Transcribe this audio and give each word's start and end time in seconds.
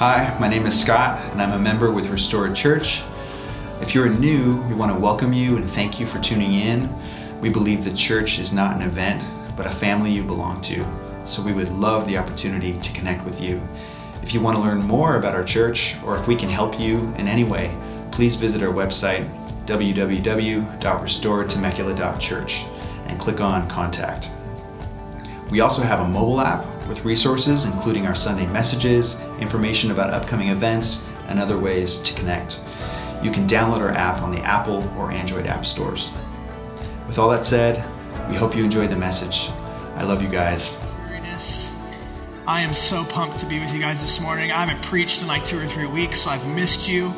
Hi, 0.00 0.32
my 0.40 0.48
name 0.48 0.64
is 0.64 0.80
Scott, 0.80 1.20
and 1.30 1.42
I'm 1.42 1.52
a 1.52 1.58
member 1.58 1.90
with 1.90 2.06
Restored 2.06 2.56
Church. 2.56 3.02
If 3.82 3.94
you're 3.94 4.08
new, 4.08 4.56
we 4.62 4.74
want 4.74 4.90
to 4.90 4.98
welcome 4.98 5.34
you 5.34 5.58
and 5.58 5.68
thank 5.68 6.00
you 6.00 6.06
for 6.06 6.18
tuning 6.20 6.54
in. 6.54 6.88
We 7.42 7.50
believe 7.50 7.84
the 7.84 7.92
church 7.92 8.38
is 8.38 8.50
not 8.50 8.74
an 8.74 8.80
event, 8.80 9.22
but 9.58 9.66
a 9.66 9.70
family 9.70 10.10
you 10.10 10.24
belong 10.24 10.62
to, 10.62 10.86
so 11.26 11.42
we 11.42 11.52
would 11.52 11.70
love 11.72 12.06
the 12.06 12.16
opportunity 12.16 12.80
to 12.80 12.92
connect 12.94 13.26
with 13.26 13.42
you. 13.42 13.60
If 14.22 14.32
you 14.32 14.40
want 14.40 14.56
to 14.56 14.62
learn 14.62 14.80
more 14.80 15.16
about 15.16 15.34
our 15.34 15.44
church, 15.44 15.96
or 16.02 16.16
if 16.16 16.26
we 16.26 16.34
can 16.34 16.48
help 16.48 16.80
you 16.80 17.00
in 17.18 17.28
any 17.28 17.44
way, 17.44 17.76
please 18.10 18.36
visit 18.36 18.62
our 18.62 18.72
website, 18.72 19.28
www.restoredtemecula.church, 19.66 22.64
and 23.04 23.20
click 23.20 23.42
on 23.42 23.68
Contact. 23.68 24.30
We 25.50 25.60
also 25.60 25.82
have 25.82 26.00
a 26.00 26.08
mobile 26.08 26.40
app 26.40 26.64
with 26.88 27.04
resources 27.04 27.64
including 27.64 28.06
our 28.06 28.14
Sunday 28.14 28.46
messages, 28.46 29.20
information 29.38 29.90
about 29.90 30.10
upcoming 30.10 30.48
events, 30.48 31.06
and 31.28 31.38
other 31.38 31.58
ways 31.58 31.98
to 31.98 32.14
connect. 32.14 32.60
You 33.22 33.30
can 33.30 33.46
download 33.46 33.80
our 33.80 33.92
app 33.92 34.22
on 34.22 34.30
the 34.30 34.40
Apple 34.40 34.88
or 34.98 35.12
Android 35.12 35.46
app 35.46 35.66
stores. 35.66 36.10
With 37.06 37.18
all 37.18 37.28
that 37.30 37.44
said, 37.44 37.84
we 38.28 38.36
hope 38.36 38.56
you 38.56 38.64
enjoyed 38.64 38.90
the 38.90 38.96
message. 38.96 39.50
I 39.96 40.04
love 40.04 40.22
you 40.22 40.28
guys. 40.28 40.78
I 42.46 42.62
am 42.62 42.74
so 42.74 43.04
pumped 43.04 43.38
to 43.38 43.46
be 43.46 43.60
with 43.60 43.72
you 43.72 43.78
guys 43.78 44.00
this 44.00 44.20
morning. 44.20 44.50
I 44.50 44.64
haven't 44.64 44.82
preached 44.82 45.22
in 45.22 45.28
like 45.28 45.44
two 45.44 45.56
or 45.56 45.66
three 45.66 45.86
weeks, 45.86 46.22
so 46.22 46.30
I've 46.30 46.44
missed 46.48 46.88
you. 46.88 47.14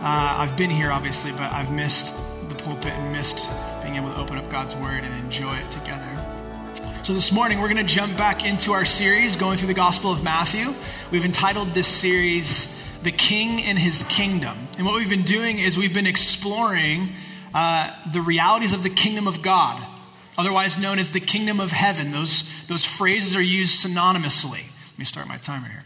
Uh, 0.00 0.36
I've 0.38 0.56
been 0.56 0.70
here, 0.70 0.90
obviously, 0.90 1.30
but 1.32 1.52
I've 1.52 1.70
missed 1.70 2.16
the 2.48 2.54
pulpit 2.56 2.92
and 2.92 3.12
missed 3.12 3.46
being 3.82 3.94
able 3.94 4.08
to 4.08 4.16
open 4.16 4.38
up 4.38 4.50
God's 4.50 4.74
Word 4.74 5.04
and 5.04 5.14
enjoy 5.24 5.54
it 5.54 5.70
together. 5.70 6.05
So, 7.06 7.12
this 7.12 7.30
morning 7.30 7.60
we're 7.60 7.72
going 7.72 7.86
to 7.86 7.94
jump 7.94 8.18
back 8.18 8.44
into 8.44 8.72
our 8.72 8.84
series 8.84 9.36
going 9.36 9.58
through 9.58 9.68
the 9.68 9.74
Gospel 9.74 10.10
of 10.10 10.24
Matthew. 10.24 10.74
We've 11.12 11.24
entitled 11.24 11.68
this 11.68 11.86
series, 11.86 12.66
The 13.04 13.12
King 13.12 13.62
and 13.62 13.78
His 13.78 14.02
Kingdom. 14.08 14.58
And 14.76 14.84
what 14.84 14.96
we've 14.96 15.08
been 15.08 15.22
doing 15.22 15.60
is 15.60 15.78
we've 15.78 15.94
been 15.94 16.08
exploring 16.08 17.10
uh, 17.54 17.92
the 18.12 18.20
realities 18.20 18.72
of 18.72 18.82
the 18.82 18.90
kingdom 18.90 19.28
of 19.28 19.40
God, 19.40 19.86
otherwise 20.36 20.78
known 20.78 20.98
as 20.98 21.12
the 21.12 21.20
kingdom 21.20 21.60
of 21.60 21.70
heaven. 21.70 22.10
Those, 22.10 22.42
those 22.66 22.82
phrases 22.82 23.36
are 23.36 23.40
used 23.40 23.86
synonymously. 23.86 24.64
Let 24.64 24.98
me 24.98 25.04
start 25.04 25.28
my 25.28 25.38
timer 25.38 25.68
here. 25.68 25.84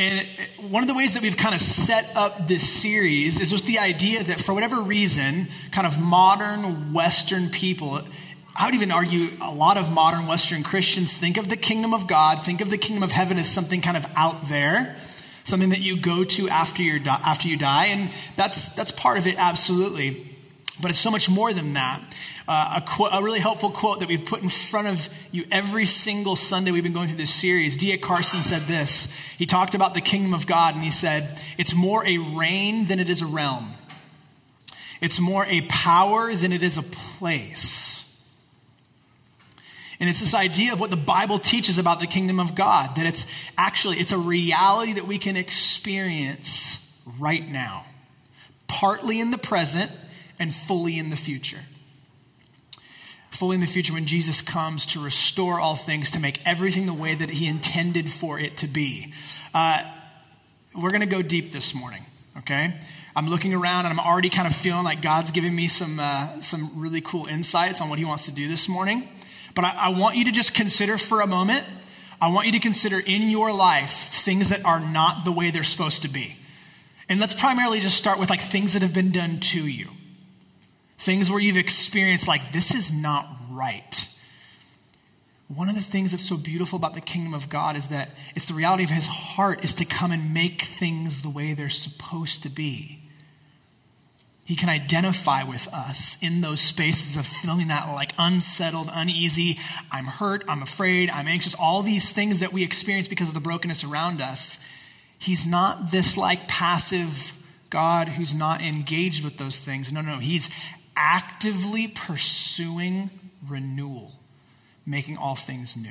And 0.00 0.28
one 0.70 0.82
of 0.82 0.88
the 0.88 0.94
ways 0.94 1.14
that 1.14 1.22
we've 1.22 1.38
kind 1.38 1.56
of 1.56 1.60
set 1.60 2.14
up 2.14 2.46
this 2.46 2.68
series 2.68 3.40
is 3.40 3.50
with 3.50 3.66
the 3.66 3.80
idea 3.80 4.22
that 4.22 4.40
for 4.40 4.54
whatever 4.54 4.80
reason, 4.80 5.48
kind 5.72 5.86
of 5.86 5.98
modern 5.98 6.92
Western 6.92 7.48
people, 7.48 8.02
I 8.60 8.64
would 8.64 8.74
even 8.74 8.90
argue 8.90 9.28
a 9.40 9.54
lot 9.54 9.76
of 9.76 9.92
modern 9.92 10.26
Western 10.26 10.64
Christians 10.64 11.16
think 11.16 11.36
of 11.36 11.48
the 11.48 11.56
kingdom 11.56 11.94
of 11.94 12.08
God, 12.08 12.44
think 12.44 12.60
of 12.60 12.70
the 12.70 12.76
kingdom 12.76 13.04
of 13.04 13.12
heaven 13.12 13.38
as 13.38 13.48
something 13.48 13.80
kind 13.80 13.96
of 13.96 14.04
out 14.16 14.48
there, 14.48 14.96
something 15.44 15.70
that 15.70 15.78
you 15.78 15.96
go 15.96 16.24
to 16.24 16.48
after, 16.48 16.82
you 16.82 17.00
after 17.06 17.46
you 17.46 17.56
die. 17.56 17.86
And 17.86 18.10
that's, 18.34 18.70
that's 18.70 18.90
part 18.90 19.16
of 19.16 19.28
it, 19.28 19.36
absolutely. 19.38 20.34
But 20.82 20.90
it's 20.90 20.98
so 20.98 21.12
much 21.12 21.30
more 21.30 21.52
than 21.52 21.74
that. 21.74 22.02
Uh, 22.48 22.80
a, 22.82 22.84
quote, 22.84 23.10
a, 23.12 23.22
really 23.22 23.38
helpful 23.38 23.70
quote 23.70 24.00
that 24.00 24.08
we've 24.08 24.26
put 24.26 24.42
in 24.42 24.48
front 24.48 24.88
of 24.88 25.08
you 25.30 25.44
every 25.52 25.84
single 25.84 26.34
Sunday 26.34 26.72
we've 26.72 26.82
been 26.82 26.92
going 26.92 27.06
through 27.06 27.16
this 27.16 27.34
series. 27.34 27.76
D.A. 27.76 27.96
Carson 27.96 28.40
said 28.40 28.62
this. 28.62 29.06
He 29.36 29.46
talked 29.46 29.76
about 29.76 29.94
the 29.94 30.00
kingdom 30.00 30.34
of 30.34 30.48
God, 30.48 30.74
and 30.74 30.82
he 30.82 30.90
said, 30.90 31.40
It's 31.58 31.76
more 31.76 32.04
a 32.04 32.18
reign 32.18 32.86
than 32.86 32.98
it 32.98 33.08
is 33.08 33.22
a 33.22 33.26
realm, 33.26 33.74
it's 35.00 35.20
more 35.20 35.46
a 35.46 35.60
power 35.68 36.34
than 36.34 36.52
it 36.52 36.64
is 36.64 36.76
a 36.76 36.82
place. 36.82 37.87
And 40.00 40.08
it's 40.08 40.20
this 40.20 40.34
idea 40.34 40.72
of 40.72 40.80
what 40.80 40.90
the 40.90 40.96
Bible 40.96 41.38
teaches 41.38 41.78
about 41.78 41.98
the 41.98 42.06
kingdom 42.06 42.38
of 42.38 42.54
God, 42.54 42.96
that 42.96 43.06
it's 43.06 43.26
actually 43.56 43.96
it's 43.96 44.12
a 44.12 44.18
reality 44.18 44.92
that 44.94 45.06
we 45.06 45.18
can 45.18 45.36
experience 45.36 46.86
right 47.18 47.46
now. 47.48 47.84
Partly 48.68 49.18
in 49.18 49.30
the 49.30 49.38
present 49.38 49.90
and 50.38 50.54
fully 50.54 50.98
in 50.98 51.10
the 51.10 51.16
future. 51.16 51.60
Fully 53.30 53.56
in 53.56 53.60
the 53.60 53.66
future 53.66 53.92
when 53.92 54.06
Jesus 54.06 54.40
comes 54.40 54.86
to 54.86 55.00
restore 55.00 55.58
all 55.60 55.76
things, 55.76 56.10
to 56.12 56.20
make 56.20 56.40
everything 56.46 56.86
the 56.86 56.94
way 56.94 57.14
that 57.14 57.30
he 57.30 57.46
intended 57.46 58.10
for 58.10 58.38
it 58.38 58.56
to 58.58 58.66
be. 58.66 59.12
Uh, 59.52 59.82
we're 60.80 60.90
going 60.90 61.02
to 61.02 61.06
go 61.06 61.22
deep 61.22 61.52
this 61.52 61.74
morning, 61.74 62.04
okay? 62.38 62.74
I'm 63.16 63.28
looking 63.28 63.52
around 63.52 63.86
and 63.86 63.98
I'm 63.98 64.00
already 64.00 64.30
kind 64.30 64.46
of 64.46 64.54
feeling 64.54 64.84
like 64.84 65.02
God's 65.02 65.32
giving 65.32 65.54
me 65.54 65.66
some, 65.66 65.98
uh, 65.98 66.40
some 66.40 66.70
really 66.76 67.00
cool 67.00 67.26
insights 67.26 67.80
on 67.80 67.88
what 67.90 67.98
he 67.98 68.04
wants 68.04 68.26
to 68.26 68.32
do 68.32 68.48
this 68.48 68.68
morning. 68.68 69.08
But 69.58 69.64
I, 69.64 69.86
I 69.86 69.88
want 69.88 70.14
you 70.14 70.24
to 70.26 70.30
just 70.30 70.54
consider 70.54 70.96
for 70.96 71.20
a 71.20 71.26
moment, 71.26 71.64
I 72.20 72.30
want 72.30 72.46
you 72.46 72.52
to 72.52 72.60
consider 72.60 73.00
in 73.00 73.28
your 73.28 73.52
life 73.52 73.90
things 73.90 74.50
that 74.50 74.64
are 74.64 74.78
not 74.78 75.24
the 75.24 75.32
way 75.32 75.50
they're 75.50 75.64
supposed 75.64 76.02
to 76.02 76.08
be. 76.08 76.36
And 77.08 77.18
let's 77.18 77.34
primarily 77.34 77.80
just 77.80 77.96
start 77.96 78.20
with 78.20 78.30
like 78.30 78.40
things 78.40 78.74
that 78.74 78.82
have 78.82 78.94
been 78.94 79.10
done 79.10 79.40
to 79.40 79.66
you. 79.66 79.88
Things 80.98 81.28
where 81.28 81.40
you've 81.40 81.56
experienced 81.56 82.28
like, 82.28 82.52
this 82.52 82.72
is 82.72 82.92
not 82.92 83.26
right. 83.50 84.08
One 85.48 85.68
of 85.68 85.74
the 85.74 85.80
things 85.80 86.12
that's 86.12 86.28
so 86.28 86.36
beautiful 86.36 86.76
about 86.76 86.94
the 86.94 87.00
kingdom 87.00 87.34
of 87.34 87.48
God 87.48 87.74
is 87.74 87.88
that 87.88 88.10
it's 88.36 88.46
the 88.46 88.54
reality 88.54 88.84
of 88.84 88.90
his 88.90 89.08
heart 89.08 89.64
is 89.64 89.74
to 89.74 89.84
come 89.84 90.12
and 90.12 90.32
make 90.32 90.62
things 90.62 91.22
the 91.22 91.30
way 91.30 91.52
they're 91.52 91.68
supposed 91.68 92.44
to 92.44 92.48
be. 92.48 92.97
He 94.48 94.56
can 94.56 94.70
identify 94.70 95.42
with 95.42 95.68
us 95.74 96.16
in 96.22 96.40
those 96.40 96.62
spaces 96.62 97.18
of 97.18 97.26
feeling 97.26 97.68
that 97.68 97.86
like 97.92 98.14
unsettled, 98.18 98.88
uneasy, 98.90 99.58
I'm 99.92 100.06
hurt, 100.06 100.42
I'm 100.48 100.62
afraid, 100.62 101.10
I'm 101.10 101.28
anxious, 101.28 101.54
all 101.54 101.82
these 101.82 102.14
things 102.14 102.40
that 102.40 102.50
we 102.50 102.64
experience 102.64 103.08
because 103.08 103.28
of 103.28 103.34
the 103.34 103.40
brokenness 103.40 103.84
around 103.84 104.22
us. 104.22 104.58
He's 105.18 105.44
not 105.44 105.90
this 105.90 106.16
like 106.16 106.48
passive 106.48 107.36
God 107.68 108.08
who's 108.08 108.32
not 108.32 108.62
engaged 108.62 109.22
with 109.22 109.36
those 109.36 109.58
things. 109.60 109.92
No, 109.92 110.00
no, 110.00 110.12
no. 110.12 110.18
He's 110.18 110.48
actively 110.96 111.86
pursuing 111.86 113.10
renewal, 113.46 114.14
making 114.86 115.18
all 115.18 115.36
things 115.36 115.76
new. 115.76 115.90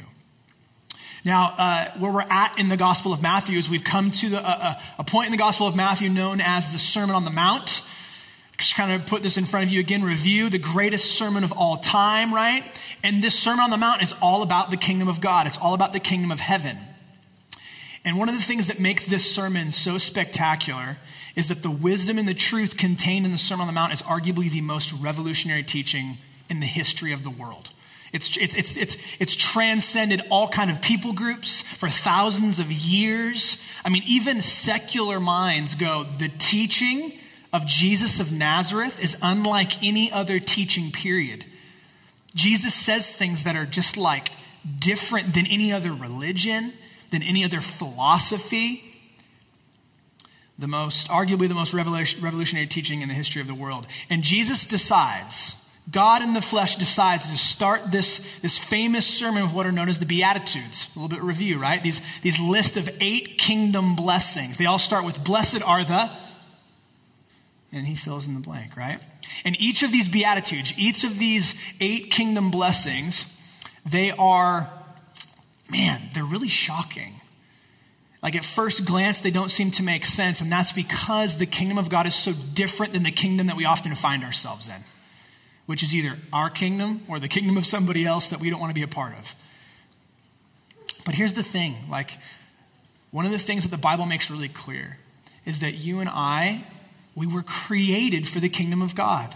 Now, 1.23 1.53
uh, 1.59 1.91
where 1.99 2.11
we're 2.11 2.21
at 2.21 2.57
in 2.57 2.69
the 2.69 2.77
Gospel 2.77 3.13
of 3.13 3.21
Matthew 3.21 3.59
is 3.59 3.69
we've 3.69 3.83
come 3.83 4.09
to 4.09 4.29
the, 4.29 4.41
uh, 4.43 4.81
a 4.97 5.03
point 5.03 5.27
in 5.27 5.31
the 5.31 5.37
Gospel 5.37 5.67
of 5.67 5.75
Matthew 5.75 6.09
known 6.09 6.41
as 6.41 6.71
the 6.71 6.79
Sermon 6.79 7.15
on 7.15 7.23
the 7.23 7.29
Mount. 7.29 7.83
Just 8.57 8.75
kind 8.75 8.91
of 8.91 9.07
put 9.07 9.21
this 9.21 9.37
in 9.37 9.45
front 9.45 9.67
of 9.67 9.71
you 9.71 9.79
again, 9.79 10.03
review 10.03 10.49
the 10.49 10.57
greatest 10.57 11.17
sermon 11.17 11.43
of 11.43 11.51
all 11.51 11.77
time, 11.77 12.33
right? 12.33 12.63
And 13.03 13.23
this 13.23 13.37
Sermon 13.37 13.59
on 13.59 13.69
the 13.69 13.77
Mount 13.77 14.01
is 14.01 14.13
all 14.21 14.41
about 14.41 14.71
the 14.71 14.77
kingdom 14.77 15.07
of 15.07 15.21
God, 15.21 15.45
it's 15.45 15.57
all 15.57 15.73
about 15.73 15.93
the 15.93 15.99
kingdom 15.99 16.31
of 16.31 16.39
heaven. 16.39 16.77
And 18.03 18.17
one 18.17 18.29
of 18.29 18.35
the 18.35 18.41
things 18.41 18.67
that 18.67 18.79
makes 18.79 19.03
this 19.03 19.29
sermon 19.29 19.71
so 19.71 19.97
spectacular 19.97 20.97
is 21.35 21.49
that 21.49 21.61
the 21.61 21.69
wisdom 21.69 22.17
and 22.17 22.27
the 22.27 22.33
truth 22.33 22.77
contained 22.77 23.25
in 23.25 23.31
the 23.31 23.37
Sermon 23.37 23.61
on 23.61 23.67
the 23.67 23.73
Mount 23.73 23.93
is 23.93 24.01
arguably 24.01 24.49
the 24.49 24.61
most 24.61 24.93
revolutionary 24.93 25.61
teaching 25.61 26.17
in 26.49 26.59
the 26.59 26.65
history 26.65 27.11
of 27.11 27.23
the 27.23 27.29
world. 27.29 27.69
It's, 28.13 28.37
it's, 28.37 28.55
it's, 28.55 28.77
it's, 28.77 28.97
it's 29.19 29.35
transcended 29.35 30.21
all 30.29 30.47
kind 30.47 30.71
of 30.71 30.81
people 30.81 31.13
groups 31.13 31.61
for 31.61 31.89
thousands 31.89 32.59
of 32.59 32.71
years. 32.71 33.61
I 33.83 33.89
mean, 33.89 34.03
even 34.07 34.41
secular 34.41 35.19
minds 35.19 35.75
go, 35.75 36.05
the 36.17 36.29
teaching 36.29 37.19
of 37.53 37.65
Jesus 37.65 38.19
of 38.19 38.31
Nazareth 38.31 39.03
is 39.03 39.17
unlike 39.21 39.83
any 39.83 40.11
other 40.11 40.39
teaching 40.39 40.91
period. 40.91 41.45
Jesus 42.35 42.73
says 42.73 43.11
things 43.11 43.43
that 43.43 43.55
are 43.55 43.65
just 43.65 43.97
like 43.97 44.31
different 44.79 45.33
than 45.33 45.47
any 45.47 45.71
other 45.71 45.93
religion, 45.93 46.73
than 47.11 47.23
any 47.23 47.43
other 47.43 47.61
philosophy. 47.61 48.83
The 50.59 50.67
most, 50.67 51.07
arguably, 51.07 51.47
the 51.47 51.53
most 51.53 51.73
revolutionary 51.73 52.67
teaching 52.67 53.01
in 53.01 53.09
the 53.09 53.13
history 53.13 53.41
of 53.41 53.47
the 53.47 53.55
world. 53.55 53.87
And 54.09 54.23
Jesus 54.23 54.65
decides, 54.65 55.55
God 55.89 56.21
in 56.21 56.33
the 56.33 56.41
flesh 56.41 56.75
decides 56.75 57.29
to 57.29 57.37
start 57.37 57.91
this, 57.91 58.27
this 58.41 58.57
famous 58.57 59.07
sermon 59.07 59.43
of 59.43 59.53
what 59.53 59.65
are 59.65 59.71
known 59.71 59.87
as 59.87 59.99
the 59.99 60.05
Beatitudes. 60.05 60.89
A 60.95 60.99
little 60.99 61.09
bit 61.09 61.19
of 61.19 61.25
review, 61.25 61.59
right? 61.59 61.81
These, 61.81 62.01
these 62.21 62.39
list 62.39 62.75
of 62.75 62.89
eight 62.99 63.37
kingdom 63.37 63.95
blessings. 63.95 64.57
They 64.57 64.65
all 64.65 64.79
start 64.79 65.05
with, 65.05 65.23
Blessed 65.23 65.61
are 65.61 65.85
the, 65.85 66.11
and 67.71 67.85
he 67.85 67.95
fills 67.95 68.27
in 68.27 68.33
the 68.33 68.39
blank, 68.39 68.75
right? 68.77 68.99
And 69.43 69.59
each 69.59 69.83
of 69.83 69.91
these 69.91 70.07
beatitudes, 70.07 70.73
each 70.77 71.03
of 71.03 71.19
these 71.19 71.53
eight 71.81 72.11
kingdom 72.11 72.49
blessings, 72.51 73.33
they 73.85 74.11
are, 74.11 74.71
man, 75.71 76.01
they're 76.13 76.23
really 76.23 76.49
shocking. 76.49 77.19
Like 78.23 78.35
at 78.35 78.43
first 78.43 78.85
glance, 78.85 79.19
they 79.19 79.31
don't 79.31 79.51
seem 79.51 79.71
to 79.71 79.83
make 79.83 80.05
sense, 80.05 80.41
and 80.41 80.51
that's 80.51 80.71
because 80.71 81.37
the 81.37 81.45
kingdom 81.45 81.77
of 81.77 81.89
God 81.89 82.07
is 82.07 82.15
so 82.15 82.33
different 82.53 82.93
than 82.93 83.03
the 83.03 83.11
kingdom 83.11 83.47
that 83.47 83.55
we 83.55 83.65
often 83.65 83.93
find 83.95 84.23
ourselves 84.23 84.69
in, 84.69 84.83
which 85.65 85.83
is 85.83 85.93
either 85.93 86.17
our 86.33 86.49
kingdom 86.49 87.01
or 87.07 87.19
the 87.19 87.27
kingdom 87.27 87.57
of 87.57 87.65
somebody 87.65 88.05
else 88.05 88.27
that 88.27 88.39
we 88.39 88.49
don't 88.49 88.59
want 88.59 88.71
to 88.71 88.75
be 88.75 88.83
a 88.83 88.87
part 88.87 89.13
of. 89.17 89.35
But 91.05 91.15
here's 91.15 91.33
the 91.33 91.43
thing 91.43 91.75
like, 91.89 92.11
one 93.11 93.25
of 93.25 93.31
the 93.31 93.39
things 93.39 93.63
that 93.63 93.69
the 93.69 93.77
Bible 93.77 94.05
makes 94.05 94.29
really 94.29 94.49
clear 94.49 94.97
is 95.45 95.59
that 95.59 95.75
you 95.75 95.99
and 95.99 96.09
I 96.09 96.65
we 97.17 97.25
were 97.25 97.41
created 97.41 98.27
for 98.27 98.39
the 98.39 98.47
kingdom 98.47 98.83
of 98.83 98.93
God. 98.93 99.33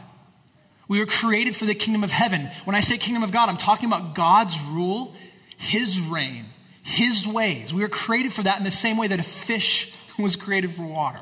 We 0.87 0.99
were 0.99 1.07
created 1.07 1.55
for 1.55 1.65
the 1.65 1.73
kingdom 1.73 2.03
of 2.03 2.11
heaven. 2.11 2.41
When 2.63 2.75
I 2.75 2.79
say 2.79 2.99
kingdom 2.99 3.23
of 3.23 3.31
God, 3.31 3.49
I'm 3.49 3.57
talking 3.57 3.89
about 3.89 4.13
God's 4.13 4.55
rule, 4.69 5.15
His 5.57 5.99
reign, 5.99 6.45
His 6.83 7.25
ways. 7.25 7.73
We 7.73 7.81
were 7.81 7.89
created 7.89 8.33
for 8.33 8.43
that 8.43 8.59
in 8.59 8.63
the 8.63 8.69
same 8.69 8.97
way 8.97 9.07
that 9.07 9.19
a 9.19 9.23
fish 9.23 9.91
was 10.19 10.35
created 10.35 10.69
for 10.69 10.83
water. 10.83 11.21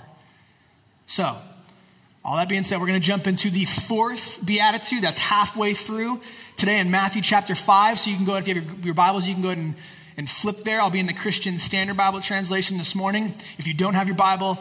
So, 1.07 1.37
all 2.25 2.35
that 2.35 2.49
being 2.49 2.63
said, 2.63 2.81
we're 2.81 2.87
going 2.87 2.99
to 2.99 3.07
jump 3.07 3.25
into 3.25 3.49
the 3.49 3.63
fourth 3.63 4.45
beatitude. 4.45 5.01
That's 5.01 5.17
halfway 5.17 5.73
through 5.73 6.19
today 6.57 6.79
in 6.79 6.91
Matthew 6.91 7.21
chapter 7.21 7.55
5. 7.55 7.99
So 7.99 8.09
you 8.09 8.17
can 8.17 8.25
go, 8.25 8.35
if 8.35 8.49
you 8.49 8.55
have 8.55 8.65
your, 8.65 8.75
your 8.87 8.93
Bibles, 8.93 9.25
you 9.25 9.33
can 9.33 9.41
go 9.41 9.49
ahead 9.49 9.63
and, 9.63 9.75
and 10.17 10.29
flip 10.29 10.65
there. 10.65 10.81
I'll 10.81 10.89
be 10.89 10.99
in 10.99 11.05
the 11.05 11.13
Christian 11.13 11.57
Standard 11.57 11.95
Bible 11.95 12.19
translation 12.19 12.77
this 12.77 12.95
morning. 12.95 13.33
If 13.57 13.65
you 13.65 13.73
don't 13.73 13.93
have 13.93 14.07
your 14.07 14.17
Bible, 14.17 14.59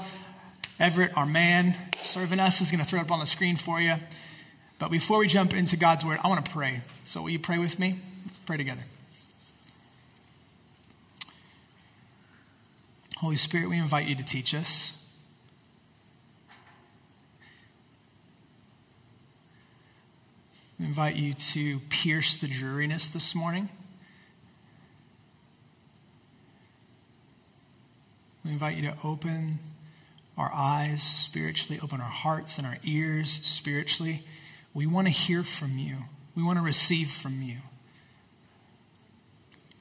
Everett, 0.78 1.16
our 1.16 1.26
man 1.26 1.74
serving 2.00 2.38
us, 2.38 2.60
is 2.60 2.70
going 2.70 2.80
to 2.80 2.86
throw 2.86 3.00
it 3.00 3.02
up 3.02 3.10
on 3.10 3.18
the 3.18 3.26
screen 3.26 3.56
for 3.56 3.80
you. 3.80 3.96
But 4.78 4.90
before 4.90 5.18
we 5.18 5.26
jump 5.26 5.52
into 5.52 5.76
God's 5.76 6.04
word, 6.04 6.20
I 6.22 6.28
want 6.28 6.44
to 6.44 6.50
pray. 6.50 6.82
So 7.04 7.22
will 7.22 7.30
you 7.30 7.40
pray 7.40 7.58
with 7.58 7.78
me? 7.78 7.98
Let's 8.26 8.38
pray 8.40 8.56
together. 8.56 8.84
Holy 13.16 13.36
Spirit, 13.36 13.68
we 13.68 13.78
invite 13.78 14.06
you 14.06 14.14
to 14.14 14.24
teach 14.24 14.54
us. 14.54 14.94
We 20.78 20.86
invite 20.86 21.16
you 21.16 21.34
to 21.34 21.80
pierce 21.90 22.36
the 22.36 22.46
dreariness 22.46 23.08
this 23.08 23.34
morning. 23.34 23.68
We 28.44 28.52
invite 28.52 28.76
you 28.76 28.82
to 28.82 28.96
open 29.02 29.58
our 30.38 30.50
eyes 30.54 31.02
spiritually, 31.02 31.80
open 31.82 32.00
our 32.00 32.06
hearts 32.06 32.56
and 32.56 32.66
our 32.66 32.78
ears 32.84 33.30
spiritually. 33.30 34.22
We 34.72 34.86
want 34.86 35.08
to 35.08 35.12
hear 35.12 35.42
from 35.42 35.76
you, 35.76 35.96
we 36.36 36.42
want 36.42 36.58
to 36.58 36.64
receive 36.64 37.10
from 37.10 37.42
you. 37.42 37.58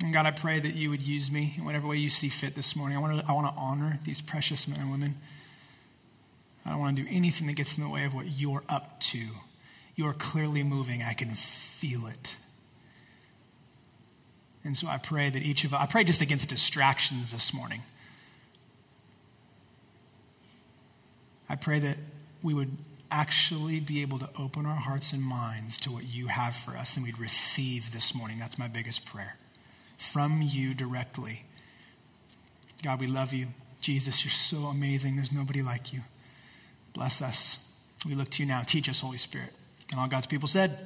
And 0.04 0.13
God, 0.13 0.25
I 0.25 0.31
pray 0.31 0.59
that 0.59 0.75
you 0.75 0.89
would 0.89 1.01
use 1.01 1.31
me 1.31 1.56
in 1.57 1.65
whatever 1.65 1.88
way 1.88 1.98
you 1.98 2.09
see 2.09 2.30
fit 2.30 2.56
this 2.56 2.75
morning. 2.75 2.98
I 2.98 3.01
want 3.01 3.19
to, 3.19 3.27
I 3.27 3.33
want 3.33 3.48
to 3.48 3.59
honor 3.59 4.00
these 4.04 4.21
precious 4.21 4.68
men 4.68 4.80
and 4.80 4.92
women. 4.92 5.15
I 6.65 6.71
don't 6.71 6.80
want 6.80 6.98
to 6.98 7.04
do 7.04 7.09
anything 7.09 7.48
that 7.48 7.54
gets 7.54 7.77
in 7.77 7.83
the 7.83 7.89
way 7.89 8.06
of 8.06 8.13
what 8.13 8.27
you're 8.27 8.63
up 8.69 9.00
to. 9.01 9.19
You're 9.95 10.13
clearly 10.13 10.62
moving. 10.62 11.01
I 11.01 11.13
can 11.13 11.30
feel 11.30 12.06
it. 12.06 12.36
And 14.63 14.77
so 14.77 14.88
I 14.88 14.98
pray 14.98 15.30
that 15.30 15.42
each 15.42 15.63
of 15.63 15.74
us, 15.74 15.81
I 15.81 15.86
pray 15.88 16.04
just 16.04 16.21
against 16.21 16.50
distractions 16.50 17.31
this 17.31 17.54
morning. 17.54 17.81
I 21.50 21.56
pray 21.56 21.80
that 21.80 21.98
we 22.44 22.54
would 22.54 22.78
actually 23.10 23.80
be 23.80 24.02
able 24.02 24.20
to 24.20 24.30
open 24.38 24.66
our 24.66 24.76
hearts 24.76 25.14
and 25.14 25.24
minds 25.24 25.78
to 25.80 25.92
what 25.92 26.04
you 26.04 26.28
have 26.28 26.56
for 26.56 26.76
us 26.76 26.98
and 26.98 27.06
we'd 27.06 27.20
receive 27.20 27.92
this 27.94 28.14
morning. 28.14 28.38
That's 28.40 28.60
my 28.60 28.68
biggest 28.68 29.06
prayer. 29.06 29.38
From 29.98 30.42
you 30.42 30.74
directly. 30.74 31.46
God, 32.84 33.00
we 33.00 33.08
love 33.08 33.34
you. 33.34 33.48
Jesus, 33.82 34.24
you're 34.24 34.32
so 34.32 34.68
amazing. 34.68 35.16
There's 35.16 35.32
nobody 35.32 35.62
like 35.62 35.94
you. 35.94 36.02
Bless 36.94 37.22
us. 37.22 37.58
We 38.06 38.16
look 38.16 38.30
to 38.32 38.44
you 38.44 38.48
now. 38.48 38.62
Teach 38.62 38.90
us, 38.90 39.00
Holy 39.00 39.18
Spirit. 39.18 39.54
And 39.92 40.00
all 40.00 40.08
God's 40.08 40.28
people 40.28 40.48
said, 40.48 40.78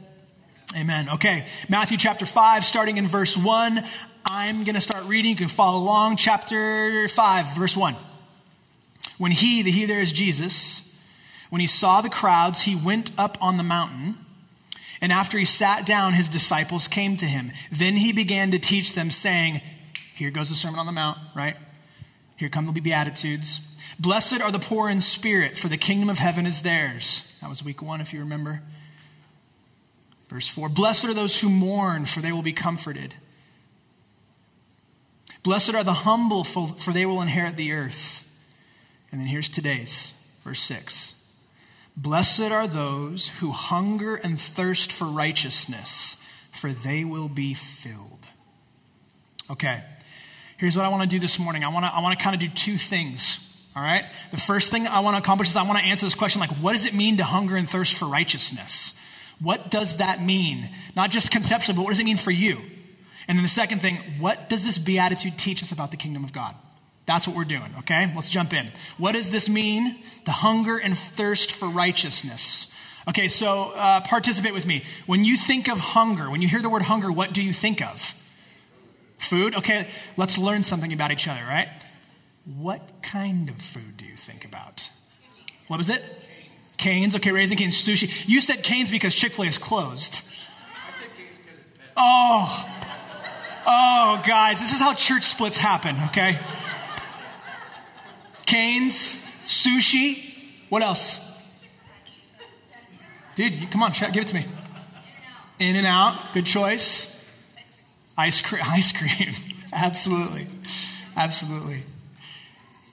Amen. 0.77 1.09
Okay, 1.09 1.45
Matthew 1.67 1.97
chapter 1.97 2.25
5, 2.25 2.63
starting 2.63 2.97
in 2.97 3.05
verse 3.05 3.35
1. 3.35 3.83
I'm 4.25 4.63
going 4.63 4.75
to 4.75 4.81
start 4.81 5.03
reading. 5.05 5.31
You 5.31 5.37
can 5.37 5.49
follow 5.49 5.79
along. 5.79 6.15
Chapter 6.15 7.09
5, 7.09 7.55
verse 7.57 7.75
1. 7.75 7.95
When 9.21 9.31
he, 9.31 9.61
the 9.61 9.69
he 9.69 9.85
there 9.85 9.99
is 9.99 10.11
Jesus, 10.11 10.91
when 11.51 11.61
he 11.61 11.67
saw 11.67 12.01
the 12.01 12.09
crowds, 12.09 12.61
he 12.61 12.75
went 12.75 13.11
up 13.19 13.37
on 13.39 13.57
the 13.57 13.63
mountain. 13.63 14.17
And 14.99 15.11
after 15.11 15.37
he 15.37 15.45
sat 15.45 15.85
down, 15.85 16.13
his 16.13 16.27
disciples 16.27 16.87
came 16.87 17.17
to 17.17 17.27
him. 17.27 17.51
Then 17.71 17.97
he 17.97 18.13
began 18.13 18.49
to 18.49 18.57
teach 18.57 18.95
them, 18.95 19.11
saying, 19.11 19.61
Here 20.15 20.31
goes 20.31 20.49
the 20.49 20.55
Sermon 20.55 20.79
on 20.79 20.87
the 20.87 20.91
Mount, 20.91 21.19
right? 21.35 21.55
Here 22.35 22.49
come 22.49 22.65
the 22.65 22.81
Beatitudes. 22.81 23.59
Blessed 23.99 24.41
are 24.41 24.51
the 24.51 24.57
poor 24.57 24.89
in 24.89 25.01
spirit, 25.01 25.55
for 25.55 25.67
the 25.67 25.77
kingdom 25.77 26.09
of 26.09 26.17
heaven 26.17 26.47
is 26.47 26.63
theirs. 26.63 27.31
That 27.41 27.49
was 27.51 27.63
week 27.63 27.83
one, 27.83 28.01
if 28.01 28.13
you 28.13 28.21
remember. 28.21 28.63
Verse 30.29 30.47
4 30.47 30.67
Blessed 30.67 31.05
are 31.05 31.13
those 31.13 31.41
who 31.41 31.49
mourn, 31.49 32.07
for 32.07 32.21
they 32.21 32.31
will 32.31 32.41
be 32.41 32.53
comforted. 32.53 33.13
Blessed 35.43 35.75
are 35.75 35.83
the 35.83 35.93
humble, 35.93 36.43
for 36.43 36.91
they 36.91 37.05
will 37.05 37.21
inherit 37.21 37.55
the 37.55 37.71
earth. 37.71 38.27
And 39.11 39.19
then 39.19 39.27
here's 39.27 39.49
today's, 39.49 40.13
verse 40.43 40.61
6. 40.61 41.21
Blessed 41.97 42.51
are 42.51 42.67
those 42.67 43.29
who 43.39 43.51
hunger 43.51 44.15
and 44.15 44.39
thirst 44.39 44.91
for 44.91 45.05
righteousness, 45.05 46.17
for 46.51 46.71
they 46.71 47.03
will 47.03 47.27
be 47.27 47.53
filled. 47.53 48.29
Okay, 49.49 49.83
here's 50.57 50.77
what 50.77 50.85
I 50.85 50.89
want 50.89 51.03
to 51.03 51.09
do 51.09 51.19
this 51.19 51.37
morning. 51.37 51.63
I 51.65 51.67
want 51.67 51.85
to, 51.85 51.93
I 51.93 52.01
want 52.01 52.17
to 52.17 52.23
kind 52.23 52.33
of 52.33 52.39
do 52.39 52.47
two 52.47 52.77
things. 52.77 53.47
All 53.75 53.81
right? 53.81 54.05
The 54.31 54.37
first 54.37 54.69
thing 54.69 54.87
I 54.87 54.99
want 54.99 55.15
to 55.15 55.21
accomplish 55.21 55.49
is 55.49 55.55
I 55.55 55.63
want 55.63 55.79
to 55.79 55.85
answer 55.85 56.05
this 56.05 56.15
question 56.15 56.39
like, 56.39 56.51
what 56.51 56.73
does 56.73 56.85
it 56.85 56.93
mean 56.93 57.17
to 57.17 57.23
hunger 57.23 57.55
and 57.55 57.69
thirst 57.69 57.93
for 57.95 58.05
righteousness? 58.05 58.99
What 59.39 59.71
does 59.71 59.97
that 59.97 60.21
mean? 60.21 60.69
Not 60.95 61.09
just 61.11 61.31
conceptually, 61.31 61.75
but 61.75 61.83
what 61.83 61.89
does 61.89 61.99
it 61.99 62.05
mean 62.05 62.17
for 62.17 62.31
you? 62.31 62.59
And 63.27 63.37
then 63.37 63.43
the 63.43 63.49
second 63.49 63.79
thing, 63.79 63.95
what 64.19 64.49
does 64.49 64.63
this 64.63 64.77
beatitude 64.77 65.37
teach 65.37 65.63
us 65.63 65.71
about 65.71 65.91
the 65.91 65.97
kingdom 65.97 66.23
of 66.23 66.33
God? 66.33 66.55
That's 67.11 67.27
what 67.27 67.35
we're 67.35 67.43
doing, 67.43 67.69
okay? 67.79 68.09
Let's 68.15 68.29
jump 68.29 68.53
in. 68.53 68.71
What 68.97 69.11
does 69.11 69.31
this 69.31 69.49
mean? 69.49 69.99
The 70.23 70.31
hunger 70.31 70.77
and 70.77 70.97
thirst 70.97 71.51
for 71.51 71.67
righteousness. 71.67 72.71
Okay, 73.05 73.27
so 73.27 73.73
uh, 73.75 73.99
participate 73.99 74.53
with 74.53 74.65
me. 74.65 74.85
When 75.07 75.25
you 75.25 75.35
think 75.35 75.67
of 75.67 75.77
hunger, 75.77 76.31
when 76.31 76.41
you 76.41 76.47
hear 76.47 76.61
the 76.61 76.69
word 76.69 76.83
hunger, 76.83 77.11
what 77.11 77.33
do 77.33 77.41
you 77.41 77.51
think 77.51 77.81
of? 77.81 78.15
Food? 79.17 79.55
Okay, 79.55 79.89
let's 80.15 80.37
learn 80.37 80.63
something 80.63 80.93
about 80.93 81.11
each 81.11 81.27
other, 81.27 81.41
right? 81.41 81.67
What 82.45 83.03
kind 83.03 83.49
of 83.49 83.57
food 83.57 83.97
do 83.97 84.05
you 84.05 84.15
think 84.15 84.45
about? 84.45 84.89
What 85.67 85.79
was 85.79 85.89
it? 85.89 86.01
Canes. 86.77 87.13
Okay, 87.17 87.33
Raising 87.33 87.57
Cane's 87.57 87.75
sushi. 87.75 88.23
You 88.25 88.39
said 88.39 88.63
Cane's 88.63 88.89
because 88.89 89.13
Chick 89.13 89.33
fil 89.33 89.43
A 89.43 89.47
is 89.49 89.57
closed. 89.57 90.21
Oh, 91.97 92.69
oh, 93.67 94.21
guys, 94.25 94.61
this 94.61 94.71
is 94.71 94.79
how 94.79 94.93
church 94.93 95.25
splits 95.25 95.57
happen, 95.57 95.97
okay? 96.05 96.39
Canes, 98.45 99.15
sushi. 99.47 100.33
What 100.69 100.81
else? 100.81 101.19
Dude, 103.35 103.71
come 103.71 103.83
on, 103.83 103.91
give 103.91 104.17
it 104.23 104.27
to 104.27 104.35
me. 104.35 104.45
In 105.59 105.75
and 105.75 105.87
out, 105.87 106.33
good 106.33 106.45
choice. 106.45 107.07
Ice 108.17 108.41
cream, 108.41 108.61
ice 108.67 108.91
cream, 108.91 109.33
absolutely, 109.71 110.47
absolutely. 111.15 111.83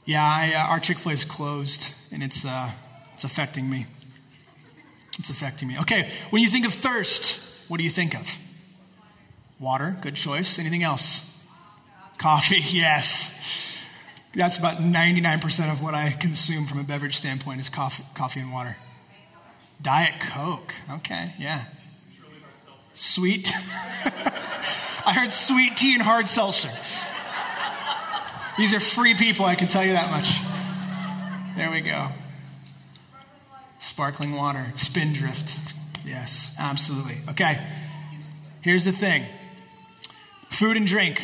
Yeah, 0.04 0.24
I, 0.24 0.54
uh, 0.54 0.70
our 0.70 0.80
Chick 0.80 0.98
Fil 0.98 1.10
A 1.10 1.14
is 1.14 1.24
closed, 1.24 1.92
and 2.10 2.22
it's 2.22 2.46
uh, 2.46 2.70
it's 3.14 3.24
affecting 3.24 3.68
me. 3.68 3.86
It's 5.18 5.28
affecting 5.28 5.68
me. 5.68 5.78
Okay, 5.80 6.08
when 6.30 6.40
you 6.40 6.48
think 6.48 6.66
of 6.66 6.72
thirst, 6.72 7.40
what 7.68 7.78
do 7.78 7.84
you 7.84 7.90
think 7.90 8.14
of? 8.14 8.38
Water, 9.58 9.96
good 10.00 10.14
choice. 10.14 10.58
Anything 10.58 10.82
else? 10.82 11.24
Coffee, 12.16 12.60
yes. 12.68 13.34
That's 14.34 14.58
about 14.58 14.76
99% 14.76 15.72
of 15.72 15.82
what 15.82 15.94
I 15.94 16.10
consume 16.10 16.66
from 16.66 16.78
a 16.78 16.84
beverage 16.84 17.16
standpoint 17.16 17.60
is 17.60 17.68
coffee, 17.68 18.04
coffee 18.14 18.40
and 18.40 18.52
water. 18.52 18.76
Diet 19.80 20.20
Coke. 20.20 20.74
Okay, 20.90 21.34
yeah. 21.38 21.64
Sweet. 22.94 23.48
I 25.06 25.12
heard 25.14 25.30
sweet 25.30 25.76
tea 25.76 25.94
and 25.94 26.02
hard 26.02 26.28
seltzer. 26.28 26.70
These 28.58 28.74
are 28.74 28.80
free 28.80 29.14
people, 29.14 29.46
I 29.46 29.54
can 29.54 29.68
tell 29.68 29.84
you 29.84 29.92
that 29.92 30.10
much. 30.10 30.40
There 31.56 31.70
we 31.70 31.80
go. 31.80 32.08
Sparkling 33.78 34.32
water, 34.32 34.72
spindrift. 34.76 35.58
Yes, 36.04 36.54
absolutely. 36.58 37.18
Okay, 37.30 37.64
here's 38.60 38.84
the 38.84 38.92
thing 38.92 39.24
food 40.50 40.76
and 40.76 40.86
drink. 40.86 41.22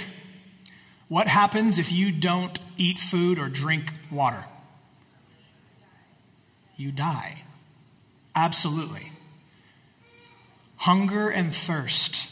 What 1.08 1.28
happens 1.28 1.78
if 1.78 1.92
you 1.92 2.10
don't 2.12 2.58
eat 2.76 2.98
food 2.98 3.38
or 3.38 3.48
drink 3.48 3.92
water? 4.10 4.44
You 6.76 6.90
die. 6.92 7.42
Absolutely. 8.34 9.12
Hunger 10.76 11.28
and 11.28 11.54
thirst. 11.54 12.30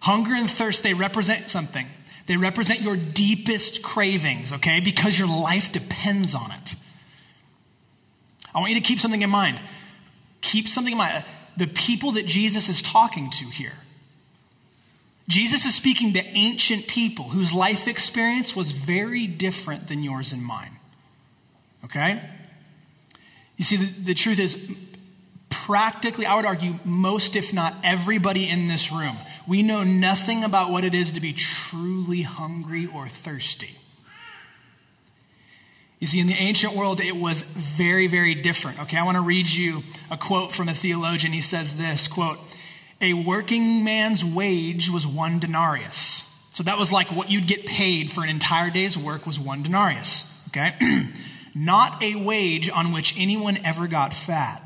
Hunger 0.00 0.34
and 0.34 0.50
thirst, 0.50 0.82
they 0.82 0.94
represent 0.94 1.48
something. 1.48 1.86
They 2.26 2.36
represent 2.36 2.82
your 2.82 2.96
deepest 2.96 3.82
cravings, 3.82 4.52
okay? 4.52 4.80
Because 4.80 5.18
your 5.18 5.28
life 5.28 5.72
depends 5.72 6.34
on 6.34 6.50
it. 6.52 6.74
I 8.54 8.58
want 8.58 8.70
you 8.70 8.80
to 8.80 8.86
keep 8.86 9.00
something 9.00 9.22
in 9.22 9.30
mind. 9.30 9.58
Keep 10.40 10.68
something 10.68 10.92
in 10.92 10.98
mind. 10.98 11.24
The 11.56 11.66
people 11.66 12.12
that 12.12 12.26
Jesus 12.26 12.68
is 12.68 12.82
talking 12.82 13.30
to 13.30 13.44
here, 13.46 13.74
Jesus 15.28 15.64
is 15.64 15.74
speaking 15.74 16.12
to 16.14 16.24
ancient 16.36 16.88
people 16.88 17.26
whose 17.26 17.52
life 17.52 17.86
experience 17.88 18.56
was 18.56 18.72
very 18.72 19.26
different 19.26 19.88
than 19.88 20.02
yours 20.02 20.32
and 20.32 20.44
mine. 20.44 20.78
Okay? 21.84 22.20
You 23.56 23.64
see, 23.64 23.76
the, 23.76 24.04
the 24.06 24.14
truth 24.14 24.38
is, 24.38 24.74
practically, 25.48 26.26
I 26.26 26.34
would 26.34 26.44
argue, 26.44 26.78
most, 26.84 27.36
if 27.36 27.52
not 27.52 27.76
everybody 27.84 28.48
in 28.48 28.68
this 28.68 28.90
room, 28.90 29.16
we 29.46 29.62
know 29.62 29.84
nothing 29.84 30.44
about 30.44 30.70
what 30.70 30.84
it 30.84 30.94
is 30.94 31.12
to 31.12 31.20
be 31.20 31.32
truly 31.32 32.22
hungry 32.22 32.88
or 32.92 33.08
thirsty. 33.08 33.76
You 36.00 36.08
see, 36.08 36.18
in 36.18 36.26
the 36.26 36.34
ancient 36.34 36.74
world, 36.74 37.00
it 37.00 37.14
was 37.14 37.42
very, 37.42 38.08
very 38.08 38.34
different. 38.34 38.80
Okay, 38.80 38.96
I 38.96 39.04
want 39.04 39.16
to 39.18 39.22
read 39.22 39.46
you 39.46 39.84
a 40.10 40.16
quote 40.16 40.52
from 40.52 40.68
a 40.68 40.74
theologian. 40.74 41.32
He 41.32 41.42
says 41.42 41.76
this 41.76 42.08
quote, 42.08 42.40
a 43.02 43.12
working 43.12 43.84
man's 43.84 44.24
wage 44.24 44.88
was 44.88 45.06
one 45.06 45.40
denarius. 45.40 46.28
So 46.52 46.62
that 46.62 46.78
was 46.78 46.92
like 46.92 47.10
what 47.10 47.30
you'd 47.30 47.48
get 47.48 47.66
paid 47.66 48.10
for 48.10 48.22
an 48.22 48.30
entire 48.30 48.70
day's 48.70 48.96
work 48.96 49.26
was 49.26 49.40
one 49.40 49.62
denarius. 49.62 50.32
Okay? 50.48 50.74
Not 51.54 52.02
a 52.02 52.14
wage 52.14 52.70
on 52.70 52.92
which 52.92 53.14
anyone 53.18 53.58
ever 53.64 53.88
got 53.88 54.14
fat. 54.14 54.62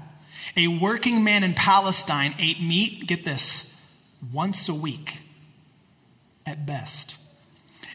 A 0.56 0.68
working 0.68 1.24
man 1.24 1.42
in 1.42 1.54
Palestine 1.54 2.34
ate 2.38 2.60
meat, 2.60 3.06
get 3.06 3.24
this, 3.24 3.80
once 4.32 4.68
a 4.68 4.74
week 4.74 5.20
at 6.44 6.66
best. 6.66 7.16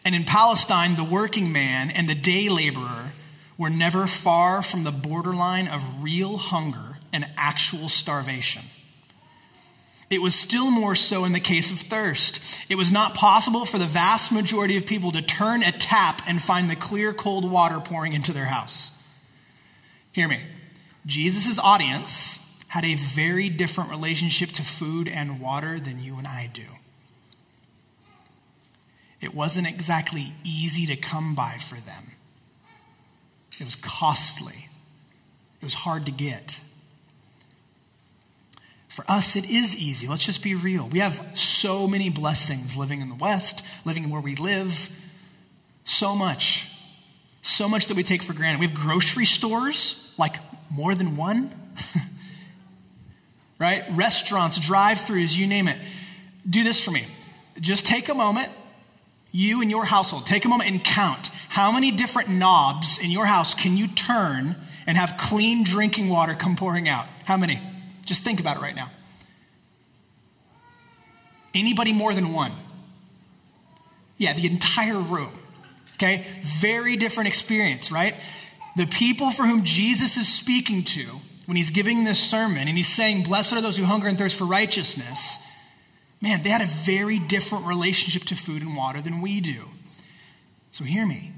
And 0.04 0.14
in 0.14 0.24
Palestine, 0.24 0.96
the 0.96 1.04
working 1.04 1.52
man 1.52 1.90
and 1.90 2.08
the 2.08 2.14
day 2.14 2.48
laborer 2.48 3.12
were 3.56 3.70
never 3.70 4.06
far 4.06 4.62
from 4.62 4.84
the 4.84 4.90
borderline 4.90 5.68
of 5.68 6.02
real 6.02 6.36
hunger 6.36 6.98
and 7.12 7.26
actual 7.36 7.88
starvation. 7.88 8.62
It 10.12 10.20
was 10.20 10.34
still 10.34 10.70
more 10.70 10.94
so 10.94 11.24
in 11.24 11.32
the 11.32 11.40
case 11.40 11.70
of 11.70 11.78
thirst. 11.78 12.38
It 12.68 12.74
was 12.74 12.92
not 12.92 13.14
possible 13.14 13.64
for 13.64 13.78
the 13.78 13.86
vast 13.86 14.30
majority 14.30 14.76
of 14.76 14.84
people 14.84 15.10
to 15.12 15.22
turn 15.22 15.62
a 15.62 15.72
tap 15.72 16.20
and 16.26 16.40
find 16.40 16.68
the 16.68 16.76
clear, 16.76 17.14
cold 17.14 17.50
water 17.50 17.80
pouring 17.80 18.12
into 18.12 18.34
their 18.34 18.44
house. 18.44 18.94
Hear 20.12 20.28
me. 20.28 20.42
Jesus' 21.06 21.58
audience 21.58 22.38
had 22.68 22.84
a 22.84 22.94
very 22.94 23.48
different 23.48 23.88
relationship 23.88 24.50
to 24.50 24.62
food 24.62 25.08
and 25.08 25.40
water 25.40 25.80
than 25.80 26.02
you 26.02 26.18
and 26.18 26.26
I 26.26 26.50
do. 26.52 26.66
It 29.18 29.34
wasn't 29.34 29.66
exactly 29.66 30.34
easy 30.44 30.84
to 30.88 30.96
come 30.96 31.34
by 31.34 31.56
for 31.56 31.76
them, 31.76 32.12
it 33.58 33.64
was 33.64 33.76
costly, 33.76 34.68
it 35.62 35.64
was 35.64 35.74
hard 35.74 36.04
to 36.04 36.12
get. 36.12 36.58
For 38.92 39.06
us, 39.10 39.36
it 39.36 39.48
is 39.48 39.74
easy. 39.74 40.06
Let's 40.06 40.22
just 40.22 40.42
be 40.42 40.54
real. 40.54 40.86
We 40.86 40.98
have 40.98 41.18
so 41.32 41.88
many 41.88 42.10
blessings 42.10 42.76
living 42.76 43.00
in 43.00 43.08
the 43.08 43.14
West, 43.14 43.62
living 43.86 44.10
where 44.10 44.20
we 44.20 44.36
live. 44.36 44.90
So 45.84 46.14
much. 46.14 46.70
So 47.40 47.70
much 47.70 47.86
that 47.86 47.96
we 47.96 48.02
take 48.02 48.22
for 48.22 48.34
granted. 48.34 48.60
We 48.60 48.66
have 48.66 48.74
grocery 48.74 49.24
stores, 49.24 50.12
like 50.18 50.36
more 50.70 50.94
than 50.94 51.16
one. 51.16 51.50
right? 53.58 53.82
Restaurants, 53.92 54.58
drive 54.58 54.98
throughs, 54.98 55.34
you 55.38 55.46
name 55.46 55.68
it. 55.68 55.78
Do 56.46 56.62
this 56.62 56.78
for 56.84 56.90
me. 56.90 57.06
Just 57.60 57.86
take 57.86 58.10
a 58.10 58.14
moment, 58.14 58.50
you 59.30 59.62
and 59.62 59.70
your 59.70 59.86
household, 59.86 60.26
take 60.26 60.44
a 60.44 60.48
moment 60.48 60.68
and 60.68 60.84
count 60.84 61.30
how 61.48 61.72
many 61.72 61.92
different 61.92 62.28
knobs 62.28 62.98
in 62.98 63.10
your 63.10 63.24
house 63.24 63.54
can 63.54 63.78
you 63.78 63.88
turn 63.88 64.54
and 64.86 64.98
have 64.98 65.16
clean 65.18 65.64
drinking 65.64 66.10
water 66.10 66.34
come 66.34 66.56
pouring 66.56 66.90
out? 66.90 67.06
How 67.24 67.38
many? 67.38 67.71
Just 68.04 68.24
think 68.24 68.40
about 68.40 68.56
it 68.56 68.60
right 68.60 68.74
now. 68.74 68.90
Anybody 71.54 71.92
more 71.92 72.14
than 72.14 72.32
one? 72.32 72.52
Yeah, 74.16 74.32
the 74.32 74.46
entire 74.46 74.98
room. 74.98 75.32
Okay? 75.94 76.26
Very 76.42 76.96
different 76.96 77.28
experience, 77.28 77.92
right? 77.92 78.14
The 78.76 78.86
people 78.86 79.30
for 79.30 79.44
whom 79.44 79.64
Jesus 79.64 80.16
is 80.16 80.32
speaking 80.32 80.82
to 80.84 81.20
when 81.46 81.56
he's 81.56 81.70
giving 81.70 82.04
this 82.04 82.18
sermon 82.18 82.68
and 82.68 82.76
he's 82.76 82.88
saying, 82.88 83.24
Blessed 83.24 83.52
are 83.52 83.60
those 83.60 83.76
who 83.76 83.84
hunger 83.84 84.08
and 84.08 84.16
thirst 84.16 84.36
for 84.36 84.44
righteousness, 84.44 85.38
man, 86.20 86.42
they 86.42 86.50
had 86.50 86.62
a 86.62 86.66
very 86.66 87.18
different 87.18 87.66
relationship 87.66 88.24
to 88.24 88.34
food 88.34 88.62
and 88.62 88.76
water 88.76 89.00
than 89.00 89.20
we 89.20 89.40
do. 89.40 89.64
So 90.70 90.84
hear 90.84 91.06
me. 91.06 91.32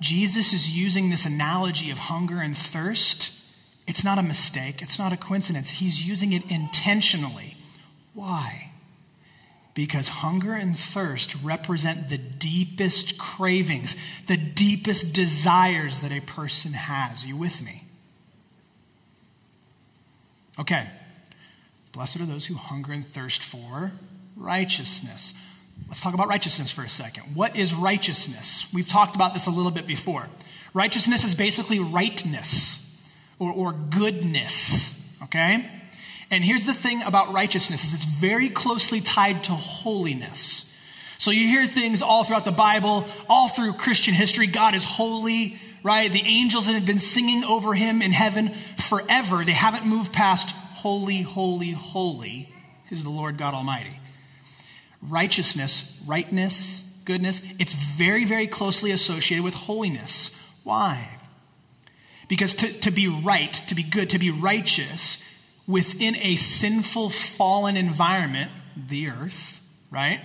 Jesus 0.00 0.52
is 0.52 0.76
using 0.76 1.10
this 1.10 1.26
analogy 1.26 1.90
of 1.90 1.98
hunger 1.98 2.38
and 2.38 2.56
thirst 2.56 3.32
it's 3.86 4.04
not 4.04 4.18
a 4.18 4.22
mistake, 4.22 4.82
it's 4.82 4.98
not 4.98 5.12
a 5.12 5.16
coincidence. 5.16 5.70
He's 5.70 6.06
using 6.06 6.32
it 6.32 6.50
intentionally. 6.50 7.56
Why? 8.14 8.72
Because 9.74 10.08
hunger 10.08 10.54
and 10.54 10.76
thirst 10.76 11.36
represent 11.42 12.08
the 12.08 12.18
deepest 12.18 13.18
cravings, 13.18 13.94
the 14.26 14.36
deepest 14.36 15.12
desires 15.12 16.00
that 16.00 16.10
a 16.10 16.20
person 16.20 16.72
has. 16.72 17.24
Are 17.24 17.28
you 17.28 17.36
with 17.36 17.62
me? 17.62 17.84
Okay. 20.58 20.88
Blessed 21.92 22.20
are 22.20 22.26
those 22.26 22.46
who 22.46 22.54
hunger 22.54 22.92
and 22.92 23.06
thirst 23.06 23.42
for 23.42 23.92
righteousness. 24.34 25.34
Let's 25.88 26.00
talk 26.00 26.14
about 26.14 26.28
righteousness 26.28 26.70
for 26.70 26.82
a 26.82 26.88
second. 26.88 27.34
What 27.34 27.54
is 27.54 27.74
righteousness? 27.74 28.66
We've 28.72 28.88
talked 28.88 29.14
about 29.14 29.34
this 29.34 29.46
a 29.46 29.50
little 29.50 29.70
bit 29.70 29.86
before. 29.86 30.28
Righteousness 30.74 31.24
is 31.24 31.34
basically 31.34 31.78
rightness 31.78 32.85
or, 33.38 33.52
or 33.52 33.72
goodness, 33.72 34.92
okay? 35.24 35.70
And 36.30 36.44
here's 36.44 36.64
the 36.64 36.74
thing 36.74 37.02
about 37.02 37.32
righteousness 37.32 37.84
is 37.84 37.94
it's 37.94 38.04
very 38.04 38.48
closely 38.48 39.00
tied 39.00 39.44
to 39.44 39.52
holiness. 39.52 40.62
So 41.18 41.30
you 41.30 41.46
hear 41.46 41.66
things 41.66 42.02
all 42.02 42.24
throughout 42.24 42.44
the 42.44 42.52
Bible, 42.52 43.06
all 43.28 43.48
through 43.48 43.74
Christian 43.74 44.14
history. 44.14 44.46
God 44.46 44.74
is 44.74 44.84
holy, 44.84 45.58
right? 45.82 46.10
The 46.10 46.22
angels 46.22 46.66
have 46.66 46.86
been 46.86 46.98
singing 46.98 47.44
over 47.44 47.74
him 47.74 48.02
in 48.02 48.12
heaven 48.12 48.50
forever. 48.76 49.44
They 49.44 49.52
haven't 49.52 49.86
moved 49.86 50.12
past 50.12 50.50
holy, 50.50 51.22
holy, 51.22 51.70
holy 51.70 52.52
is 52.90 53.02
the 53.02 53.10
Lord 53.10 53.38
God 53.38 53.54
Almighty. 53.54 53.98
Righteousness, 55.02 55.96
rightness, 56.06 56.82
goodness, 57.04 57.40
it's 57.58 57.72
very, 57.72 58.24
very 58.24 58.46
closely 58.46 58.90
associated 58.90 59.44
with 59.44 59.54
holiness. 59.54 60.34
Why? 60.64 61.15
Because 62.28 62.54
to, 62.54 62.72
to 62.80 62.90
be 62.90 63.06
right, 63.06 63.52
to 63.52 63.74
be 63.74 63.82
good, 63.82 64.10
to 64.10 64.18
be 64.18 64.30
righteous 64.30 65.22
within 65.66 66.16
a 66.16 66.36
sinful, 66.36 67.10
fallen 67.10 67.76
environment, 67.76 68.50
the 68.76 69.08
earth, 69.08 69.60
right, 69.90 70.20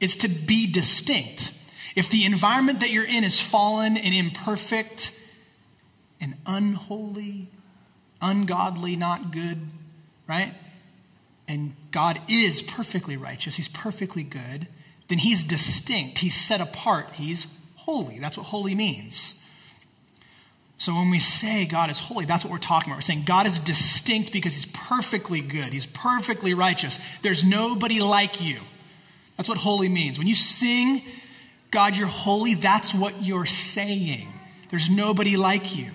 is 0.00 0.16
to 0.16 0.28
be 0.28 0.70
distinct. 0.70 1.52
If 1.94 2.10
the 2.10 2.24
environment 2.24 2.80
that 2.80 2.90
you're 2.90 3.04
in 3.04 3.24
is 3.24 3.40
fallen 3.40 3.96
and 3.96 4.14
imperfect 4.14 5.12
and 6.20 6.34
unholy, 6.46 7.48
ungodly, 8.20 8.96
not 8.96 9.32
good, 9.32 9.60
right? 10.28 10.54
And 11.48 11.74
God 11.90 12.20
is 12.28 12.62
perfectly 12.62 13.16
righteous, 13.16 13.56
He's 13.56 13.68
perfectly 13.68 14.22
good, 14.22 14.68
then 15.08 15.18
He's 15.18 15.42
distinct, 15.42 16.18
He's 16.18 16.34
set 16.34 16.60
apart, 16.60 17.14
He's 17.14 17.46
holy. 17.76 18.18
That's 18.18 18.36
what 18.36 18.46
holy 18.46 18.74
means. 18.74 19.41
So 20.82 20.92
when 20.96 21.10
we 21.10 21.20
say 21.20 21.64
God 21.64 21.90
is 21.90 22.00
holy, 22.00 22.24
that's 22.24 22.44
what 22.44 22.50
we're 22.50 22.58
talking 22.58 22.90
about. 22.90 22.96
We're 22.96 23.02
saying 23.02 23.22
God 23.24 23.46
is 23.46 23.60
distinct 23.60 24.32
because 24.32 24.54
he's 24.54 24.66
perfectly 24.66 25.40
good, 25.40 25.72
he's 25.72 25.86
perfectly 25.86 26.54
righteous. 26.54 26.98
There's 27.22 27.44
nobody 27.44 28.00
like 28.00 28.40
you. 28.40 28.58
That's 29.36 29.48
what 29.48 29.58
holy 29.58 29.88
means. 29.88 30.18
When 30.18 30.26
you 30.26 30.34
sing, 30.34 31.02
God, 31.70 31.96
you're 31.96 32.08
holy, 32.08 32.54
that's 32.54 32.92
what 32.92 33.22
you're 33.22 33.46
saying. 33.46 34.26
There's 34.70 34.90
nobody 34.90 35.36
like 35.36 35.76
you. 35.76 35.92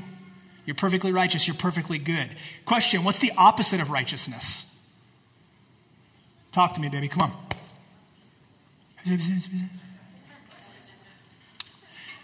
You're 0.65 0.75
perfectly 0.75 1.12
righteous, 1.12 1.50
you're 1.50 1.58
perfectly 1.58 1.98
good. 1.98 2.29
Question 2.63 3.03
What's 3.03 3.20
the 3.20 3.34
opposite 3.36 3.82
of 3.82 3.89
righteousness? 3.89 4.74
Talk 6.53 6.75
to 6.75 6.79
me, 6.79 6.88
baby. 6.88 7.10
Come 7.10 7.24
on. 7.24 7.34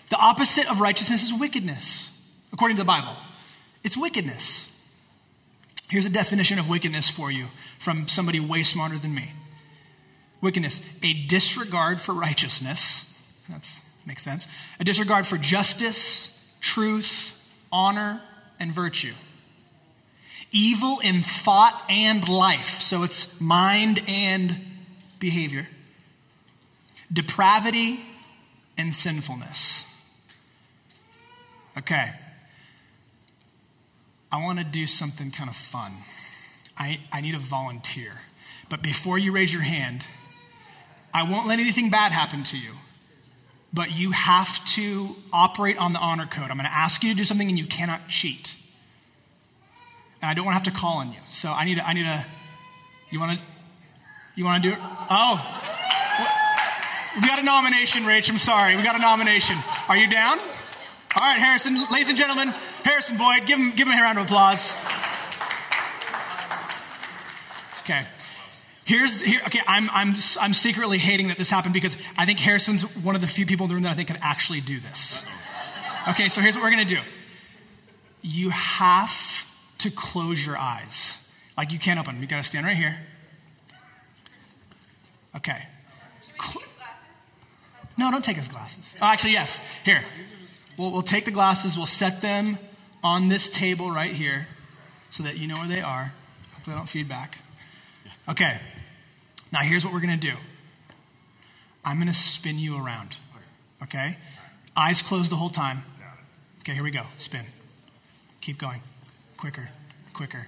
The 0.10 0.18
opposite 0.18 0.72
of 0.72 0.80
righteousness 0.80 1.24
is 1.24 1.34
wickedness 1.34 2.12
according 2.54 2.78
to 2.78 2.82
the 2.82 2.88
Bible. 2.88 3.16
It's 3.84 3.98
wickedness. 3.98 4.70
Here's 5.90 6.06
a 6.06 6.10
definition 6.10 6.60
of 6.60 6.70
wickedness 6.70 7.10
for 7.10 7.32
you 7.32 7.48
from 7.80 8.08
somebody 8.08 8.40
way 8.40 8.64
smarter 8.64 8.98
than 8.98 9.14
me. 9.14 9.34
Wickedness, 10.42 10.80
a 11.04 11.14
disregard 11.14 12.00
for 12.00 12.14
righteousness. 12.14 13.10
That 13.50 13.70
makes 14.06 14.24
sense. 14.24 14.48
A 14.80 14.84
disregard 14.84 15.28
for 15.28 15.38
justice, 15.38 16.38
truth, 16.62 17.40
honor, 17.72 18.22
and 18.60 18.72
virtue. 18.72 19.14
Evil 20.52 21.00
in 21.04 21.22
thought 21.22 21.82
and 21.90 22.28
life. 22.30 22.80
So 22.82 23.04
it's 23.04 23.40
mind 23.42 24.04
and 24.08 24.56
behavior. 25.20 25.68
Depravity 27.12 28.00
and 28.78 28.94
sinfulness. 28.94 29.84
Okay. 31.78 32.14
I 34.34 34.44
want 34.44 34.58
to 34.58 34.66
do 34.66 34.88
something 34.88 35.30
kind 35.30 35.48
of 35.48 35.56
fun. 35.56 35.92
I, 36.76 37.02
I 37.12 37.22
need 37.22 37.36
a 37.36 37.40
volunteer. 37.40 38.14
But 38.68 38.82
before 38.82 39.20
you 39.20 39.32
raise 39.32 39.54
your 39.54 39.62
hand, 39.62 40.08
I 41.14 41.30
won't 41.30 41.48
let 41.48 41.60
anything 41.60 41.92
bad 41.92 42.12
happen 42.12 42.42
to 42.46 42.58
you. 42.58 42.72
But 43.72 43.96
you 43.96 44.10
have 44.10 44.66
to 44.74 45.16
operate 45.32 45.78
on 45.78 45.94
the 45.94 46.00
honor 46.00 46.26
code. 46.26 46.50
I'm 46.50 46.58
going 46.58 46.66
to 46.66 46.76
ask 46.76 47.04
you 47.04 47.12
to 47.12 47.16
do 47.16 47.26
something 47.26 47.48
and 47.48 47.60
you 47.60 47.68
cannot 47.68 48.08
cheat. 48.08 48.56
And 50.20 50.32
I 50.32 50.34
don't 50.34 50.46
want 50.46 50.56
to 50.56 50.64
have 50.64 50.74
to 50.74 50.80
call 50.82 50.98
on 50.98 51.12
you. 51.12 51.20
So 51.28 51.52
I 51.52 51.64
need 51.66 51.78
a, 51.78 51.88
I 51.88 51.94
need 51.94 52.08
a, 52.08 52.26
you 53.12 53.20
want 53.20 53.38
to, 53.38 53.46
you 54.36 54.46
want 54.46 54.64
to 54.64 54.70
do 54.70 54.74
it? 54.74 54.80
Oh, 54.82 55.62
we 57.16 57.28
got 57.28 57.38
a 57.38 57.44
nomination, 57.44 58.02
Rach. 58.02 58.32
I'm 58.32 58.40
sorry. 58.40 58.76
We 58.76 58.82
got 58.82 58.96
a 58.96 59.00
nomination. 59.00 59.58
Are 59.88 59.96
you 59.96 60.08
down? 60.08 60.40
All 61.16 61.22
right, 61.22 61.38
Harrison, 61.38 61.78
ladies 61.92 62.10
and 62.10 62.18
gentlemen, 62.18 62.52
Harrison 62.84 63.18
Boyd, 63.18 63.46
give 63.46 63.58
him, 63.58 63.72
give 63.72 63.88
him 63.88 63.98
a 63.98 64.02
round 64.02 64.18
of 64.18 64.26
applause. 64.26 64.74
Okay. 67.82 68.06
Here's 68.86 69.22
here. 69.22 69.42
Okay, 69.48 69.62
I'm 69.66 69.90
I'm 69.92 70.16
I'm 70.42 70.54
secretly 70.54 70.98
hating 70.98 71.30
that 71.30 71.38
this 71.38 71.50
happened 71.50 71.74
because 71.74 71.96
I 72.18 72.26
think 72.26 72.40
Harrison's 72.40 72.84
one 72.98 73.16
of 73.16 73.22
the 73.22 73.28
few 73.28 73.46
people 73.46 73.66
in 73.66 73.70
the 73.70 73.76
room 73.76 73.84
that 73.84 73.92
I 73.92 73.94
think 73.94 74.10
could 74.10 74.20
actually 74.22 74.62
do 74.62 74.80
this. 74.80 75.26
Okay, 76.10 76.28
so 76.28 76.42
here's 76.42 76.56
what 76.56 76.64
we're 76.64 76.72
gonna 76.72 76.86
do. 76.86 77.00
You 78.22 78.50
have 78.50 79.48
to 79.80 79.90
close 79.90 80.46
your 80.46 80.58
eyes, 80.58 81.18
like 81.58 81.72
you 81.72 81.80
can't 81.80 82.00
open. 82.00 82.16
them. 82.16 82.22
You 82.22 82.28
gotta 82.28 82.44
stand 82.44 82.66
right 82.66 82.76
here. 82.76 82.98
Okay. 85.36 85.62
Cl- 86.42 86.66
no, 87.98 88.12
don't 88.12 88.24
take 88.24 88.38
his 88.38 88.50
glasses. 88.50 88.96
Oh, 89.02 89.06
actually, 89.06 89.34
yes. 89.34 89.62
Here, 89.86 90.04
we'll 90.78 90.92
we'll 90.92 91.02
take 91.02 91.24
the 91.24 91.32
glasses. 91.32 91.78
We'll 91.78 91.86
set 91.86 92.22
them 92.22 92.58
on 93.04 93.28
this 93.28 93.50
table 93.50 93.92
right 93.92 94.14
here, 94.14 94.48
so 95.10 95.24
that 95.24 95.38
you 95.38 95.48
know 95.48 95.58
where 95.58 95.68
they 95.68 95.82
are. 95.82 96.14
Hopefully, 96.54 96.76
I 96.76 96.80
don't 96.80 96.88
feedback. 96.88 97.40
Okay. 98.28 98.60
Now, 99.52 99.60
here's 99.60 99.86
what 99.86 99.94
we're 99.94 100.02
going 100.02 100.20
to 100.20 100.32
do 100.32 100.36
I'm 101.86 101.98
going 101.98 102.08
to 102.08 102.14
spin 102.14 102.58
you 102.58 102.84
around. 102.84 103.18
Okay? 103.84 104.18
Eyes 104.76 105.02
closed 105.02 105.32
the 105.32 105.36
whole 105.36 105.50
time. 105.50 105.84
Okay, 106.62 106.74
here 106.74 106.84
we 106.84 106.92
go. 106.92 107.04
Spin. 107.18 107.46
Keep 108.42 108.58
going. 108.58 108.82
Quicker. 109.38 109.70
Quicker. 110.14 110.48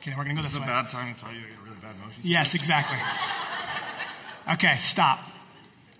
Okay, 0.00 0.12
we're 0.16 0.24
going 0.24 0.36
to 0.36 0.42
go 0.42 0.42
This 0.42 0.52
this 0.52 0.60
is 0.60 0.64
a 0.64 0.66
bad 0.66 0.88
time 0.90 1.14
to 1.14 1.24
tell 1.24 1.32
you 1.32 1.40
I 1.40 1.50
get 1.50 1.58
really 1.64 1.76
bad 1.80 1.98
motion. 1.98 2.20
Yes, 2.22 2.54
exactly. 2.54 2.98
Okay, 4.52 4.76
stop. 4.78 5.20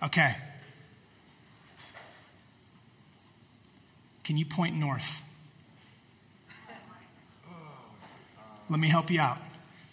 Okay. 0.03 0.35
Can 4.23 4.37
you 4.37 4.45
point 4.45 4.75
north? 4.75 5.21
Let 8.69 8.79
me 8.79 8.87
help 8.87 9.11
you 9.11 9.19
out. 9.19 9.37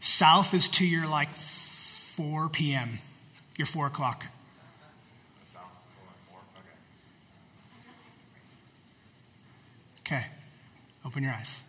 South 0.00 0.54
is 0.54 0.68
to 0.68 0.86
your 0.86 1.08
like 1.08 1.30
4 1.30 2.48
p.m., 2.48 2.98
your 3.56 3.66
4 3.66 3.86
o'clock. 3.88 4.26
Okay, 10.00 10.24
open 11.04 11.22
your 11.22 11.32
eyes. 11.32 11.62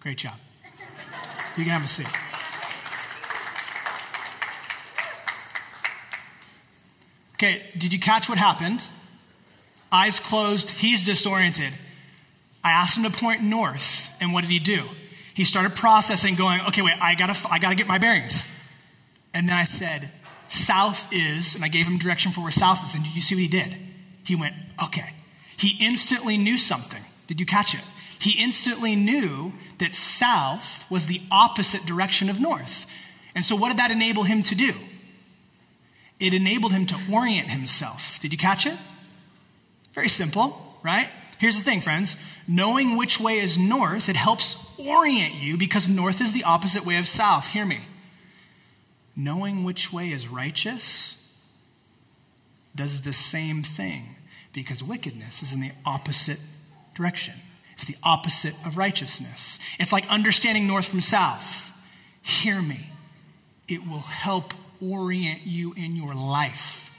Great 0.00 0.16
job. 0.16 0.38
You 1.56 1.64
can 1.64 1.72
have 1.72 1.84
a 1.84 1.86
seat. 1.86 2.08
Okay, 7.40 7.62
did 7.78 7.90
you 7.90 7.98
catch 7.98 8.28
what 8.28 8.36
happened? 8.36 8.86
Eyes 9.90 10.20
closed, 10.20 10.68
he's 10.68 11.02
disoriented. 11.02 11.72
I 12.62 12.70
asked 12.70 12.98
him 12.98 13.04
to 13.04 13.10
point 13.10 13.42
north, 13.42 14.10
and 14.20 14.34
what 14.34 14.42
did 14.42 14.50
he 14.50 14.58
do? 14.58 14.84
He 15.32 15.44
started 15.44 15.74
processing, 15.74 16.34
going, 16.34 16.60
okay, 16.68 16.82
wait, 16.82 16.96
I 17.00 17.14
gotta, 17.14 17.34
I 17.50 17.58
gotta 17.58 17.76
get 17.76 17.86
my 17.86 17.96
bearings. 17.96 18.46
And 19.32 19.48
then 19.48 19.56
I 19.56 19.64
said, 19.64 20.10
south 20.48 21.10
is, 21.10 21.54
and 21.54 21.64
I 21.64 21.68
gave 21.68 21.86
him 21.86 21.96
direction 21.96 22.30
for 22.30 22.42
where 22.42 22.52
south 22.52 22.84
is, 22.84 22.94
and 22.94 23.02
did 23.04 23.16
you 23.16 23.22
see 23.22 23.36
what 23.36 23.40
he 23.40 23.48
did? 23.48 23.74
He 24.22 24.36
went, 24.36 24.54
okay. 24.84 25.14
He 25.56 25.78
instantly 25.80 26.36
knew 26.36 26.58
something. 26.58 27.02
Did 27.26 27.40
you 27.40 27.46
catch 27.46 27.72
it? 27.72 27.80
He 28.18 28.38
instantly 28.38 28.96
knew 28.96 29.54
that 29.78 29.94
south 29.94 30.84
was 30.90 31.06
the 31.06 31.22
opposite 31.30 31.86
direction 31.86 32.28
of 32.28 32.38
north. 32.38 32.84
And 33.34 33.42
so, 33.42 33.56
what 33.56 33.70
did 33.70 33.78
that 33.78 33.90
enable 33.90 34.24
him 34.24 34.42
to 34.42 34.54
do? 34.54 34.74
It 36.20 36.34
enabled 36.34 36.72
him 36.72 36.86
to 36.86 36.96
orient 37.10 37.48
himself. 37.48 38.18
Did 38.20 38.32
you 38.32 38.38
catch 38.38 38.66
it? 38.66 38.76
Very 39.92 40.08
simple, 40.08 40.76
right? 40.82 41.08
Here's 41.38 41.56
the 41.56 41.64
thing, 41.64 41.80
friends. 41.80 42.16
Knowing 42.46 42.96
which 42.96 43.18
way 43.18 43.38
is 43.38 43.56
north, 43.56 44.08
it 44.08 44.16
helps 44.16 44.56
orient 44.78 45.34
you 45.34 45.56
because 45.56 45.88
north 45.88 46.20
is 46.20 46.32
the 46.32 46.44
opposite 46.44 46.84
way 46.84 46.96
of 46.96 47.08
south. 47.08 47.48
Hear 47.48 47.64
me. 47.64 47.80
Knowing 49.16 49.64
which 49.64 49.92
way 49.92 50.10
is 50.10 50.28
righteous 50.28 51.16
does 52.74 53.02
the 53.02 53.12
same 53.12 53.62
thing 53.62 54.16
because 54.52 54.82
wickedness 54.82 55.42
is 55.42 55.52
in 55.52 55.60
the 55.60 55.72
opposite 55.84 56.40
direction. 56.94 57.34
It's 57.74 57.84
the 57.84 57.96
opposite 58.02 58.54
of 58.66 58.76
righteousness. 58.76 59.58
It's 59.78 59.92
like 59.92 60.06
understanding 60.08 60.66
north 60.66 60.86
from 60.86 61.00
south. 61.00 61.72
Hear 62.22 62.60
me. 62.60 62.90
It 63.68 63.86
will 63.86 64.00
help 64.00 64.52
orient 64.82 65.46
you 65.46 65.72
in 65.76 65.96
your 65.96 66.14
life. 66.14 66.90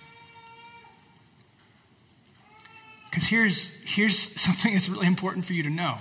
Because 3.09 3.27
here's, 3.27 3.75
here's 3.83 4.17
something 4.41 4.73
that's 4.73 4.89
really 4.89 5.07
important 5.07 5.45
for 5.45 5.53
you 5.53 5.63
to 5.63 5.69
know. 5.69 5.97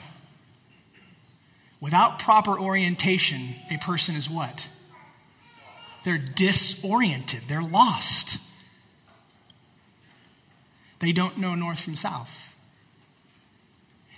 Without 1.81 2.19
proper 2.19 2.59
orientation, 2.59 3.57
a 3.71 3.79
person 3.79 4.15
is 4.15 4.29
what? 4.29 4.69
They're 6.05 6.19
disoriented, 6.19 7.43
they're 7.49 7.63
lost. 7.63 8.39
They 11.01 11.13
don't 11.13 11.39
know 11.39 11.55
north 11.55 11.81
from 11.81 11.97
south. 11.97 12.55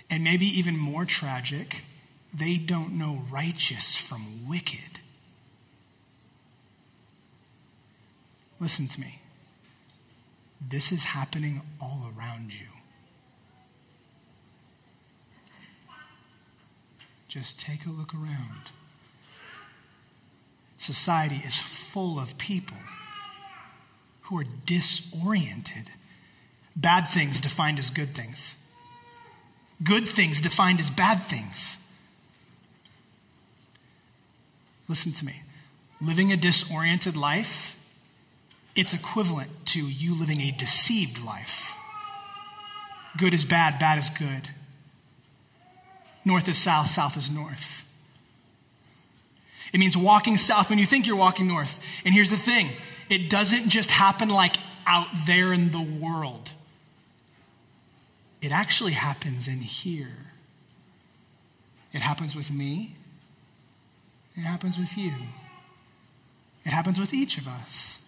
And 0.09 0.23
maybe 0.23 0.45
even 0.45 0.77
more 0.77 1.05
tragic, 1.05 1.83
they 2.33 2.57
don't 2.57 2.97
know 2.97 3.23
righteous 3.31 3.95
from 3.95 4.47
wicked. 4.47 4.99
Listen 8.63 8.87
to 8.87 9.01
me. 9.01 9.19
This 10.65 10.93
is 10.93 11.03
happening 11.03 11.61
all 11.81 12.09
around 12.17 12.53
you. 12.53 12.67
Just 17.27 17.59
take 17.59 17.85
a 17.85 17.89
look 17.89 18.13
around. 18.15 18.71
Society 20.77 21.41
is 21.45 21.57
full 21.57 22.17
of 22.17 22.37
people 22.37 22.77
who 24.21 24.39
are 24.39 24.45
disoriented. 24.65 25.89
Bad 26.73 27.09
things 27.09 27.41
defined 27.41 27.79
as 27.79 27.89
good 27.89 28.15
things, 28.15 28.55
good 29.83 30.07
things 30.07 30.39
defined 30.39 30.79
as 30.79 30.89
bad 30.89 31.21
things. 31.23 31.83
Listen 34.87 35.11
to 35.11 35.25
me. 35.25 35.41
Living 35.99 36.31
a 36.31 36.37
disoriented 36.37 37.17
life, 37.17 37.77
it's 38.75 38.93
equivalent 38.93 39.49
to 39.67 39.87
you 39.87 40.17
living 40.17 40.41
a 40.41 40.51
deceived 40.51 41.23
life. 41.23 41.75
Good 43.17 43.33
is 43.33 43.45
bad, 43.45 43.79
bad 43.79 43.99
is 43.99 44.09
good. 44.09 44.49
North 46.25 46.47
is 46.47 46.57
south, 46.57 46.87
south 46.87 47.17
is 47.17 47.29
north. 47.29 47.83
It 49.73 49.79
means 49.79 49.97
walking 49.97 50.37
south 50.37 50.69
when 50.69 50.79
you 50.79 50.85
think 50.85 51.07
you're 51.07 51.15
walking 51.15 51.47
north. 51.47 51.79
And 52.05 52.13
here's 52.13 52.29
the 52.29 52.37
thing 52.37 52.69
it 53.09 53.29
doesn't 53.29 53.69
just 53.69 53.91
happen 53.91 54.29
like 54.29 54.55
out 54.85 55.07
there 55.25 55.53
in 55.53 55.71
the 55.71 55.81
world, 55.81 56.51
it 58.41 58.51
actually 58.51 58.93
happens 58.93 59.47
in 59.47 59.59
here. 59.59 60.17
It 61.91 62.01
happens 62.01 62.35
with 62.35 62.49
me, 62.49 62.95
it 64.35 64.41
happens 64.41 64.79
with 64.79 64.97
you, 64.97 65.13
it 66.65 66.69
happens 66.69 66.99
with 66.99 67.13
each 67.13 67.37
of 67.37 67.47
us. 67.47 68.02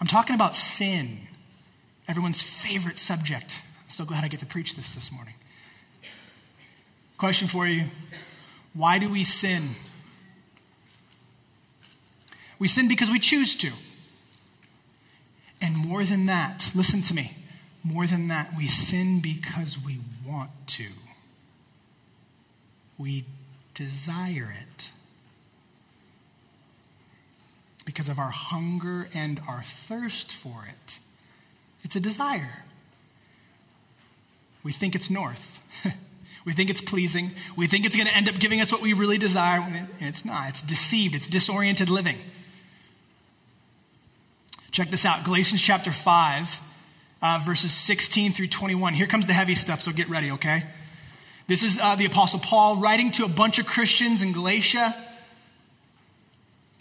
I'm 0.00 0.06
talking 0.06 0.34
about 0.34 0.54
sin, 0.54 1.20
everyone's 2.06 2.42
favorite 2.42 2.98
subject. 2.98 3.62
I'm 3.84 3.90
so 3.90 4.04
glad 4.04 4.24
I 4.24 4.28
get 4.28 4.40
to 4.40 4.46
preach 4.46 4.76
this 4.76 4.94
this 4.94 5.10
morning. 5.10 5.34
Question 7.18 7.48
for 7.48 7.66
you 7.66 7.84
Why 8.74 8.98
do 8.98 9.10
we 9.10 9.24
sin? 9.24 9.70
We 12.58 12.68
sin 12.68 12.88
because 12.88 13.10
we 13.10 13.18
choose 13.18 13.54
to. 13.56 13.70
And 15.60 15.76
more 15.76 16.04
than 16.04 16.26
that, 16.26 16.70
listen 16.74 17.02
to 17.02 17.14
me, 17.14 17.32
more 17.82 18.06
than 18.06 18.28
that, 18.28 18.52
we 18.56 18.66
sin 18.68 19.20
because 19.20 19.78
we 19.78 20.00
want 20.26 20.50
to. 20.68 20.88
We 22.98 23.24
desire 23.74 24.54
it. 24.62 24.90
Because 27.86 28.10
of 28.10 28.18
our 28.18 28.28
hunger 28.28 29.08
and 29.14 29.40
our 29.48 29.62
thirst 29.62 30.30
for 30.30 30.66
it. 30.68 30.98
It's 31.82 31.96
a 31.96 32.00
desire. 32.00 32.64
We 34.62 34.72
think 34.72 34.94
it's 34.94 35.08
north. 35.08 35.62
We 36.46 36.52
think 36.52 36.70
it's 36.70 36.80
pleasing. 36.80 37.32
We 37.56 37.66
think 37.66 37.86
it's 37.86 37.96
going 37.96 38.06
to 38.06 38.16
end 38.16 38.28
up 38.28 38.36
giving 38.36 38.60
us 38.60 38.70
what 38.70 38.80
we 38.80 38.92
really 38.92 39.18
desire, 39.18 39.60
and 39.60 39.88
it's 39.98 40.24
not. 40.24 40.48
It's 40.50 40.62
deceived, 40.62 41.16
it's 41.16 41.26
disoriented 41.26 41.90
living. 41.90 42.18
Check 44.70 44.90
this 44.90 45.04
out 45.04 45.24
Galatians 45.24 45.60
chapter 45.60 45.90
5, 45.90 46.60
uh, 47.20 47.42
verses 47.44 47.72
16 47.72 48.32
through 48.32 48.46
21. 48.46 48.94
Here 48.94 49.08
comes 49.08 49.26
the 49.26 49.32
heavy 49.32 49.56
stuff, 49.56 49.82
so 49.82 49.90
get 49.90 50.08
ready, 50.08 50.30
okay? 50.30 50.62
This 51.48 51.64
is 51.64 51.80
uh, 51.80 51.96
the 51.96 52.04
Apostle 52.04 52.38
Paul 52.38 52.76
writing 52.76 53.10
to 53.12 53.24
a 53.24 53.28
bunch 53.28 53.58
of 53.58 53.66
Christians 53.66 54.22
in 54.22 54.32
Galatia. 54.32 54.94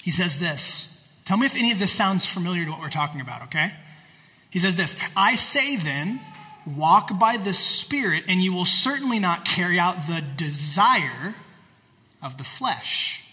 He 0.03 0.11
says 0.11 0.39
this 0.39 0.94
Tell 1.25 1.37
me 1.37 1.47
if 1.47 1.55
any 1.55 1.71
of 1.71 1.79
this 1.79 1.91
sounds 1.91 2.25
familiar 2.25 2.65
to 2.65 2.71
what 2.71 2.79
we're 2.79 2.89
talking 2.89 3.19
about, 3.19 3.43
okay? 3.43 3.73
He 4.49 4.59
says 4.59 4.75
this 4.75 4.95
I 5.17 5.35
say 5.35 5.75
then, 5.75 6.19
walk 6.65 7.19
by 7.19 7.37
the 7.37 7.53
Spirit, 7.53 8.23
and 8.27 8.41
you 8.41 8.53
will 8.53 8.65
certainly 8.65 9.19
not 9.19 9.43
carry 9.43 9.79
out 9.79 10.07
the 10.07 10.23
desire 10.37 11.35
of 12.21 12.37
the 12.37 12.43
flesh. 12.43 13.23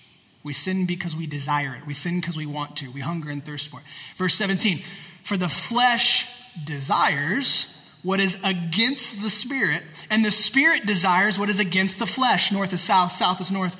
We 0.42 0.52
sin 0.52 0.86
because 0.86 1.14
we 1.14 1.26
desire 1.26 1.76
it. 1.76 1.86
We 1.86 1.94
sin 1.94 2.20
because 2.20 2.36
we 2.36 2.46
want 2.46 2.76
to. 2.78 2.90
We 2.90 3.00
hunger 3.00 3.30
and 3.30 3.44
thirst 3.44 3.68
for 3.68 3.80
it. 3.80 3.86
Verse 4.16 4.34
17 4.34 4.82
For 5.22 5.36
the 5.36 5.48
flesh 5.48 6.28
desires 6.64 7.78
what 8.02 8.18
is 8.18 8.36
against 8.42 9.22
the 9.22 9.30
spirit, 9.30 9.84
and 10.10 10.24
the 10.24 10.32
spirit 10.32 10.86
desires 10.86 11.38
what 11.38 11.48
is 11.48 11.60
against 11.60 12.00
the 12.00 12.06
flesh. 12.06 12.50
North 12.50 12.72
is 12.72 12.80
south, 12.80 13.12
south 13.12 13.40
is 13.40 13.52
north. 13.52 13.76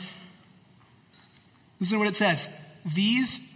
Listen 1.81 1.97
to 1.97 1.99
what 1.99 2.09
it 2.09 2.15
says. 2.15 2.49
These 2.95 3.52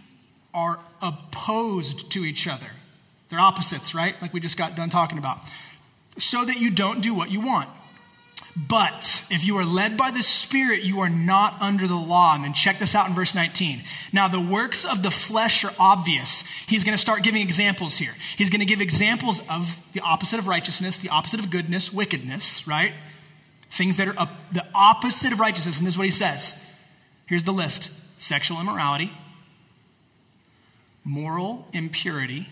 are 0.57 0.79
opposed 1.03 2.09
to 2.11 2.25
each 2.25 2.47
other. 2.47 2.65
They're 3.29 3.39
opposites, 3.39 3.93
right? 3.93 4.19
Like 4.21 4.33
we 4.33 4.39
just 4.39 4.57
got 4.57 4.75
done 4.75 4.89
talking 4.89 5.19
about. 5.19 5.37
So 6.17 6.43
that 6.43 6.59
you 6.59 6.71
don't 6.71 7.01
do 7.01 7.13
what 7.13 7.31
you 7.31 7.39
want. 7.39 7.69
But 8.55 9.23
if 9.29 9.45
you 9.45 9.55
are 9.57 9.65
led 9.65 9.97
by 9.97 10.09
the 10.09 10.23
Spirit, 10.23 10.81
you 10.81 10.99
are 11.01 11.09
not 11.09 11.61
under 11.61 11.85
the 11.85 11.95
law. 11.95 12.33
And 12.33 12.43
then 12.43 12.53
check 12.53 12.79
this 12.79 12.95
out 12.95 13.07
in 13.07 13.13
verse 13.13 13.35
19. 13.35 13.83
Now, 14.11 14.27
the 14.27 14.41
works 14.41 14.83
of 14.83 15.03
the 15.03 15.11
flesh 15.11 15.63
are 15.63 15.73
obvious. 15.77 16.43
He's 16.65 16.83
going 16.83 16.95
to 16.95 17.01
start 17.01 17.21
giving 17.21 17.43
examples 17.43 17.99
here. 17.99 18.15
He's 18.35 18.49
going 18.49 18.61
to 18.61 18.65
give 18.65 18.81
examples 18.81 19.43
of 19.47 19.77
the 19.93 19.99
opposite 19.99 20.39
of 20.39 20.47
righteousness, 20.47 20.97
the 20.97 21.09
opposite 21.09 21.39
of 21.39 21.51
goodness, 21.51 21.93
wickedness, 21.93 22.67
right? 22.67 22.93
Things 23.69 23.97
that 23.97 24.07
are 24.07 24.29
the 24.51 24.65
opposite 24.73 25.31
of 25.31 25.39
righteousness. 25.39 25.77
And 25.77 25.85
this 25.85 25.93
is 25.93 25.97
what 25.99 26.05
he 26.05 26.11
says. 26.11 26.55
Here's 27.27 27.43
the 27.43 27.53
list 27.53 27.91
sexual 28.17 28.59
immorality, 28.59 29.11
moral 31.07 31.67
impurity, 31.73 32.49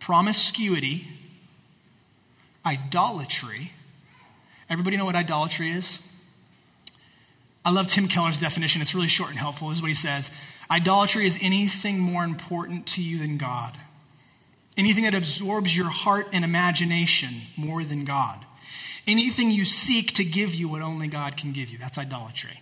promiscuity, 0.00 1.08
idolatry 2.64 3.72
Everybody 4.70 4.96
know 4.96 5.04
what 5.04 5.16
idolatry 5.16 5.70
is? 5.70 6.02
I 7.64 7.72
love 7.72 7.88
Tim 7.88 8.08
Keller's 8.08 8.38
definition. 8.38 8.82
It's 8.82 8.94
really 8.94 9.08
short 9.08 9.30
and 9.30 9.38
helpful. 9.38 9.68
This 9.68 9.78
is 9.78 9.82
what 9.82 9.88
he 9.88 9.94
says 9.94 10.30
Idolatry 10.70 11.26
is 11.26 11.38
anything 11.40 11.98
more 11.98 12.24
important 12.24 12.86
to 12.88 13.02
you 13.02 13.18
than 13.18 13.38
God, 13.38 13.74
anything 14.76 15.04
that 15.04 15.14
absorbs 15.14 15.76
your 15.76 15.88
heart 15.88 16.28
and 16.32 16.44
imagination 16.44 17.30
more 17.56 17.82
than 17.82 18.04
God, 18.04 18.44
anything 19.06 19.50
you 19.50 19.64
seek 19.64 20.12
to 20.14 20.24
give 20.24 20.54
you 20.54 20.68
what 20.68 20.82
only 20.82 21.08
God 21.08 21.36
can 21.36 21.52
give 21.52 21.70
you. 21.70 21.78
That's 21.78 21.96
idolatry. 21.96 22.60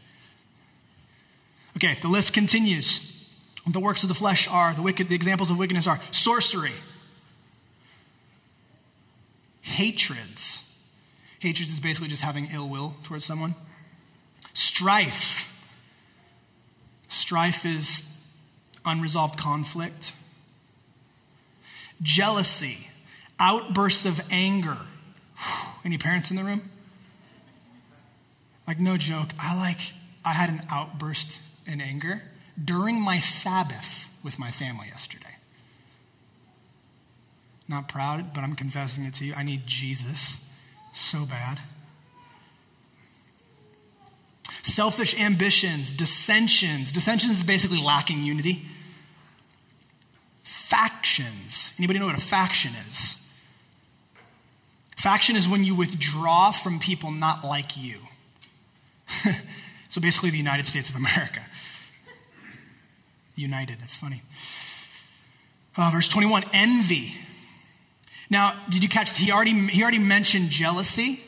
Okay, 1.76 1.98
the 2.00 2.08
list 2.08 2.32
continues. 2.32 3.12
The 3.66 3.80
works 3.80 4.02
of 4.02 4.08
the 4.08 4.14
flesh 4.14 4.48
are, 4.48 4.74
the 4.74 4.82
wicked, 4.82 5.08
the 5.08 5.14
examples 5.16 5.50
of 5.50 5.58
wickedness 5.58 5.86
are 5.86 6.00
sorcery, 6.12 6.72
hatreds, 9.62 10.66
Hatred 11.46 11.68
is 11.68 11.80
basically 11.80 12.08
just 12.08 12.22
having 12.22 12.48
ill 12.52 12.68
will 12.68 12.96
towards 13.04 13.24
someone. 13.24 13.54
Strife. 14.52 15.52
Strife 17.08 17.64
is 17.66 18.10
unresolved 18.84 19.38
conflict. 19.38 20.12
Jealousy. 22.02 22.88
Outbursts 23.38 24.06
of 24.06 24.20
anger. 24.30 24.78
Any 25.84 25.98
parents 25.98 26.30
in 26.30 26.36
the 26.36 26.42
room? 26.42 26.70
Like, 28.66 28.80
no 28.80 28.96
joke. 28.96 29.28
I 29.38 29.56
like, 29.56 29.92
I 30.24 30.32
had 30.32 30.48
an 30.48 30.62
outburst 30.68 31.40
in 31.66 31.80
anger 31.80 32.22
during 32.62 33.00
my 33.00 33.18
Sabbath 33.18 34.08
with 34.22 34.38
my 34.38 34.50
family 34.50 34.88
yesterday. 34.88 35.36
Not 37.68 37.88
proud, 37.88 38.32
but 38.32 38.42
I'm 38.42 38.54
confessing 38.54 39.04
it 39.04 39.14
to 39.14 39.24
you. 39.24 39.34
I 39.34 39.42
need 39.42 39.66
Jesus 39.66 40.40
so 40.94 41.24
bad. 41.24 41.58
Selfish 44.62 45.18
ambitions, 45.18 45.92
dissensions. 45.92 46.92
Dissensions 46.92 47.38
is 47.38 47.42
basically 47.42 47.80
lacking 47.82 48.22
unity. 48.22 48.66
Factions. 50.42 51.72
Anybody 51.78 51.98
know 51.98 52.06
what 52.06 52.18
a 52.18 52.20
faction 52.20 52.72
is? 52.88 53.22
Faction 54.96 55.36
is 55.36 55.48
when 55.48 55.64
you 55.64 55.74
withdraw 55.74 56.50
from 56.50 56.78
people 56.78 57.10
not 57.10 57.44
like 57.44 57.76
you. 57.76 57.98
so 59.88 60.00
basically, 60.00 60.30
the 60.30 60.38
United 60.38 60.66
States 60.66 60.90
of 60.90 60.96
America. 60.96 61.42
United, 63.36 63.78
that's 63.80 63.94
funny. 63.94 64.22
Uh, 65.76 65.90
verse 65.92 66.08
21 66.08 66.44
envy. 66.52 67.14
Now, 68.30 68.60
did 68.68 68.82
you 68.82 68.88
catch? 68.88 69.16
He 69.16 69.30
already 69.30 69.52
he 69.68 69.82
already 69.82 69.98
mentioned 69.98 70.50
jealousy. 70.50 71.20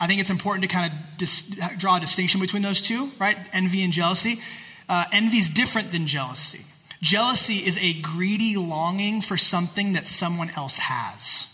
I 0.00 0.06
think 0.06 0.20
it's 0.20 0.30
important 0.30 0.62
to 0.62 0.68
kind 0.68 0.92
of 0.92 0.98
dis, 1.18 1.42
draw 1.76 1.96
a 1.96 2.00
distinction 2.00 2.40
between 2.40 2.62
those 2.62 2.80
two, 2.80 3.10
right? 3.18 3.36
Envy 3.52 3.82
and 3.82 3.92
jealousy. 3.92 4.40
Uh, 4.88 5.04
envy 5.12 5.38
is 5.38 5.48
different 5.48 5.90
than 5.90 6.06
jealousy. 6.06 6.64
Jealousy 7.02 7.56
is 7.56 7.78
a 7.78 7.94
greedy 8.00 8.56
longing 8.56 9.20
for 9.20 9.36
something 9.36 9.92
that 9.92 10.06
someone 10.06 10.50
else 10.56 10.78
has. 10.78 11.52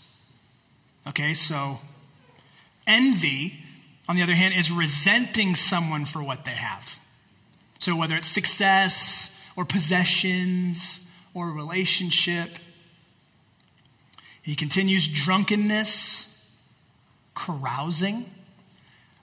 Okay, 1.07 1.33
so 1.33 1.79
envy, 2.87 3.59
on 4.07 4.15
the 4.15 4.23
other 4.23 4.33
hand, 4.33 4.53
is 4.55 4.71
resenting 4.71 5.55
someone 5.55 6.05
for 6.05 6.23
what 6.23 6.45
they 6.45 6.51
have. 6.51 6.99
So 7.79 7.95
whether 7.95 8.15
it's 8.15 8.27
success 8.27 9.34
or 9.55 9.65
possessions 9.65 11.05
or 11.33 11.51
relationship, 11.51 12.49
he 14.41 14.55
continues 14.55 15.07
drunkenness, 15.07 16.31
carousing. 17.33 18.25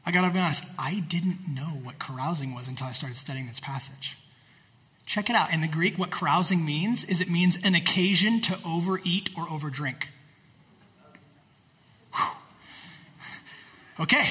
I 0.05 0.11
gotta 0.11 0.33
be 0.33 0.41
honest, 0.41 0.65
I 0.79 1.01
didn't 1.01 1.49
know 1.49 1.79
what 1.83 1.99
carousing 1.99 2.55
was 2.55 2.69
until 2.69 2.89
I 2.89 2.93
started 2.93 3.17
studying 3.17 3.47
this 3.47 3.61
passage. 3.61 4.17
Check 5.07 5.31
it 5.31 5.37
out. 5.37 5.53
In 5.53 5.61
the 5.61 5.69
Greek, 5.69 5.99
what 5.99 6.11
carousing 6.11 6.65
means 6.65 7.05
is 7.05 7.21
it 7.21 7.31
means 7.31 7.57
an 7.65 7.75
occasion 7.75 8.41
to 8.43 8.59
overeat 8.67 9.31
or 9.37 9.47
overdrink. 9.47 10.07
Whew. 12.15 12.31
Okay. 14.01 14.29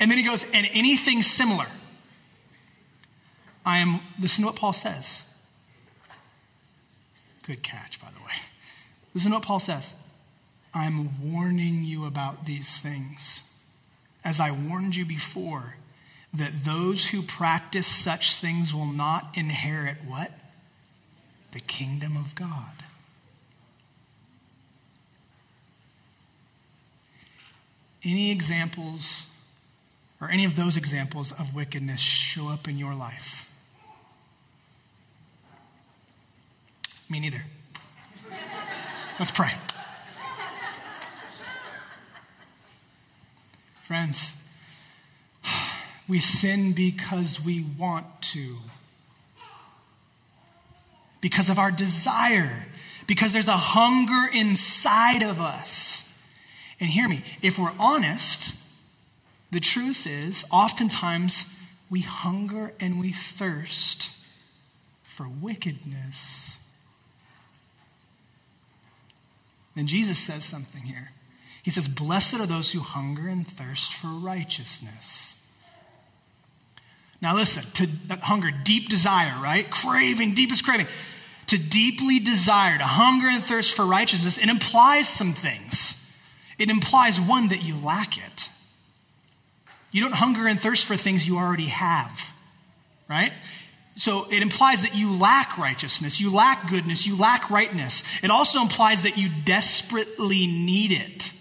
And 0.00 0.10
then 0.10 0.18
he 0.18 0.24
goes, 0.24 0.44
and 0.54 0.68
anything 0.72 1.22
similar. 1.22 1.66
I 3.64 3.78
am, 3.78 4.00
listen 4.20 4.42
to 4.42 4.48
what 4.48 4.56
Paul 4.56 4.72
says. 4.72 5.22
Good 7.48 7.62
catch, 7.62 7.98
by 7.98 8.08
the 8.10 8.20
way. 8.20 8.34
Listen 9.14 9.30
to 9.30 9.38
what 9.38 9.44
Paul 9.46 9.58
says. 9.58 9.94
I'm 10.74 11.32
warning 11.32 11.82
you 11.82 12.04
about 12.04 12.44
these 12.44 12.78
things. 12.78 13.42
As 14.22 14.38
I 14.38 14.50
warned 14.50 14.96
you 14.96 15.06
before, 15.06 15.76
that 16.34 16.64
those 16.64 17.08
who 17.08 17.22
practice 17.22 17.86
such 17.86 18.34
things 18.34 18.74
will 18.74 18.92
not 18.92 19.30
inherit 19.32 19.96
what? 20.06 20.30
The 21.52 21.60
kingdom 21.60 22.18
of 22.18 22.34
God. 22.34 22.84
Any 28.04 28.30
examples 28.30 29.24
or 30.20 30.28
any 30.28 30.44
of 30.44 30.54
those 30.54 30.76
examples 30.76 31.32
of 31.32 31.54
wickedness 31.54 32.00
show 32.00 32.48
up 32.48 32.68
in 32.68 32.76
your 32.76 32.94
life? 32.94 33.47
Me 37.10 37.20
neither. 37.20 37.42
Let's 39.18 39.30
pray. 39.30 39.52
Friends, 43.82 44.34
we 46.06 46.20
sin 46.20 46.72
because 46.72 47.42
we 47.42 47.64
want 47.78 48.04
to, 48.20 48.58
because 51.22 51.48
of 51.48 51.58
our 51.58 51.70
desire, 51.70 52.66
because 53.06 53.32
there's 53.32 53.48
a 53.48 53.56
hunger 53.56 54.30
inside 54.34 55.22
of 55.22 55.40
us. 55.40 56.04
And 56.78 56.90
hear 56.90 57.08
me, 57.08 57.24
if 57.40 57.58
we're 57.58 57.72
honest, 57.78 58.54
the 59.50 59.60
truth 59.60 60.06
is 60.06 60.44
oftentimes 60.50 61.50
we 61.88 62.02
hunger 62.02 62.74
and 62.78 63.00
we 63.00 63.12
thirst 63.12 64.10
for 65.02 65.26
wickedness. 65.26 66.57
And 69.78 69.86
Jesus 69.86 70.18
says 70.18 70.44
something 70.44 70.82
here. 70.82 71.12
He 71.62 71.70
says, 71.70 71.86
Blessed 71.86 72.34
are 72.40 72.46
those 72.46 72.72
who 72.72 72.80
hunger 72.80 73.28
and 73.28 73.46
thirst 73.46 73.92
for 73.94 74.08
righteousness. 74.08 75.36
Now, 77.22 77.36
listen, 77.36 77.62
to 77.74 77.86
that 78.08 78.20
hunger, 78.22 78.50
deep 78.50 78.88
desire, 78.88 79.40
right? 79.40 79.70
Craving, 79.70 80.34
deepest 80.34 80.64
craving. 80.64 80.88
To 81.46 81.58
deeply 81.58 82.18
desire, 82.18 82.76
to 82.76 82.84
hunger 82.84 83.28
and 83.28 83.42
thirst 83.42 83.72
for 83.72 83.86
righteousness, 83.86 84.36
it 84.36 84.48
implies 84.48 85.08
some 85.08 85.32
things. 85.32 85.94
It 86.58 86.70
implies, 86.70 87.20
one, 87.20 87.48
that 87.50 87.62
you 87.62 87.76
lack 87.76 88.18
it. 88.18 88.48
You 89.92 90.02
don't 90.02 90.14
hunger 90.14 90.48
and 90.48 90.60
thirst 90.60 90.86
for 90.86 90.96
things 90.96 91.28
you 91.28 91.38
already 91.38 91.66
have, 91.66 92.32
right? 93.08 93.32
So 93.98 94.28
it 94.30 94.42
implies 94.42 94.82
that 94.82 94.94
you 94.94 95.12
lack 95.12 95.58
righteousness, 95.58 96.20
you 96.20 96.32
lack 96.32 96.70
goodness, 96.70 97.04
you 97.04 97.16
lack 97.16 97.50
rightness. 97.50 98.04
It 98.22 98.30
also 98.30 98.62
implies 98.62 99.02
that 99.02 99.18
you 99.18 99.28
desperately 99.44 100.46
need 100.46 100.92
it. 100.92 101.32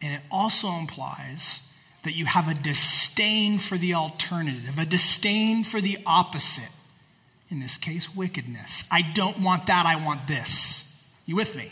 And 0.00 0.14
it 0.14 0.22
also 0.30 0.68
implies 0.78 1.60
that 2.04 2.12
you 2.12 2.24
have 2.24 2.50
a 2.50 2.54
disdain 2.54 3.58
for 3.58 3.76
the 3.76 3.92
alternative, 3.92 4.78
a 4.78 4.86
disdain 4.86 5.62
for 5.62 5.82
the 5.82 5.98
opposite. 6.06 6.70
In 7.50 7.60
this 7.60 7.76
case, 7.76 8.16
wickedness. 8.16 8.84
I 8.90 9.02
don't 9.02 9.40
want 9.40 9.66
that, 9.66 9.84
I 9.84 10.02
want 10.02 10.26
this. 10.26 10.90
You 11.26 11.36
with 11.36 11.54
me? 11.54 11.70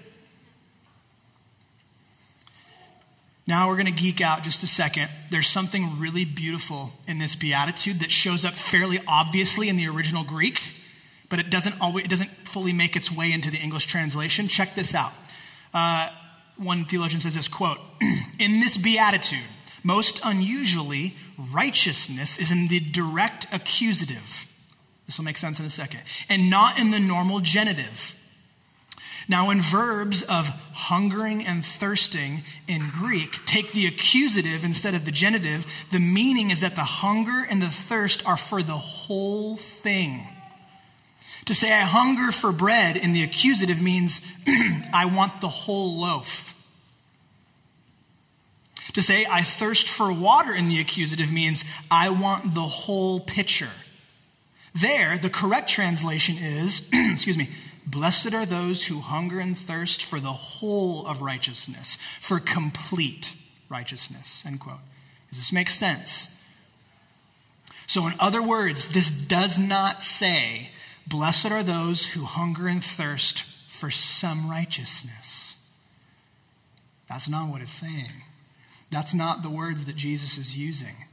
Now 3.48 3.68
we're 3.68 3.76
going 3.76 3.86
to 3.86 3.92
geek 3.92 4.20
out 4.20 4.42
just 4.42 4.62
a 4.62 4.66
second. 4.66 5.08
There's 5.30 5.46
something 5.46 5.98
really 5.98 6.26
beautiful 6.26 6.92
in 7.06 7.18
this 7.18 7.34
beatitude 7.34 8.00
that 8.00 8.10
shows 8.10 8.44
up 8.44 8.52
fairly 8.52 9.00
obviously 9.08 9.70
in 9.70 9.78
the 9.78 9.88
original 9.88 10.22
Greek, 10.22 10.60
but 11.30 11.38
it 11.38 11.48
doesn't 11.48 11.80
always 11.80 12.04
it 12.04 12.10
doesn't 12.10 12.28
fully 12.28 12.74
make 12.74 12.94
its 12.94 13.10
way 13.10 13.32
into 13.32 13.50
the 13.50 13.56
English 13.56 13.86
translation. 13.86 14.48
Check 14.48 14.74
this 14.74 14.94
out. 14.94 15.14
Uh, 15.72 16.10
one 16.58 16.84
theologian 16.84 17.20
says 17.20 17.36
this 17.36 17.48
quote: 17.48 17.78
"In 18.38 18.60
this 18.60 18.76
beatitude, 18.76 19.48
most 19.82 20.20
unusually, 20.24 21.16
righteousness 21.38 22.38
is 22.38 22.52
in 22.52 22.68
the 22.68 22.80
direct 22.80 23.46
accusative. 23.50 24.46
This 25.06 25.16
will 25.16 25.24
make 25.24 25.38
sense 25.38 25.58
in 25.58 25.64
a 25.64 25.70
second, 25.70 26.00
and 26.28 26.50
not 26.50 26.78
in 26.78 26.90
the 26.90 27.00
normal 27.00 27.40
genitive." 27.40 28.14
Now, 29.28 29.48
when 29.48 29.60
verbs 29.60 30.22
of 30.22 30.48
hungering 30.72 31.44
and 31.44 31.62
thirsting 31.62 32.44
in 32.66 32.88
Greek 32.90 33.44
take 33.44 33.72
the 33.72 33.86
accusative 33.86 34.64
instead 34.64 34.94
of 34.94 35.04
the 35.04 35.10
genitive, 35.10 35.66
the 35.92 35.98
meaning 35.98 36.50
is 36.50 36.60
that 36.60 36.76
the 36.76 36.80
hunger 36.80 37.46
and 37.48 37.60
the 37.60 37.68
thirst 37.68 38.24
are 38.24 38.38
for 38.38 38.62
the 38.62 38.78
whole 38.78 39.58
thing. 39.58 40.26
To 41.44 41.54
say 41.54 41.72
I 41.72 41.80
hunger 41.80 42.32
for 42.32 42.52
bread 42.52 42.96
in 42.96 43.12
the 43.12 43.22
accusative 43.22 43.82
means 43.82 44.26
I 44.94 45.10
want 45.14 45.42
the 45.42 45.48
whole 45.48 45.98
loaf. 46.00 46.54
To 48.94 49.02
say 49.02 49.26
I 49.30 49.42
thirst 49.42 49.90
for 49.90 50.10
water 50.10 50.54
in 50.54 50.68
the 50.68 50.80
accusative 50.80 51.30
means 51.30 51.66
I 51.90 52.08
want 52.08 52.54
the 52.54 52.62
whole 52.62 53.20
pitcher. 53.20 53.68
There, 54.74 55.18
the 55.18 55.30
correct 55.30 55.68
translation 55.68 56.36
is, 56.38 56.88
excuse 56.92 57.36
me, 57.36 57.50
Blessed 57.90 58.34
are 58.34 58.44
those 58.44 58.84
who 58.84 59.00
hunger 59.00 59.40
and 59.40 59.56
thirst 59.56 60.04
for 60.04 60.20
the 60.20 60.28
whole 60.28 61.06
of 61.06 61.22
righteousness, 61.22 61.96
for 62.20 62.38
complete 62.38 63.32
righteousness. 63.70 64.44
End 64.46 64.60
quote. 64.60 64.80
Does 65.30 65.38
this 65.38 65.52
make 65.52 65.70
sense? 65.70 66.36
So, 67.86 68.06
in 68.06 68.12
other 68.20 68.42
words, 68.42 68.88
this 68.88 69.10
does 69.10 69.58
not 69.58 70.02
say, 70.02 70.70
Blessed 71.06 71.50
are 71.50 71.62
those 71.62 72.08
who 72.08 72.24
hunger 72.24 72.68
and 72.68 72.84
thirst 72.84 73.44
for 73.68 73.90
some 73.90 74.50
righteousness. 74.50 75.56
That's 77.08 77.28
not 77.28 77.48
what 77.48 77.62
it's 77.62 77.72
saying. 77.72 78.22
That's 78.90 79.14
not 79.14 79.42
the 79.42 79.48
words 79.48 79.86
that 79.86 79.96
Jesus 79.96 80.36
is 80.36 80.58
using. 80.58 81.06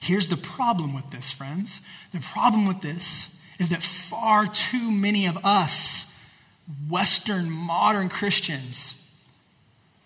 Here's 0.00 0.26
the 0.26 0.36
problem 0.36 0.94
with 0.94 1.10
this, 1.10 1.30
friends. 1.30 1.80
The 2.12 2.20
problem 2.20 2.66
with 2.66 2.82
this 2.82 3.34
is 3.58 3.70
that 3.70 3.82
far 3.82 4.46
too 4.46 4.90
many 4.90 5.26
of 5.26 5.44
us, 5.44 6.14
Western 6.88 7.50
modern 7.50 8.08
Christians, 8.08 8.94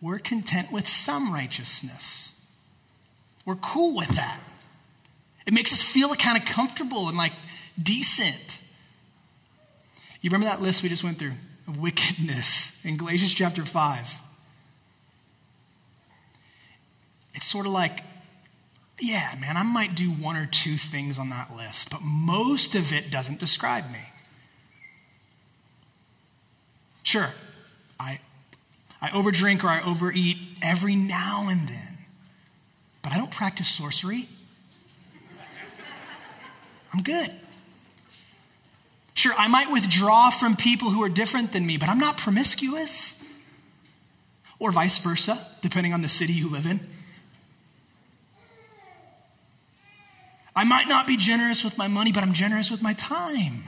we're 0.00 0.18
content 0.18 0.72
with 0.72 0.88
some 0.88 1.32
righteousness. 1.32 2.32
We're 3.44 3.56
cool 3.56 3.96
with 3.96 4.08
that. 4.08 4.40
It 5.46 5.52
makes 5.52 5.72
us 5.72 5.82
feel 5.82 6.14
kind 6.14 6.38
of 6.38 6.44
comfortable 6.44 7.08
and 7.08 7.16
like 7.16 7.32
decent. 7.80 8.58
You 10.20 10.30
remember 10.30 10.46
that 10.46 10.62
list 10.62 10.82
we 10.82 10.88
just 10.88 11.02
went 11.02 11.18
through 11.18 11.32
of 11.66 11.78
wickedness 11.78 12.80
in 12.84 12.96
Galatians 12.96 13.34
chapter 13.34 13.64
5? 13.64 14.20
It's 17.34 17.46
sort 17.46 17.66
of 17.66 17.72
like 17.72 18.00
yeah, 19.02 19.34
man, 19.40 19.56
I 19.56 19.64
might 19.64 19.96
do 19.96 20.10
one 20.10 20.36
or 20.36 20.46
two 20.46 20.76
things 20.76 21.18
on 21.18 21.28
that 21.30 21.54
list, 21.54 21.90
but 21.90 22.02
most 22.04 22.76
of 22.76 22.92
it 22.92 23.10
doesn't 23.10 23.40
describe 23.40 23.90
me. 23.90 23.98
Sure, 27.02 27.30
I, 27.98 28.20
I 29.00 29.08
overdrink 29.08 29.64
or 29.64 29.68
I 29.68 29.82
overeat 29.82 30.36
every 30.62 30.94
now 30.94 31.48
and 31.48 31.68
then, 31.68 31.98
but 33.02 33.12
I 33.12 33.18
don't 33.18 33.32
practice 33.32 33.66
sorcery. 33.66 34.28
I'm 36.94 37.02
good. 37.02 37.32
Sure, 39.14 39.34
I 39.36 39.48
might 39.48 39.72
withdraw 39.72 40.30
from 40.30 40.54
people 40.54 40.90
who 40.90 41.02
are 41.02 41.08
different 41.08 41.52
than 41.52 41.66
me, 41.66 41.76
but 41.76 41.88
I'm 41.88 41.98
not 41.98 42.18
promiscuous. 42.18 43.16
Or 44.60 44.70
vice 44.70 44.98
versa, 44.98 45.44
depending 45.60 45.92
on 45.92 46.02
the 46.02 46.08
city 46.08 46.34
you 46.34 46.48
live 46.48 46.66
in. 46.66 46.91
I 50.54 50.64
might 50.64 50.88
not 50.88 51.06
be 51.06 51.16
generous 51.16 51.64
with 51.64 51.78
my 51.78 51.88
money, 51.88 52.12
but 52.12 52.22
I'm 52.22 52.34
generous 52.34 52.70
with 52.70 52.82
my 52.82 52.92
time. 52.92 53.64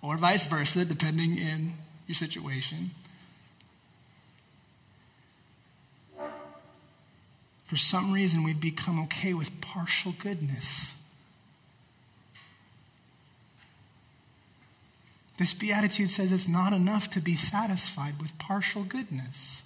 Or 0.00 0.16
vice 0.16 0.46
versa, 0.46 0.84
depending 0.84 1.36
in 1.36 1.74
your 2.06 2.14
situation. 2.14 2.90
For 7.64 7.76
some 7.76 8.12
reason, 8.12 8.42
we've 8.42 8.60
become 8.60 9.02
okay 9.04 9.34
with 9.34 9.60
partial 9.60 10.12
goodness. 10.18 10.94
This 15.38 15.54
beatitude 15.54 16.10
says 16.10 16.32
it's 16.32 16.48
not 16.48 16.72
enough 16.72 17.10
to 17.10 17.20
be 17.20 17.34
satisfied 17.34 18.20
with 18.20 18.38
partial 18.38 18.84
goodness. 18.84 19.62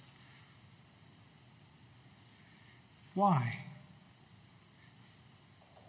Why? 3.13 3.65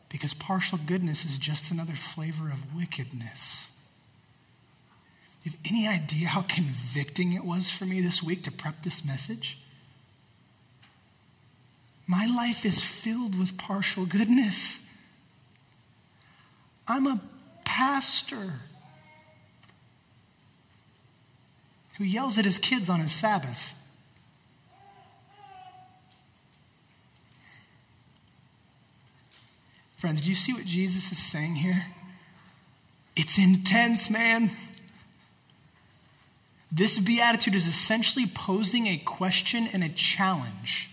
Because 0.09 0.35
partial 0.35 0.79
goodness 0.79 1.25
is 1.25 1.39
just 1.39 1.71
another 1.71 1.95
flavor 1.95 2.49
of 2.49 2.75
wickedness. 2.75 3.69
You 5.45 5.53
have 5.53 5.61
any 5.71 5.87
idea 5.87 6.29
how 6.29 6.43
convicting 6.43 7.33
it 7.33 7.45
was 7.45 7.71
for 7.71 7.85
me 7.85 8.01
this 8.01 8.23
week 8.23 8.45
to 8.45 8.53
prep 8.53 8.83
this 8.83 9.05
message? 9.05 9.59
My 12.07 12.27
life 12.27 12.65
is 12.65 12.83
filled 12.83 13.39
with 13.39 13.59
partial 13.59 14.07
goodness. 14.07 14.81
I'm 16.87 17.07
a 17.07 17.21
pastor 17.65 18.55
who 21.99 22.05
yells 22.05 22.39
at 22.39 22.47
his 22.47 22.59
kids 22.59 22.89
on 22.89 23.01
his 23.01 23.13
Sabbath. 23.13 23.75
Friends, 29.99 30.21
do 30.21 30.29
you 30.29 30.37
see 30.37 30.53
what 30.53 30.65
Jesus 30.65 31.11
is 31.11 31.19
saying 31.19 31.57
here? 31.57 31.87
It's 33.17 33.37
intense, 33.37 34.09
man. 34.09 34.53
This 36.71 37.01
beatitude 37.01 37.57
is 37.57 37.67
essentially 37.67 38.27
posing 38.33 38.87
a 38.87 38.97
question 38.99 39.69
and 39.73 39.83
a 39.83 39.89
challenge. 39.89 40.89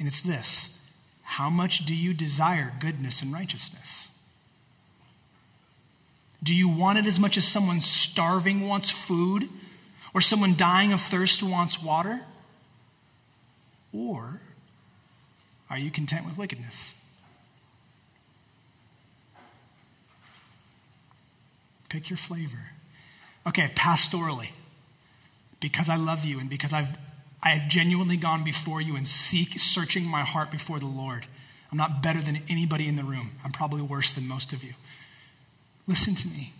And 0.00 0.08
it's 0.08 0.20
this 0.20 0.76
How 1.22 1.50
much 1.50 1.86
do 1.86 1.94
you 1.94 2.12
desire 2.12 2.72
goodness 2.80 3.22
and 3.22 3.32
righteousness? 3.32 4.08
Do 6.42 6.52
you 6.52 6.68
want 6.68 6.98
it 6.98 7.06
as 7.06 7.20
much 7.20 7.36
as 7.36 7.46
someone 7.46 7.80
starving 7.80 8.66
wants 8.66 8.90
food 8.90 9.48
or 10.14 10.20
someone 10.20 10.56
dying 10.56 10.92
of 10.92 11.00
thirst 11.00 11.44
wants 11.44 11.80
water? 11.80 12.22
Or 13.92 14.40
are 15.68 15.78
you 15.78 15.90
content 15.90 16.24
with 16.24 16.38
wickedness? 16.38 16.94
Pick 21.88 22.10
your 22.10 22.16
flavor. 22.16 22.72
Okay, 23.46 23.70
pastorally, 23.74 24.50
because 25.60 25.88
I 25.88 25.96
love 25.96 26.24
you 26.24 26.40
and 26.40 26.50
because 26.50 26.72
I've, 26.72 26.98
I 27.42 27.50
have 27.50 27.68
genuinely 27.68 28.16
gone 28.16 28.42
before 28.42 28.80
you 28.80 28.96
and 28.96 29.06
seek, 29.06 29.58
searching 29.58 30.04
my 30.04 30.22
heart 30.22 30.50
before 30.50 30.78
the 30.78 30.86
Lord. 30.86 31.26
I'm 31.70 31.78
not 31.78 32.02
better 32.02 32.20
than 32.20 32.40
anybody 32.48 32.88
in 32.88 32.96
the 32.96 33.04
room. 33.04 33.32
I'm 33.44 33.52
probably 33.52 33.82
worse 33.82 34.12
than 34.12 34.26
most 34.26 34.52
of 34.52 34.64
you. 34.64 34.74
Listen 35.86 36.14
to 36.16 36.28
me. 36.28 36.52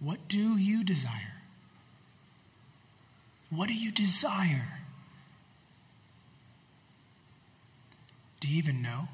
What 0.00 0.28
do 0.28 0.58
you 0.58 0.84
desire? 0.84 1.32
What 3.50 3.68
do 3.68 3.74
you 3.74 3.90
desire? 3.90 4.80
Do 8.44 8.50
you 8.50 8.58
even 8.58 8.82
know? 8.82 9.08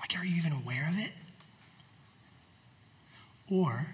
Like, 0.00 0.18
are 0.18 0.24
you 0.24 0.34
even 0.36 0.52
aware 0.52 0.88
of 0.88 0.98
it? 0.98 1.12
Or 3.52 3.86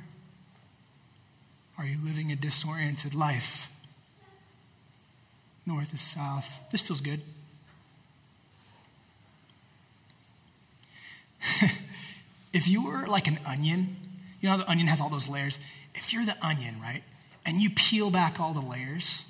are 1.76 1.84
you 1.84 1.98
living 2.04 2.30
a 2.30 2.36
disoriented 2.36 3.12
life? 3.12 3.68
North 5.66 5.92
is 5.92 6.00
south. 6.00 6.58
This 6.70 6.80
feels 6.80 7.00
good. 7.00 7.22
if 12.52 12.68
you 12.68 12.86
were 12.86 13.08
like 13.08 13.26
an 13.26 13.40
onion, 13.44 13.96
you 14.40 14.48
know 14.48 14.58
the 14.58 14.70
onion 14.70 14.86
has 14.86 15.00
all 15.00 15.08
those 15.08 15.28
layers? 15.28 15.58
If 15.96 16.12
you're 16.12 16.24
the 16.24 16.36
onion, 16.40 16.76
right, 16.80 17.02
and 17.44 17.60
you 17.60 17.70
peel 17.70 18.10
back 18.10 18.38
all 18.38 18.52
the 18.52 18.64
layers, 18.64 19.24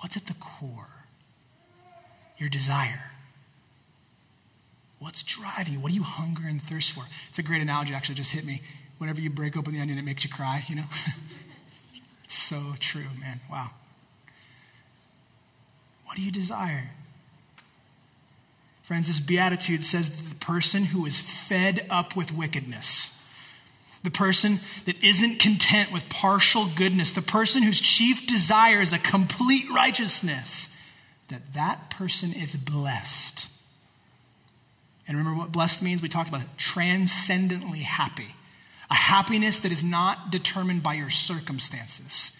what's 0.00 0.16
at 0.16 0.26
the 0.26 0.34
core? 0.34 0.88
Your 2.38 2.48
desire. 2.48 3.12
What's 4.98 5.22
driving 5.22 5.74
you? 5.74 5.80
What 5.80 5.90
do 5.90 5.94
you 5.94 6.02
hunger 6.02 6.42
and 6.46 6.60
thirst 6.60 6.92
for? 6.92 7.04
It's 7.28 7.38
a 7.38 7.42
great 7.42 7.62
analogy, 7.62 7.94
actually, 7.94 8.16
just 8.16 8.32
hit 8.32 8.44
me. 8.44 8.60
Whenever 8.98 9.20
you 9.20 9.30
break 9.30 9.56
open 9.56 9.72
the 9.72 9.80
onion, 9.80 9.98
it 9.98 10.04
makes 10.04 10.24
you 10.24 10.30
cry, 10.30 10.64
you 10.68 10.76
know? 10.76 10.84
it's 12.24 12.38
so 12.38 12.74
true, 12.78 13.06
man. 13.18 13.40
Wow. 13.50 13.70
What 16.04 16.16
do 16.16 16.22
you 16.22 16.30
desire? 16.30 16.90
Friends, 18.82 19.06
this 19.06 19.20
beatitude 19.20 19.84
says 19.84 20.10
that 20.10 20.28
the 20.28 20.44
person 20.44 20.86
who 20.86 21.06
is 21.06 21.20
fed 21.20 21.86
up 21.88 22.16
with 22.16 22.32
wickedness, 22.34 23.16
the 24.02 24.10
person 24.10 24.60
that 24.86 25.02
isn't 25.04 25.40
content 25.40 25.92
with 25.92 26.08
partial 26.08 26.66
goodness, 26.74 27.12
the 27.12 27.22
person 27.22 27.62
whose 27.62 27.80
chief 27.80 28.26
desire 28.26 28.80
is 28.80 28.92
a 28.92 28.98
complete 28.98 29.64
righteousness, 29.74 30.74
that 31.28 31.52
that 31.52 31.90
person 31.90 32.32
is 32.32 32.56
blessed. 32.56 33.46
And 35.06 35.18
remember 35.18 35.38
what 35.38 35.52
blessed 35.52 35.82
means? 35.82 36.00
We 36.00 36.08
talked 36.08 36.28
about 36.28 36.42
it 36.42 36.48
transcendently 36.56 37.80
happy. 37.80 38.34
A 38.90 38.94
happiness 38.94 39.58
that 39.60 39.70
is 39.72 39.84
not 39.84 40.30
determined 40.30 40.82
by 40.82 40.94
your 40.94 41.10
circumstances. 41.10 42.36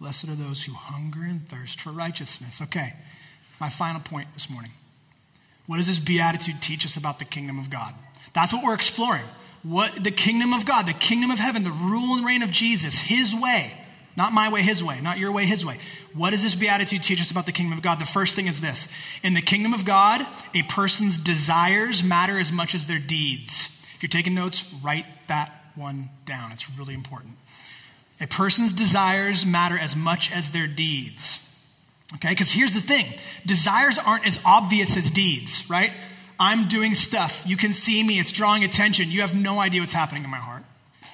Blessed 0.00 0.28
are 0.28 0.34
those 0.34 0.64
who 0.64 0.72
hunger 0.74 1.22
and 1.22 1.48
thirst 1.48 1.80
for 1.80 1.90
righteousness. 1.90 2.60
Okay, 2.62 2.94
my 3.60 3.68
final 3.68 4.00
point 4.00 4.28
this 4.34 4.48
morning. 4.48 4.72
What 5.66 5.76
does 5.78 5.86
this 5.86 5.98
beatitude 5.98 6.62
teach 6.62 6.84
us 6.84 6.96
about 6.96 7.18
the 7.18 7.24
kingdom 7.24 7.58
of 7.58 7.70
God? 7.70 7.94
That's 8.32 8.52
what 8.52 8.64
we're 8.64 8.74
exploring. 8.74 9.24
What 9.62 10.04
the 10.04 10.10
kingdom 10.10 10.52
of 10.52 10.64
God, 10.64 10.86
the 10.86 10.92
kingdom 10.92 11.30
of 11.30 11.38
heaven, 11.38 11.64
the 11.64 11.70
rule 11.70 12.16
and 12.16 12.24
reign 12.24 12.42
of 12.42 12.52
Jesus, 12.52 12.96
his 12.96 13.34
way, 13.34 13.72
not 14.16 14.32
my 14.32 14.48
way, 14.48 14.62
his 14.62 14.82
way, 14.82 15.00
not 15.00 15.18
your 15.18 15.32
way, 15.32 15.44
his 15.44 15.64
way. 15.64 15.78
What 16.14 16.30
does 16.30 16.42
this 16.42 16.54
beatitude 16.54 17.02
teach 17.02 17.20
us 17.20 17.30
about 17.30 17.46
the 17.46 17.52
kingdom 17.52 17.76
of 17.76 17.82
God? 17.82 17.98
The 17.98 18.06
first 18.06 18.36
thing 18.36 18.46
is 18.46 18.60
this 18.60 18.88
In 19.22 19.34
the 19.34 19.42
kingdom 19.42 19.74
of 19.74 19.84
God, 19.84 20.24
a 20.54 20.62
person's 20.62 21.16
desires 21.16 22.04
matter 22.04 22.38
as 22.38 22.52
much 22.52 22.74
as 22.74 22.86
their 22.86 22.98
deeds. 22.98 23.72
If 23.94 24.02
you're 24.02 24.08
taking 24.08 24.34
notes, 24.34 24.64
write 24.82 25.06
that 25.28 25.52
one 25.74 26.10
down. 26.24 26.52
It's 26.52 26.70
really 26.70 26.94
important. 26.94 27.34
A 28.20 28.26
person's 28.26 28.72
desires 28.72 29.44
matter 29.44 29.78
as 29.78 29.94
much 29.94 30.32
as 30.32 30.50
their 30.50 30.66
deeds. 30.66 31.45
Okay, 32.14 32.30
because 32.30 32.52
here's 32.52 32.72
the 32.72 32.80
thing 32.80 33.04
desires 33.44 33.98
aren't 33.98 34.26
as 34.26 34.38
obvious 34.44 34.96
as 34.96 35.10
deeds, 35.10 35.68
right? 35.68 35.92
I'm 36.38 36.68
doing 36.68 36.94
stuff. 36.94 37.42
You 37.46 37.56
can 37.56 37.72
see 37.72 38.02
me, 38.02 38.18
it's 38.18 38.30
drawing 38.30 38.62
attention. 38.62 39.10
You 39.10 39.22
have 39.22 39.34
no 39.34 39.58
idea 39.58 39.80
what's 39.80 39.92
happening 39.92 40.22
in 40.22 40.30
my 40.30 40.36
heart. 40.36 40.64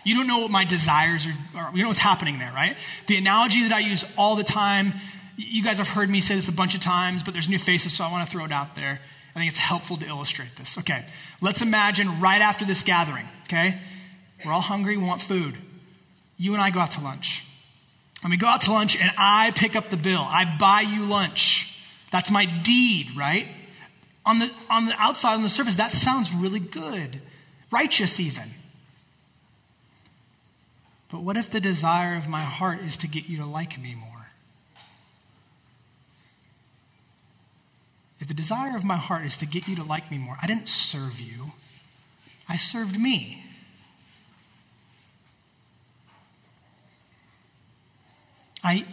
You 0.04 0.16
don't 0.16 0.26
know 0.26 0.40
what 0.40 0.50
my 0.50 0.64
desires 0.64 1.26
are, 1.54 1.70
you 1.74 1.82
know 1.82 1.88
what's 1.88 2.00
happening 2.00 2.38
there, 2.38 2.52
right? 2.52 2.76
The 3.06 3.16
analogy 3.16 3.62
that 3.62 3.72
I 3.72 3.78
use 3.78 4.04
all 4.18 4.34
the 4.34 4.44
time, 4.44 4.94
you 5.36 5.62
guys 5.62 5.78
have 5.78 5.88
heard 5.88 6.10
me 6.10 6.20
say 6.20 6.34
this 6.34 6.48
a 6.48 6.52
bunch 6.52 6.74
of 6.74 6.80
times, 6.80 7.22
but 7.22 7.34
there's 7.34 7.48
new 7.48 7.58
faces, 7.58 7.92
so 7.92 8.04
I 8.04 8.10
want 8.10 8.26
to 8.26 8.30
throw 8.30 8.44
it 8.44 8.52
out 8.52 8.74
there. 8.74 9.00
I 9.34 9.38
think 9.38 9.48
it's 9.48 9.60
helpful 9.60 9.96
to 9.98 10.06
illustrate 10.06 10.56
this. 10.56 10.76
Okay, 10.78 11.04
let's 11.40 11.62
imagine 11.62 12.20
right 12.20 12.42
after 12.42 12.64
this 12.64 12.82
gathering, 12.82 13.26
okay? 13.44 13.78
We're 14.44 14.52
all 14.52 14.60
hungry, 14.60 14.96
we 14.96 15.04
want 15.04 15.20
food 15.20 15.56
you 16.42 16.54
and 16.54 16.60
I 16.60 16.70
go 16.70 16.80
out 16.80 16.90
to 16.92 17.00
lunch. 17.00 17.44
And 18.22 18.30
we 18.30 18.36
go 18.36 18.46
out 18.46 18.60
to 18.62 18.72
lunch 18.72 18.96
and 18.96 19.10
I 19.18 19.50
pick 19.52 19.74
up 19.74 19.90
the 19.90 19.96
bill. 19.96 20.20
I 20.20 20.56
buy 20.58 20.82
you 20.82 21.02
lunch. 21.04 21.80
That's 22.12 22.30
my 22.30 22.44
deed, 22.44 23.16
right? 23.16 23.48
On 24.24 24.38
the, 24.38 24.50
on 24.70 24.86
the 24.86 24.94
outside, 24.98 25.34
on 25.34 25.42
the 25.42 25.48
surface, 25.48 25.76
that 25.76 25.90
sounds 25.90 26.32
really 26.32 26.60
good, 26.60 27.20
righteous 27.70 28.20
even. 28.20 28.50
But 31.10 31.22
what 31.22 31.36
if 31.36 31.50
the 31.50 31.60
desire 31.60 32.16
of 32.16 32.28
my 32.28 32.40
heart 32.40 32.80
is 32.80 32.96
to 32.98 33.08
get 33.08 33.28
you 33.28 33.38
to 33.38 33.46
like 33.46 33.80
me 33.80 33.94
more? 33.94 34.30
If 38.20 38.28
the 38.28 38.34
desire 38.34 38.76
of 38.76 38.84
my 38.84 38.96
heart 38.96 39.24
is 39.24 39.36
to 39.38 39.46
get 39.46 39.66
you 39.66 39.74
to 39.76 39.82
like 39.82 40.10
me 40.10 40.16
more, 40.16 40.36
I 40.40 40.46
didn't 40.46 40.68
serve 40.68 41.20
you, 41.20 41.52
I 42.48 42.56
served 42.56 42.98
me. 43.00 43.44
I, 48.62 48.86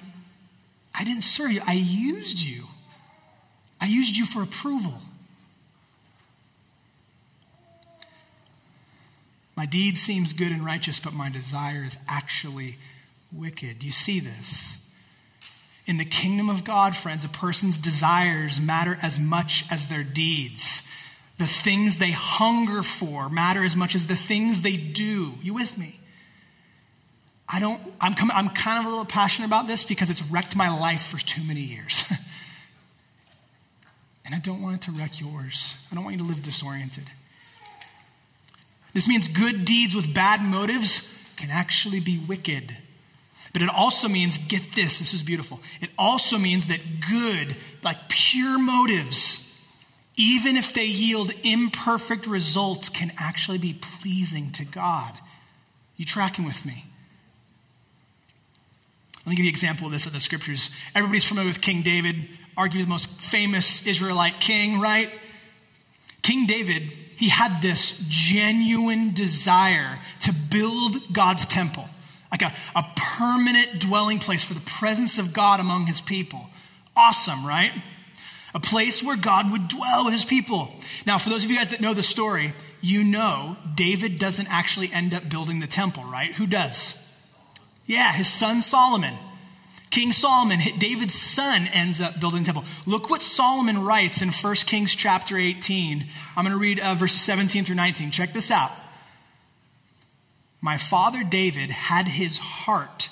I 0.94 1.04
didn't 1.04 1.24
serve 1.24 1.52
you, 1.52 1.62
I 1.66 1.74
used 1.74 2.40
you. 2.40 2.66
I 3.82 3.86
used 3.86 4.18
you 4.18 4.26
for 4.26 4.44
approval. 4.44 5.00
My 9.56 9.66
deed 9.66 9.98
seems 9.98 10.34
good 10.34 10.52
and 10.52 10.66
righteous, 10.66 11.00
but 11.00 11.14
my 11.14 11.30
desire 11.30 11.84
is 11.84 11.98
actually 12.08 12.78
wicked. 13.32 13.80
Do 13.80 13.86
you 13.86 13.92
see 13.92 14.20
this? 14.20 14.78
In 15.86 15.98
the 15.98 16.06
kingdom 16.06 16.50
of 16.50 16.64
God, 16.64 16.96
friends, 16.96 17.26
a 17.26 17.30
person's 17.30 17.78
desires 17.78 18.62
matter 18.62 18.98
as 19.02 19.20
much 19.20 19.66
as 19.72 19.90
their 19.90 20.04
deeds. 20.04 20.84
The 21.38 21.46
things 21.46 21.98
they 21.98 22.12
hunger 22.12 22.84
for 22.84 23.30
matter 23.30 23.64
as 23.64 23.76
much 23.76 23.96
as 23.96 24.08
the 24.08 24.16
things 24.16 24.62
they 24.62 24.78
do. 24.78 25.34
You 25.42 25.54
with 25.54 25.78
me? 25.78 26.00
I 27.52 27.60
don't, 27.60 27.82
I'm, 28.00 28.14
com- 28.14 28.32
I'm 28.32 28.50
kind 28.50 28.80
of 28.80 28.86
a 28.86 28.90
little 28.90 29.06
passionate 29.06 29.48
about 29.48 29.66
this 29.66 29.84
because 29.84 30.12
it's 30.12 30.22
wrecked 30.24 30.56
my 30.56 30.70
life 30.80 31.02
for 31.02 31.18
too 31.18 31.42
many 31.44 31.62
years. 31.62 32.04
and 34.26 34.36
I 34.36 34.40
don't 34.40 34.62
want 34.62 34.76
it 34.76 34.82
to 34.84 34.92
wreck 34.92 35.20
yours. 35.20 35.74
I 35.92 35.96
don't 35.96 36.04
want 36.04 36.18
you 36.18 36.22
to 36.22 36.28
live 36.28 36.44
disoriented. 36.44 37.06
This 38.94 39.08
means 39.08 39.28
good 39.28 39.66
deeds 39.66 39.96
with 39.96 40.14
bad 40.14 40.44
motives 40.44 41.12
can 41.38 41.50
actually 41.50 42.00
be 42.00 42.20
wicked. 42.20 42.78
But 43.52 43.64
it 43.64 43.70
also 43.70 44.08
means, 44.08 44.38
get 44.38 44.76
this, 44.76 45.00
this 45.00 45.16
is 45.16 45.24
beautiful. 45.24 45.60
It 45.82 45.90
also 45.98 46.38
means 46.38 46.68
that 46.68 46.80
good, 47.10 47.56
like 47.84 48.10
pure 48.10 48.60
motives, 48.60 49.46
even 50.16 50.56
if 50.56 50.74
they 50.74 50.86
yield 50.86 51.34
imperfect 51.44 52.28
results, 52.28 52.90
can 52.90 53.12
actually 53.18 53.58
be 53.58 53.74
pleasing 53.74 54.52
to 54.52 54.66
God. 54.66 55.14
You 55.98 56.06
tracking 56.06 56.46
with 56.46 56.64
me? 56.64 56.86
Let 59.30 59.34
me 59.34 59.36
give 59.36 59.46
you 59.46 59.50
an 59.50 59.54
example 59.54 59.86
of 59.86 59.92
this 59.92 60.08
in 60.08 60.14
the 60.14 60.20
scriptures. 60.20 60.72
Everybody's 60.96 61.24
familiar 61.24 61.50
with 61.50 61.62
King 61.62 61.84
David, 61.84 62.16
arguably 62.58 62.86
the 62.86 62.90
most 62.90 63.22
famous 63.22 63.86
Israelite 63.86 64.40
king, 64.40 64.82
right? 64.82 65.08
King 66.24 66.48
David, 66.48 66.82
he 67.16 67.30
had 67.30 67.62
this 67.62 68.04
genuine 68.10 69.14
desire 69.14 70.00
to 70.22 70.34
build 70.34 71.14
God's 71.14 71.46
temple, 71.46 71.88
like 72.32 72.42
a, 72.42 72.52
a 72.76 72.84
permanent 72.96 73.78
dwelling 73.78 74.18
place 74.18 74.44
for 74.44 74.56
the 74.56 74.62
presence 74.62 75.20
of 75.20 75.32
God 75.32 75.60
among 75.60 75.86
his 75.86 76.02
people. 76.02 76.50
Awesome, 76.98 77.46
right? 77.46 77.72
A 78.56 78.60
place 78.60 79.04
where 79.04 79.16
God 79.16 79.52
would 79.52 79.68
dwell 79.68 80.06
with 80.06 80.14
his 80.14 80.26
people. 80.26 80.74
Now, 81.06 81.20
for 81.20 81.30
those 81.30 81.46
of 81.46 81.52
you 81.52 81.58
guys 81.58 81.70
that 81.70 81.82
know 81.82 81.94
the 81.94 82.02
story, 82.02 82.54
you 82.82 83.04
know 83.04 83.58
David 83.76 84.18
doesn't 84.18 84.48
actually 84.50 84.92
end 84.92 85.14
up 85.14 85.30
building 85.30 85.60
the 85.60 85.68
temple, 85.68 86.04
right? 86.06 86.34
Who 86.34 86.48
does? 86.48 87.00
Yeah, 87.90 88.14
his 88.14 88.28
son 88.28 88.62
Solomon. 88.62 89.16
King 89.90 90.12
Solomon, 90.12 90.60
David's 90.78 91.16
son, 91.16 91.68
ends 91.68 92.00
up 92.00 92.20
building 92.20 92.42
the 92.42 92.46
temple. 92.46 92.66
Look 92.86 93.10
what 93.10 93.24
Solomon 93.24 93.84
writes 93.84 94.22
in 94.22 94.30
1 94.30 94.56
Kings 94.68 94.94
chapter 94.94 95.36
18. 95.38 96.06
I'm 96.38 96.46
going 96.46 96.54
to 96.54 96.60
read 96.60 96.80
uh, 96.80 96.94
verses 96.94 97.22
17 97.22 97.64
through 97.64 97.76
19. 97.76 98.12
Check 98.12 98.34
this 98.34 98.52
out. 98.52 98.72
My 100.62 100.78
father 100.78 101.24
David 101.24 101.72
had 101.72 102.08
his 102.08 102.38
heart 102.38 103.10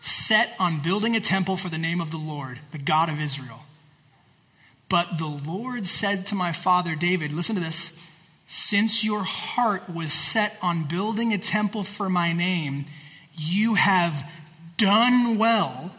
set 0.00 0.54
on 0.58 0.80
building 0.80 1.14
a 1.16 1.20
temple 1.20 1.56
for 1.56 1.68
the 1.68 1.78
name 1.78 2.00
of 2.00 2.10
the 2.10 2.16
Lord, 2.16 2.60
the 2.72 2.78
God 2.78 3.10
of 3.10 3.20
Israel. 3.20 3.60
But 4.88 5.18
the 5.18 5.26
Lord 5.26 5.86
said 5.86 6.26
to 6.26 6.34
my 6.34 6.52
father 6.52 6.94
David, 6.94 7.32
listen 7.32 7.56
to 7.56 7.60
this, 7.60 7.98
since 8.46 9.04
your 9.04 9.24
heart 9.24 9.88
was 9.88 10.12
set 10.12 10.56
on 10.62 10.84
building 10.84 11.32
a 11.32 11.38
temple 11.38 11.82
for 11.82 12.08
my 12.08 12.32
name, 12.32 12.86
you 13.36 13.74
have 13.74 14.30
done 14.76 15.38
well 15.38 15.92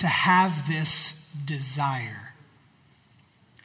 to 0.00 0.06
have 0.06 0.66
this 0.66 1.22
desire. 1.44 2.32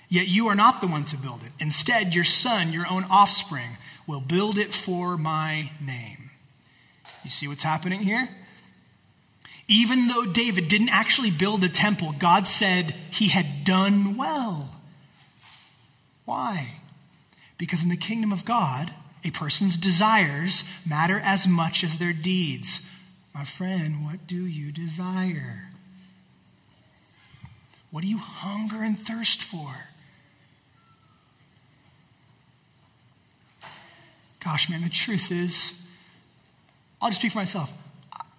Yet 0.09 0.27
you 0.27 0.47
are 0.47 0.55
not 0.55 0.81
the 0.81 0.87
one 0.87 1.05
to 1.05 1.17
build 1.17 1.41
it. 1.43 1.51
Instead, 1.59 2.13
your 2.13 2.25
son, 2.25 2.73
your 2.73 2.85
own 2.89 3.05
offspring, 3.05 3.77
will 4.05 4.19
build 4.19 4.57
it 4.57 4.73
for 4.73 5.17
my 5.17 5.71
name. 5.81 6.31
You 7.23 7.29
see 7.29 7.47
what's 7.47 7.63
happening 7.63 8.01
here? 8.01 8.29
Even 9.69 10.09
though 10.09 10.25
David 10.25 10.67
didn't 10.67 10.89
actually 10.89 11.31
build 11.31 11.61
the 11.61 11.69
temple, 11.69 12.13
God 12.19 12.45
said 12.45 12.93
he 13.09 13.29
had 13.29 13.63
done 13.63 14.17
well. 14.17 14.75
Why? 16.25 16.81
Because 17.57 17.81
in 17.81 17.89
the 17.89 17.95
kingdom 17.95 18.33
of 18.33 18.43
God, 18.43 18.93
a 19.23 19.31
person's 19.31 19.77
desires 19.77 20.65
matter 20.85 21.17
as 21.23 21.47
much 21.47 21.81
as 21.81 21.97
their 21.97 22.13
deeds. 22.13 22.85
My 23.33 23.45
friend, 23.45 24.03
what 24.03 24.27
do 24.27 24.45
you 24.45 24.73
desire? 24.73 25.69
What 27.95 28.01
do 28.01 28.09
you 28.09 28.17
hunger 28.17 28.83
and 28.83 28.99
thirst 28.99 29.41
for? 29.41 29.73
Gosh, 34.43 34.69
man, 34.69 34.81
the 34.81 34.89
truth 34.89 35.31
is, 35.31 35.71
I'll 37.01 37.07
just 37.07 37.21
speak 37.21 37.31
for 37.31 37.37
myself. 37.37 37.73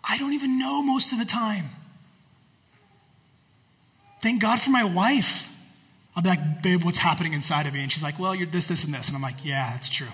I 0.04 0.18
don't 0.18 0.34
even 0.34 0.58
know 0.58 0.82
most 0.82 1.10
of 1.14 1.18
the 1.18 1.24
time. 1.24 1.70
Thank 4.20 4.42
God 4.42 4.60
for 4.60 4.68
my 4.68 4.84
wife. 4.84 5.50
I'll 6.14 6.22
be 6.22 6.28
like, 6.28 6.62
babe, 6.62 6.84
what's 6.84 6.98
happening 6.98 7.32
inside 7.32 7.64
of 7.64 7.72
me? 7.72 7.80
And 7.82 7.90
she's 7.90 8.02
like, 8.02 8.18
well, 8.18 8.34
you're 8.34 8.46
this, 8.46 8.66
this, 8.66 8.84
and 8.84 8.92
this. 8.92 9.08
And 9.08 9.16
I'm 9.16 9.22
like, 9.22 9.42
yeah, 9.42 9.70
that's 9.72 9.88
true. 9.88 10.12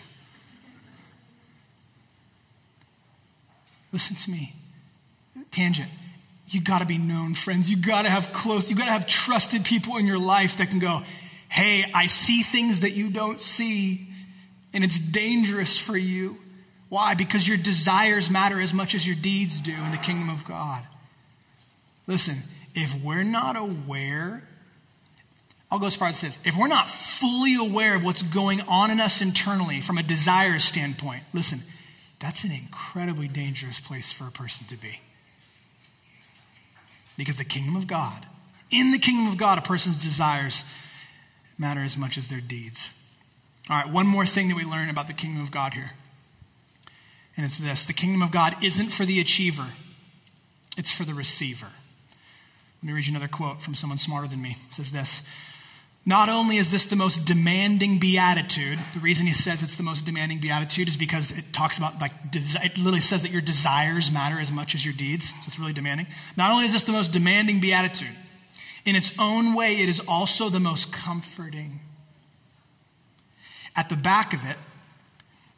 Listen 3.92 4.14
to 4.14 4.30
me. 4.30 4.54
Tangent. 5.50 5.90
You 6.52 6.60
got 6.60 6.80
to 6.80 6.86
be 6.86 6.98
known, 6.98 7.34
friends. 7.34 7.70
You 7.70 7.76
got 7.76 8.02
to 8.02 8.10
have 8.10 8.32
close, 8.32 8.68
you 8.68 8.76
got 8.76 8.84
to 8.84 8.92
have 8.92 9.06
trusted 9.06 9.64
people 9.64 9.96
in 9.96 10.06
your 10.06 10.18
life 10.18 10.58
that 10.58 10.70
can 10.70 10.78
go, 10.78 11.02
hey, 11.48 11.84
I 11.94 12.06
see 12.06 12.42
things 12.42 12.80
that 12.80 12.92
you 12.92 13.10
don't 13.10 13.40
see, 13.40 14.06
and 14.72 14.84
it's 14.84 14.98
dangerous 14.98 15.78
for 15.78 15.96
you. 15.96 16.38
Why? 16.88 17.14
Because 17.14 17.48
your 17.48 17.56
desires 17.56 18.28
matter 18.28 18.60
as 18.60 18.74
much 18.74 18.94
as 18.94 19.06
your 19.06 19.16
deeds 19.16 19.60
do 19.60 19.72
in 19.72 19.92
the 19.92 19.96
kingdom 19.96 20.28
of 20.28 20.44
God. 20.44 20.84
Listen, 22.06 22.36
if 22.74 23.02
we're 23.02 23.22
not 23.22 23.56
aware, 23.56 24.46
I'll 25.70 25.78
go 25.78 25.86
as 25.86 25.96
far 25.96 26.08
as 26.08 26.20
this 26.20 26.36
if 26.44 26.54
we're 26.56 26.68
not 26.68 26.88
fully 26.88 27.54
aware 27.54 27.96
of 27.96 28.04
what's 28.04 28.22
going 28.22 28.60
on 28.62 28.90
in 28.90 29.00
us 29.00 29.22
internally 29.22 29.80
from 29.80 29.96
a 29.96 30.02
desire 30.02 30.58
standpoint, 30.58 31.22
listen, 31.32 31.60
that's 32.18 32.44
an 32.44 32.52
incredibly 32.52 33.28
dangerous 33.28 33.80
place 33.80 34.12
for 34.12 34.26
a 34.26 34.30
person 34.30 34.66
to 34.66 34.76
be. 34.76 35.00
Because 37.16 37.36
the 37.36 37.44
kingdom 37.44 37.76
of 37.76 37.86
God, 37.86 38.26
in 38.70 38.92
the 38.92 38.98
kingdom 38.98 39.26
of 39.26 39.36
God, 39.36 39.58
a 39.58 39.62
person's 39.62 39.96
desires 39.96 40.64
matter 41.58 41.82
as 41.82 41.96
much 41.96 42.16
as 42.16 42.28
their 42.28 42.40
deeds. 42.40 42.98
All 43.70 43.76
right, 43.76 43.92
one 43.92 44.06
more 44.06 44.26
thing 44.26 44.48
that 44.48 44.56
we 44.56 44.64
learn 44.64 44.90
about 44.90 45.06
the 45.06 45.12
kingdom 45.12 45.42
of 45.42 45.50
God 45.50 45.74
here. 45.74 45.92
And 47.36 47.46
it's 47.46 47.58
this 47.58 47.84
the 47.84 47.92
kingdom 47.92 48.22
of 48.22 48.30
God 48.30 48.56
isn't 48.62 48.90
for 48.90 49.04
the 49.04 49.20
achiever, 49.20 49.68
it's 50.76 50.90
for 50.90 51.04
the 51.04 51.14
receiver. 51.14 51.68
Let 52.82 52.86
me 52.86 52.92
read 52.94 53.06
you 53.06 53.12
another 53.12 53.28
quote 53.28 53.62
from 53.62 53.74
someone 53.74 53.98
smarter 53.98 54.26
than 54.26 54.42
me. 54.42 54.56
It 54.70 54.74
says 54.74 54.90
this 54.90 55.22
Not 56.04 56.28
only 56.28 56.56
is 56.56 56.70
this 56.70 56.86
the 56.86 56.96
most 56.96 57.24
demanding 57.26 57.98
beatitude, 57.98 58.80
the 58.92 58.98
reason 58.98 59.26
he 59.26 59.32
says 59.32 59.62
it's 59.62 59.76
the 59.76 59.84
most 59.84 60.04
demanding 60.04 60.40
beatitude 60.40 60.88
is 60.88 60.96
because 60.96 61.30
it 61.30 61.52
talks 61.52 61.78
about, 61.78 62.00
like, 62.00 62.10
it 62.34 62.76
literally 62.76 63.00
says 63.00 63.22
that 63.22 63.30
your 63.30 63.40
desires 63.40 64.10
matter 64.10 64.40
as 64.40 64.50
much 64.50 64.74
as 64.74 64.84
your 64.84 64.94
deeds. 64.94 65.28
So 65.30 65.36
it's 65.46 65.58
really 65.60 65.72
demanding. 65.72 66.08
Not 66.36 66.50
only 66.50 66.64
is 66.64 66.72
this 66.72 66.82
the 66.82 66.92
most 66.92 67.12
demanding 67.12 67.60
beatitude, 67.60 68.16
in 68.84 68.96
its 68.96 69.12
own 69.16 69.54
way, 69.54 69.74
it 69.74 69.88
is 69.88 70.00
also 70.08 70.48
the 70.48 70.58
most 70.58 70.92
comforting. 70.92 71.78
At 73.76 73.88
the 73.88 73.96
back 73.96 74.34
of 74.34 74.44
it, 74.44 74.56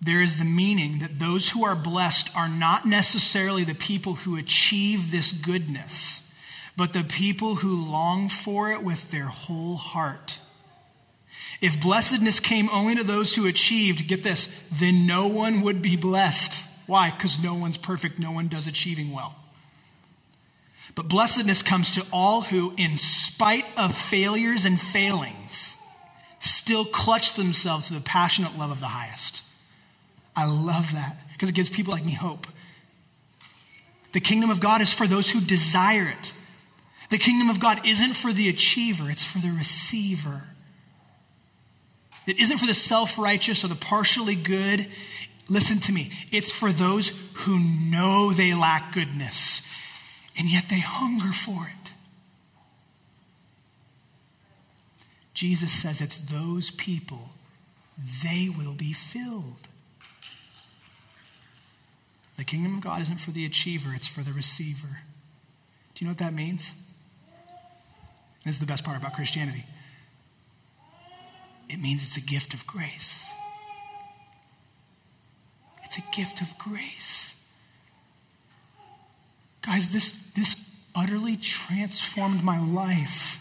there 0.03 0.21
is 0.21 0.39
the 0.39 0.45
meaning 0.45 0.99
that 0.99 1.19
those 1.19 1.49
who 1.51 1.65
are 1.65 1.75
blessed 1.75 2.29
are 2.37 2.49
not 2.51 2.85
necessarily 2.85 3.65
the 3.65 3.75
people 3.75 4.17
who 4.17 4.37
achieve 4.37 5.11
this 5.11 5.33
goodness 5.33 6.24
but 6.77 6.93
the 6.93 7.05
people 7.05 7.57
who 7.57 7.91
long 7.91 8.29
for 8.29 8.73
it 8.73 8.83
with 8.83 9.11
their 9.11 9.27
whole 9.27 9.77
heart. 9.77 10.39
If 11.61 11.81
blessedness 11.81 12.41
came 12.41 12.69
only 12.71 12.97
to 12.97 13.05
those 13.05 13.35
who 13.35 13.47
achieved, 13.47 14.09
get 14.09 14.23
this, 14.23 14.49
then 14.73 15.07
no 15.07 15.29
one 15.29 15.63
would 15.63 15.81
be 15.81 15.97
blessed. 15.97 16.65
Why? 16.87 17.11
Because 17.11 17.43
no 17.43 17.55
one's 17.55 17.79
perfect, 17.79 18.19
no 18.19 18.33
one 18.33 18.49
does 18.49 18.67
achieving 18.67 19.13
well. 19.13 19.37
But 20.95 21.09
blessedness 21.09 21.63
comes 21.63 21.91
to 21.93 22.07
all 22.13 22.43
who, 22.43 22.75
in 22.77 22.97
spite 22.97 23.67
of 23.77 23.97
failures 23.97 24.65
and 24.65 24.79
failings, 24.79 25.79
still 26.39 26.85
clutch 26.85 27.35
themselves 27.35 27.89
to 27.89 27.95
the 27.95 28.01
passionate 28.01 28.59
love 28.59 28.71
of 28.71 28.81
the 28.81 28.87
highest. 28.87 29.43
I 30.37 30.47
love 30.47 30.93
that 30.93 31.17
because 31.33 31.49
it 31.49 31.55
gives 31.55 31.69
people 31.69 31.93
like 31.93 32.05
me 32.05 32.13
hope. 32.13 32.47
The 34.13 34.21
kingdom 34.21 34.51
of 34.51 34.61
God 34.61 34.81
is 34.81 34.93
for 34.93 35.07
those 35.07 35.31
who 35.31 35.41
desire 35.41 36.09
it. 36.09 36.33
The 37.11 37.19
kingdom 37.19 37.51
of 37.51 37.61
God 37.61 37.87
isn't 37.87 38.15
for 38.15 38.33
the 38.33 38.49
achiever, 38.49 39.11
it's 39.11 39.25
for 39.25 39.39
the 39.39 39.51
receiver. 39.51 40.49
It 42.27 42.41
isn't 42.41 42.59
for 42.59 42.67
the 42.67 42.75
self 42.75 43.19
righteous 43.19 43.65
or 43.65 43.69
the 43.69 43.75
partially 43.75 44.35
good. 44.35 44.87
Listen 45.49 45.79
to 45.81 45.93
me. 45.93 46.11
It's 46.33 46.51
for 46.51 46.73
those 46.73 47.13
who 47.35 47.59
know 47.59 48.33
they 48.33 48.55
lack 48.55 48.95
goodness, 48.95 49.67
and 50.39 50.49
yet 50.49 50.65
they 50.71 50.81
hunger 50.81 51.33
for 51.33 51.67
it. 51.67 51.93
Jesus 55.35 55.73
says 55.73 56.01
it's 56.01 56.17
those 56.17 56.71
people, 56.71 57.31
they 58.23 58.49
will 58.49 58.75
be 58.75 58.93
filled. 58.93 59.69
The 62.37 62.45
kingdom 62.45 62.77
of 62.77 62.81
God 62.81 63.03
isn't 63.03 63.21
for 63.21 63.33
the 63.33 63.45
achiever, 63.45 63.93
it's 63.95 64.07
for 64.07 64.23
the 64.23 64.33
receiver. 64.33 65.01
Do 65.95 66.05
you 66.05 66.07
know 66.07 66.13
what 66.13 66.19
that 66.19 66.33
means? 66.33 66.73
This 68.45 68.55
is 68.55 68.61
the 68.61 68.67
best 68.67 68.85
part 68.85 68.97
about 68.97 69.15
Christianity. 69.15 69.65
It 71.69 71.81
means 71.81 72.03
it's 72.03 72.17
a 72.17 72.21
gift 72.21 72.53
of 72.53 72.67
grace. 72.67 73.27
It's 75.85 75.99
a 75.99 76.03
gift 76.15 76.41
of 76.41 76.57
grace. 76.59 77.41
Guys, 79.63 79.91
this, 79.91 80.13
this 80.35 80.57
utterly 80.95 81.37
transformed 81.37 82.45
my 82.45 82.61
life. 82.61 83.39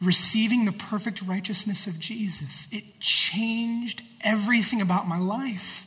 Receiving 0.00 0.64
the 0.64 0.72
perfect 0.72 1.22
righteousness 1.22 1.86
of 1.86 1.98
Jesus, 1.98 2.68
it 2.70 2.98
changed 3.00 4.02
everything 4.20 4.82
about 4.82 5.08
my 5.08 5.18
life. 5.18 5.86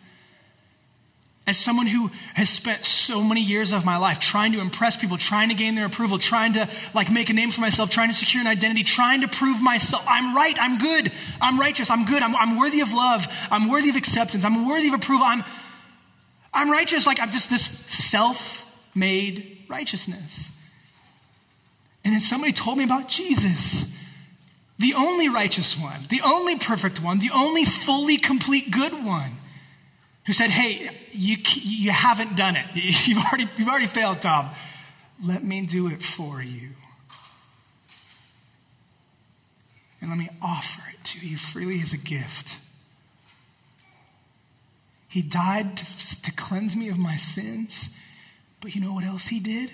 As 1.47 1.57
someone 1.57 1.85
who 1.85 2.09
has 2.33 2.49
spent 2.49 2.85
so 2.85 3.21
many 3.21 3.41
years 3.41 3.71
of 3.71 3.85
my 3.85 3.97
life 3.97 4.19
trying 4.19 4.53
to 4.53 4.61
impress 4.61 4.97
people, 4.97 5.15
trying 5.15 5.49
to 5.49 5.55
gain 5.55 5.75
their 5.75 5.85
approval, 5.85 6.17
trying 6.17 6.53
to 6.53 6.67
like 6.95 7.11
make 7.11 7.29
a 7.29 7.33
name 7.33 7.51
for 7.51 7.61
myself, 7.61 7.91
trying 7.91 8.09
to 8.09 8.15
secure 8.15 8.41
an 8.41 8.47
identity, 8.47 8.83
trying 8.83 9.21
to 9.21 9.27
prove 9.27 9.61
myself, 9.61 10.03
I'm 10.07 10.35
right, 10.35 10.57
I'm 10.59 10.79
good, 10.79 11.11
I'm 11.39 11.59
righteous, 11.59 11.91
I'm 11.91 12.05
good, 12.05 12.23
I'm, 12.23 12.35
I'm 12.35 12.57
worthy 12.57 12.81
of 12.81 12.93
love, 12.93 13.27
I'm 13.51 13.69
worthy 13.69 13.89
of 13.89 13.95
acceptance, 13.95 14.43
I'm 14.43 14.67
worthy 14.67 14.87
of 14.87 14.95
approval, 14.95 15.23
I'm, 15.23 15.43
I'm 16.51 16.71
righteous, 16.71 17.05
like 17.05 17.19
I'm 17.19 17.29
just 17.29 17.51
this 17.51 17.65
self-made 17.85 19.65
righteousness. 19.69 20.49
And 22.03 22.11
then 22.11 22.21
somebody 22.21 22.53
told 22.53 22.79
me 22.79 22.83
about 22.83 23.07
Jesus, 23.07 23.91
the 24.79 24.95
only 24.95 25.29
righteous 25.29 25.77
one, 25.77 26.07
the 26.09 26.21
only 26.21 26.57
perfect 26.57 27.03
one, 27.03 27.19
the 27.19 27.31
only 27.31 27.65
fully 27.65 28.17
complete 28.17 28.71
good 28.71 29.05
one 29.05 29.37
who 30.25 30.33
said, 30.33 30.49
Hey, 30.49 30.89
you, 31.11 31.37
you 31.53 31.91
haven't 31.91 32.35
done 32.35 32.55
it. 32.55 32.65
You've 33.07 33.23
already, 33.23 33.47
you've 33.57 33.67
already 33.67 33.87
failed, 33.87 34.21
Tom. 34.21 34.49
Let 35.23 35.43
me 35.43 35.65
do 35.65 35.87
it 35.87 36.01
for 36.01 36.41
you. 36.41 36.69
And 40.01 40.09
let 40.09 40.19
me 40.19 40.29
offer 40.41 40.81
it 40.93 41.03
to 41.05 41.25
you 41.25 41.37
freely 41.37 41.79
as 41.79 41.93
a 41.93 41.97
gift. 41.97 42.57
He 45.09 45.21
died 45.21 45.77
to, 45.77 46.21
to 46.23 46.31
cleanse 46.33 46.75
me 46.75 46.89
of 46.89 46.97
my 46.97 47.15
sins. 47.15 47.89
But 48.59 48.75
you 48.75 48.81
know 48.81 48.93
what 48.93 49.03
else 49.05 49.27
he 49.27 49.39
did? 49.39 49.71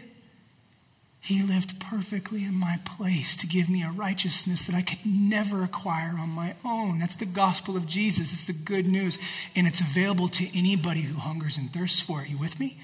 He 1.23 1.43
lived 1.43 1.79
perfectly 1.79 2.43
in 2.43 2.55
my 2.55 2.79
place 2.83 3.37
to 3.37 3.47
give 3.47 3.69
me 3.69 3.83
a 3.83 3.91
righteousness 3.91 4.65
that 4.65 4.73
I 4.73 4.81
could 4.81 5.05
never 5.05 5.63
acquire 5.63 6.15
on 6.17 6.29
my 6.29 6.55
own. 6.65 6.97
That's 6.97 7.15
the 7.15 7.27
gospel 7.27 7.77
of 7.77 7.85
Jesus. 7.85 8.31
It's 8.31 8.45
the 8.45 8.53
good 8.53 8.87
news. 8.87 9.19
And 9.55 9.67
it's 9.67 9.79
available 9.79 10.29
to 10.29 10.57
anybody 10.57 11.01
who 11.01 11.19
hungers 11.19 11.57
and 11.57 11.71
thirsts 11.71 11.99
for 11.99 12.23
it. 12.23 12.29
You 12.29 12.39
with 12.39 12.59
me? 12.59 12.79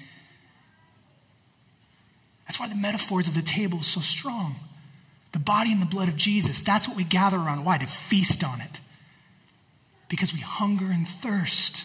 That's 2.46 2.60
why 2.60 2.68
the 2.68 2.76
metaphors 2.76 3.26
of 3.26 3.34
the 3.34 3.42
table 3.42 3.80
is 3.80 3.88
so 3.88 4.00
strong. 4.00 4.60
The 5.32 5.40
body 5.40 5.72
and 5.72 5.82
the 5.82 5.86
blood 5.86 6.08
of 6.08 6.16
Jesus, 6.16 6.60
that's 6.60 6.86
what 6.86 6.96
we 6.96 7.04
gather 7.04 7.36
around. 7.36 7.64
Why? 7.64 7.78
To 7.78 7.86
feast 7.86 8.44
on 8.44 8.60
it. 8.60 8.80
Because 10.08 10.32
we 10.32 10.40
hunger 10.40 10.86
and 10.86 11.08
thirst 11.08 11.84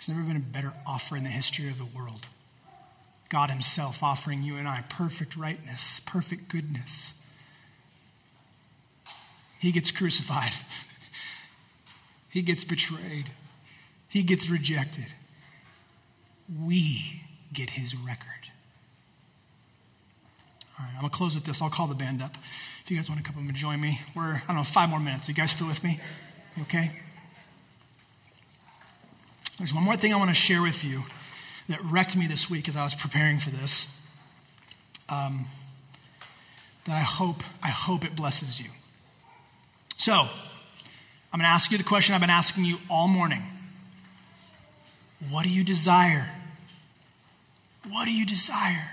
There's 0.00 0.16
never 0.16 0.26
been 0.26 0.36
a 0.36 0.40
better 0.40 0.72
offer 0.86 1.14
in 1.14 1.24
the 1.24 1.30
history 1.30 1.68
of 1.68 1.76
the 1.76 1.84
world. 1.84 2.28
God 3.28 3.50
Himself 3.50 4.02
offering 4.02 4.42
you 4.42 4.56
and 4.56 4.66
I 4.66 4.82
perfect 4.88 5.36
rightness, 5.36 6.00
perfect 6.06 6.48
goodness. 6.48 7.12
He 9.58 9.72
gets 9.72 9.90
crucified, 9.90 10.52
He 12.30 12.40
gets 12.40 12.64
betrayed, 12.64 13.26
He 14.08 14.22
gets 14.22 14.48
rejected. 14.48 15.12
We 16.64 17.22
get 17.52 17.70
His 17.70 17.94
record. 17.94 18.26
All 20.78 20.86
right, 20.86 20.94
I'm 20.96 21.02
to 21.02 21.10
close 21.10 21.34
with 21.34 21.44
this. 21.44 21.60
I'll 21.60 21.68
call 21.68 21.88
the 21.88 21.94
band 21.94 22.22
up. 22.22 22.38
If 22.82 22.90
you 22.90 22.96
guys 22.96 23.10
want 23.10 23.22
to 23.22 23.30
come 23.30 23.40
up 23.40 23.46
and 23.46 23.54
join 23.54 23.78
me, 23.78 24.00
we're, 24.16 24.36
I 24.36 24.42
don't 24.46 24.56
know, 24.56 24.62
five 24.62 24.88
more 24.88 24.98
minutes. 24.98 25.28
Are 25.28 25.32
you 25.32 25.36
guys 25.36 25.50
still 25.50 25.66
with 25.66 25.84
me? 25.84 26.00
Okay? 26.62 26.90
There's 29.60 29.74
one 29.74 29.84
more 29.84 29.94
thing 29.94 30.14
I 30.14 30.16
want 30.16 30.30
to 30.30 30.34
share 30.34 30.62
with 30.62 30.84
you 30.84 31.04
that 31.68 31.84
wrecked 31.84 32.16
me 32.16 32.26
this 32.26 32.48
week 32.48 32.66
as 32.66 32.76
I 32.76 32.82
was 32.82 32.94
preparing 32.94 33.38
for 33.38 33.50
this. 33.50 33.94
Um, 35.10 35.44
that 36.86 36.96
I 36.96 37.02
hope, 37.02 37.42
I 37.62 37.68
hope 37.68 38.06
it 38.06 38.16
blesses 38.16 38.58
you. 38.58 38.70
So, 39.98 40.14
I'm 40.14 40.28
going 41.38 41.42
to 41.42 41.48
ask 41.48 41.70
you 41.70 41.76
the 41.76 41.84
question 41.84 42.14
I've 42.14 42.22
been 42.22 42.30
asking 42.30 42.64
you 42.64 42.78
all 42.88 43.06
morning. 43.06 43.42
What 45.28 45.42
do 45.42 45.50
you 45.50 45.62
desire? 45.62 46.30
What 47.86 48.06
do 48.06 48.14
you 48.14 48.24
desire? 48.24 48.92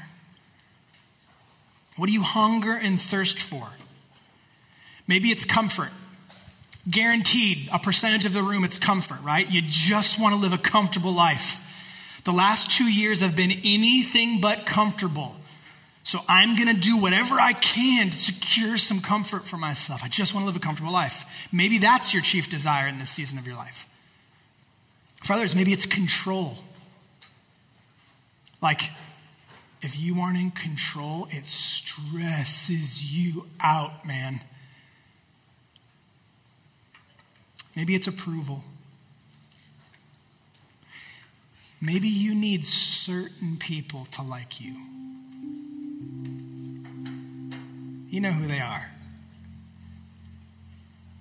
What 1.95 2.07
do 2.07 2.11
you 2.11 2.24
hunger 2.24 2.74
and 2.74 2.99
thirst 2.99 3.39
for? 3.39 3.70
Maybe 5.07 5.30
it's 5.30 5.45
comfort. 5.45 5.91
Guaranteed, 6.89 7.69
a 7.71 7.79
percentage 7.79 8.25
of 8.25 8.33
the 8.33 8.41
room, 8.41 8.63
it's 8.63 8.77
comfort, 8.77 9.21
right? 9.21 9.49
You 9.49 9.61
just 9.65 10.19
want 10.19 10.35
to 10.35 10.41
live 10.41 10.53
a 10.53 10.57
comfortable 10.57 11.13
life. 11.13 11.61
The 12.23 12.31
last 12.31 12.71
two 12.71 12.85
years 12.85 13.21
have 13.21 13.35
been 13.35 13.51
anything 13.51 14.41
but 14.41 14.65
comfortable. 14.65 15.35
So 16.03 16.19
I'm 16.29 16.55
going 16.55 16.73
to 16.73 16.79
do 16.79 16.97
whatever 16.97 17.35
I 17.35 17.51
can 17.51 18.09
to 18.09 18.17
secure 18.17 18.77
some 18.77 19.01
comfort 19.01 19.45
for 19.45 19.57
myself. 19.57 20.01
I 20.03 20.07
just 20.07 20.33
want 20.33 20.43
to 20.43 20.47
live 20.47 20.55
a 20.55 20.59
comfortable 20.59 20.93
life. 20.93 21.25
Maybe 21.51 21.79
that's 21.79 22.13
your 22.13 22.23
chief 22.23 22.49
desire 22.49 22.88
in 22.88 22.99
this 22.99 23.09
season 23.09 23.38
of 23.38 23.45
your 23.45 23.57
life. 23.57 23.88
For 25.23 25.33
others, 25.33 25.53
maybe 25.53 25.73
it's 25.73 25.85
control. 25.85 26.57
Like, 28.61 28.89
if 29.81 29.99
you 29.99 30.19
aren't 30.21 30.38
in 30.38 30.51
control, 30.51 31.27
it 31.29 31.45
stresses 31.45 33.13
you 33.13 33.47
out, 33.59 34.05
man. 34.05 34.39
Maybe 37.78 37.93
it's 37.93 38.07
approval. 38.07 38.63
Maybe 41.80 42.07
you 42.07 42.34
need 42.34 42.65
certain 42.65 43.55
people 43.57 44.05
to 44.13 44.23
like 44.23 44.59
you. 44.59 44.73
You 48.09 48.19
know 48.19 48.32
who 48.32 48.47
they 48.47 48.59
are. 48.59 48.89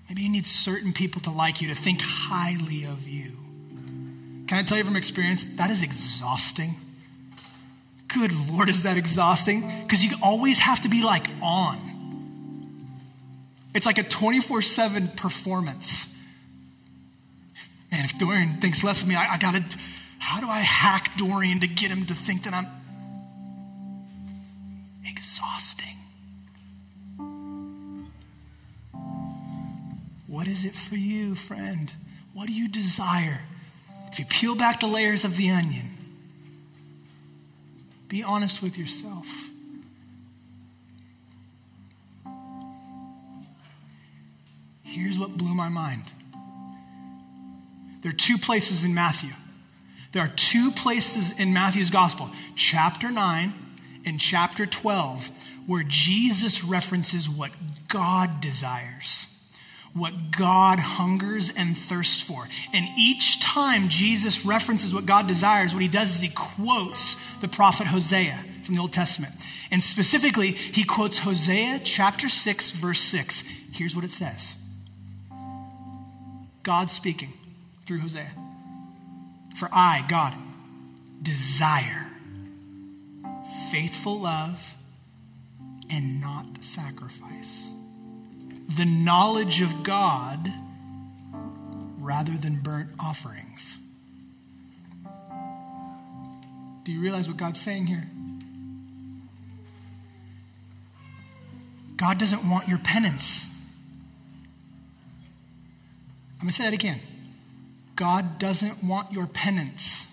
Maybe 0.09 0.23
you 0.23 0.31
need 0.31 0.47
certain 0.47 0.95
people 0.95 1.21
to 1.23 1.31
like 1.31 1.61
you, 1.61 1.69
to 1.69 1.75
think 1.75 2.01
highly 2.03 2.87
of 2.87 3.07
you. 3.07 3.33
Can 4.47 4.57
I 4.57 4.63
tell 4.63 4.79
you 4.79 4.85
from 4.85 4.97
experience? 4.97 5.45
That 5.57 5.69
is 5.69 5.83
exhausting. 5.83 6.77
Good 8.09 8.33
Lord, 8.51 8.71
is 8.71 8.85
that 8.85 8.97
exhausting? 8.97 9.71
Because 9.83 10.03
you 10.03 10.17
always 10.23 10.59
have 10.61 10.81
to 10.81 10.89
be 10.89 11.05
like 11.05 11.27
on. 11.43 11.79
It's 13.75 13.85
like 13.85 13.99
a 13.99 14.05
24 14.05 14.63
7 14.63 15.09
performance. 15.09 16.16
And 17.91 18.05
if 18.05 18.19
Dorian 18.19 18.61
thinks 18.61 18.83
less 18.83 19.03
of 19.03 19.09
me, 19.09 19.15
I, 19.15 19.35
I 19.35 19.39
gotta, 19.39 19.65
how 20.19 20.41
do 20.41 20.49
I 20.49 20.61
hack 20.61 21.17
Dorian 21.17 21.61
to 21.61 21.67
get 21.67 21.91
him 21.91 22.07
to 22.07 22.15
think 22.15 22.45
that 22.45 22.55
I'm 22.55 22.67
exhausting? 25.07 25.97
What 30.27 30.47
is 30.47 30.65
it 30.65 30.75
for 30.75 30.97
you, 30.97 31.35
friend? 31.35 31.93
What 32.35 32.49
do 32.49 32.53
you 32.53 32.69
desire? 32.69 33.43
If 34.13 34.19
you 34.19 34.25
peel 34.27 34.55
back 34.55 34.81
the 34.81 34.87
layers 34.87 35.25
of 35.25 35.37
the 35.37 35.51
onion, 35.51 35.97
be 38.09 38.23
honest 38.23 38.63
with 38.63 38.79
yourself. 38.79 39.27
Here's 44.83 45.19
what 45.19 45.37
blew 45.37 45.55
my 45.55 45.69
mind. 45.69 46.05
There 48.07 48.13
are 48.13 48.17
two 48.17 48.39
places 48.39 48.85
in 48.85 48.95
Matthew. 48.95 49.31
There 50.13 50.23
are 50.23 50.33
two 50.37 50.71
places 50.71 51.37
in 51.41 51.53
Matthew's 51.53 51.91
gospel, 51.91 52.31
chapter 52.55 53.11
9 53.11 53.53
and 54.05 54.21
chapter 54.21 54.65
12, 54.65 55.29
where 55.67 55.83
Jesus 55.83 56.63
references 56.63 57.29
what 57.29 57.51
God 57.89 58.41
desires 58.41 59.27
what 59.93 60.31
God 60.31 60.79
hungers 60.79 61.51
and 61.51 61.77
thirsts 61.77 62.21
for. 62.21 62.47
And 62.75 62.87
each 62.99 63.41
time 63.41 63.89
Jesus 63.89 64.45
references 64.45 64.95
what 64.95 65.07
God 65.07 65.27
desires, 65.27 65.73
what 65.73 65.83
he 65.83 65.89
does 65.89 66.15
is 66.15 66.21
he 66.21 66.29
quotes 66.29 67.17
the 67.41 67.49
prophet 67.49 67.87
Hosea 67.87 68.45
from 68.63 68.75
the 68.75 68.81
Old 68.83 68.93
Testament. 68.93 69.33
And 69.71 69.83
specifically, 69.83 70.51
he 70.51 70.85
quotes 70.85 71.21
Hosea 71.21 71.81
chapter 71.83 72.29
6, 72.29 72.73
verse 72.73 73.01
6. 73.01 73.43
Here's 73.73 73.97
what 73.97 74.05
it 74.05 74.11
says 74.11 74.57
God 76.63 76.91
speaking 76.91 77.33
through 77.87 78.01
Hosea. 78.01 78.31
For 79.57 79.69
I, 79.73 80.05
God, 80.09 80.35
desire 81.23 82.11
faithful 83.71 84.21
love 84.21 84.75
and 85.91 86.21
not 86.21 86.63
sacrifice 86.63 87.71
the 88.69 88.85
knowledge 88.85 89.63
of 89.63 89.83
God 89.83 90.53
rather 91.99 92.33
than 92.33 92.61
burnt 92.61 92.91
offerings. 92.99 93.79
Do 96.85 96.93
you 96.93 97.01
realize 97.01 97.29
what 97.29 97.37
God's 97.37 97.61
saying 97.61 97.87
here? 97.87 98.09
God 101.97 102.19
doesn't 102.19 102.49
want 102.49 102.69
your 102.69 102.79
penance. 102.79 103.49
I'm 106.35 106.47
going 106.47 106.49
to 106.49 106.53
say 106.53 106.65
that 106.65 106.75
again. 106.75 107.01
God 107.97 108.39
doesn't 108.39 108.85
want 108.85 109.11
your 109.11 109.27
penance, 109.27 110.13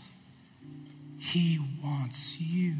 He 1.19 1.59
wants 1.83 2.39
you. 2.39 2.75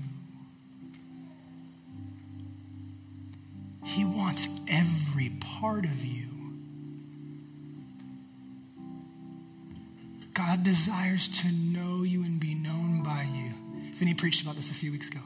He 3.84 4.06
wants 4.06 4.47
every 4.68 5.30
part 5.30 5.84
of 5.84 6.04
you. 6.04 6.28
God 10.34 10.64
desires 10.64 11.28
to 11.41 11.51
know 11.51 12.04
you 12.04 12.24
and 12.24 12.39
be 12.39 12.56
known 12.56 13.04
by 13.04 13.28
you. 13.32 13.54
Vinny 13.93 14.14
preached 14.14 14.41
about 14.41 14.56
this 14.56 14.72
a 14.72 14.74
few 14.74 14.91
weeks 14.91 15.10
ago. 15.10 15.20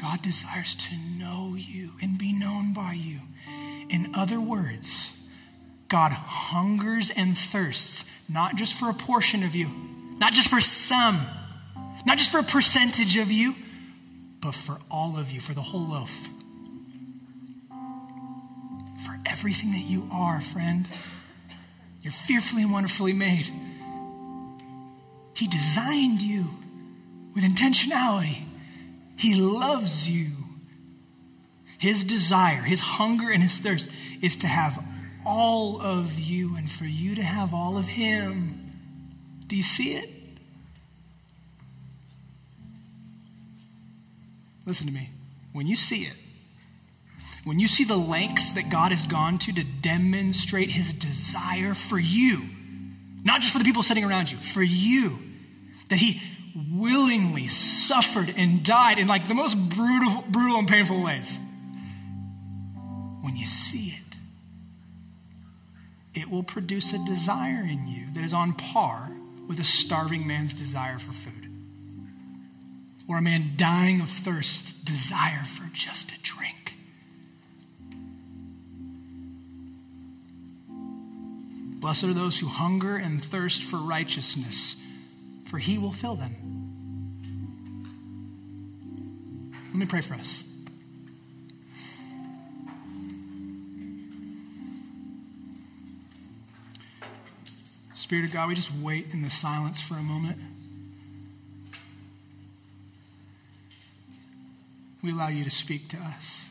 God 0.00 0.22
desires 0.22 0.76
to 0.76 0.94
know 1.18 1.54
you 1.56 1.90
and 2.00 2.16
be 2.16 2.32
known 2.32 2.72
by 2.72 2.92
you. 2.92 3.18
In 3.90 4.14
other 4.14 4.40
words, 4.40 5.12
God 5.88 6.12
hungers 6.12 7.10
and 7.10 7.36
thirsts, 7.36 8.04
not 8.28 8.56
just 8.56 8.74
for 8.74 8.90
a 8.90 8.94
portion 8.94 9.42
of 9.42 9.54
you, 9.54 9.70
not 10.18 10.34
just 10.34 10.48
for 10.48 10.60
some, 10.60 11.20
not 12.04 12.18
just 12.18 12.30
for 12.30 12.38
a 12.38 12.44
percentage 12.44 13.16
of 13.16 13.32
you, 13.32 13.54
but 14.40 14.54
for 14.54 14.78
all 14.90 15.18
of 15.18 15.30
you, 15.32 15.40
for 15.40 15.54
the 15.54 15.62
whole 15.62 15.88
loaf. 15.88 16.28
For 19.04 19.18
everything 19.26 19.72
that 19.72 19.84
you 19.84 20.08
are, 20.12 20.40
friend. 20.40 20.86
You're 22.02 22.12
fearfully 22.12 22.62
and 22.62 22.72
wonderfully 22.72 23.12
made. 23.12 23.50
He 25.34 25.48
designed 25.48 26.20
you 26.20 26.46
with 27.34 27.44
intentionality. 27.44 28.42
He 29.16 29.34
loves 29.34 30.08
you. 30.08 30.32
His 31.78 32.04
desire, 32.04 32.62
his 32.62 32.80
hunger, 32.80 33.30
and 33.30 33.42
his 33.42 33.58
thirst 33.58 33.88
is 34.20 34.36
to 34.36 34.46
have 34.46 34.82
all 35.28 35.80
of 35.80 36.18
you 36.18 36.56
and 36.56 36.70
for 36.70 36.86
you 36.86 37.14
to 37.14 37.22
have 37.22 37.52
all 37.52 37.76
of 37.76 37.84
him. 37.84 38.72
Do 39.46 39.56
you 39.56 39.62
see 39.62 39.94
it? 39.94 40.08
Listen 44.64 44.86
to 44.86 44.92
me. 44.92 45.10
When 45.52 45.66
you 45.66 45.76
see 45.76 46.02
it, 46.02 46.14
when 47.44 47.58
you 47.58 47.68
see 47.68 47.84
the 47.84 47.96
lengths 47.96 48.52
that 48.52 48.70
God 48.70 48.90
has 48.90 49.06
gone 49.06 49.38
to 49.38 49.52
to 49.52 49.64
demonstrate 49.64 50.70
his 50.70 50.92
desire 50.92 51.74
for 51.74 51.98
you, 51.98 52.44
not 53.24 53.40
just 53.40 53.52
for 53.52 53.58
the 53.58 53.64
people 53.64 53.82
sitting 53.82 54.04
around 54.04 54.30
you, 54.30 54.38
for 54.38 54.62
you, 54.62 55.18
that 55.88 55.96
he 55.96 56.20
willingly 56.72 57.46
suffered 57.46 58.32
and 58.36 58.62
died 58.62 58.98
in 58.98 59.06
like 59.06 59.28
the 59.28 59.34
most 59.34 59.56
brutal, 59.56 60.24
brutal 60.28 60.58
and 60.58 60.68
painful 60.68 61.02
ways. 61.02 61.38
When 63.22 63.36
you 63.36 63.46
see 63.46 63.88
it, 63.90 64.07
it 66.18 66.28
will 66.28 66.42
produce 66.42 66.92
a 66.92 67.04
desire 67.06 67.62
in 67.62 67.86
you 67.86 68.06
that 68.12 68.24
is 68.24 68.32
on 68.32 68.52
par 68.52 69.12
with 69.46 69.60
a 69.60 69.64
starving 69.64 70.26
man's 70.26 70.52
desire 70.52 70.98
for 70.98 71.12
food 71.12 71.48
or 73.08 73.18
a 73.18 73.22
man 73.22 73.52
dying 73.56 74.00
of 74.00 74.08
thirst 74.08 74.84
desire 74.84 75.44
for 75.44 75.70
just 75.72 76.10
a 76.10 76.20
drink. 76.22 76.74
Blessed 81.80 82.04
are 82.04 82.12
those 82.12 82.38
who 82.38 82.48
hunger 82.48 82.96
and 82.96 83.22
thirst 83.22 83.62
for 83.62 83.76
righteousness, 83.76 84.82
for 85.46 85.58
he 85.58 85.78
will 85.78 85.92
fill 85.92 86.16
them. 86.16 86.34
Let 89.68 89.76
me 89.76 89.86
pray 89.86 90.00
for 90.00 90.14
us. 90.14 90.47
Spirit 97.98 98.26
of 98.26 98.32
God, 98.32 98.48
we 98.48 98.54
just 98.54 98.72
wait 98.72 99.12
in 99.12 99.22
the 99.22 99.28
silence 99.28 99.80
for 99.80 99.94
a 99.94 100.02
moment. 100.04 100.38
We 105.02 105.10
allow 105.10 105.26
you 105.26 105.42
to 105.42 105.50
speak 105.50 105.88
to 105.88 105.96
us. 105.96 106.48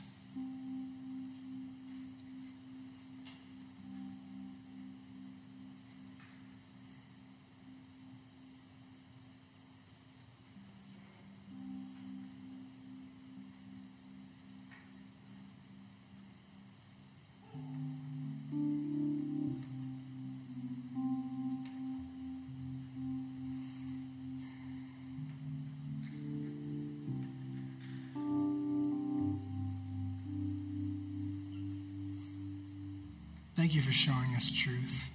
You 33.77 33.83
for 33.83 33.91
showing 33.91 34.33
us 34.35 34.51
truth. 34.51 35.07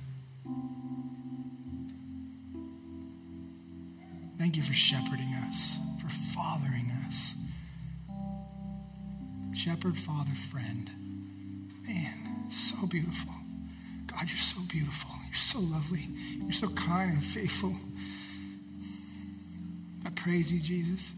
Thank 4.39 4.57
you 4.57 4.63
for 4.63 4.73
shepherding 4.73 5.35
us, 5.49 5.79
for 6.01 6.09
fathering 6.09 6.89
us. 7.07 7.35
Shepherd, 9.53 9.99
father, 9.99 10.31
friend. 10.31 10.89
Man, 11.85 12.51
so 12.51 12.87
beautiful. 12.87 13.33
God, 14.07 14.29
you're 14.29 14.39
so 14.39 14.61
beautiful. 14.69 15.11
You're 15.27 15.35
so 15.35 15.59
lovely. 15.59 16.09
You're 16.37 16.53
so 16.53 16.69
kind 16.69 17.11
and 17.11 17.25
faithful. 17.25 17.75
I 20.07 20.11
praise 20.11 20.53
you, 20.53 20.61
Jesus. 20.61 21.11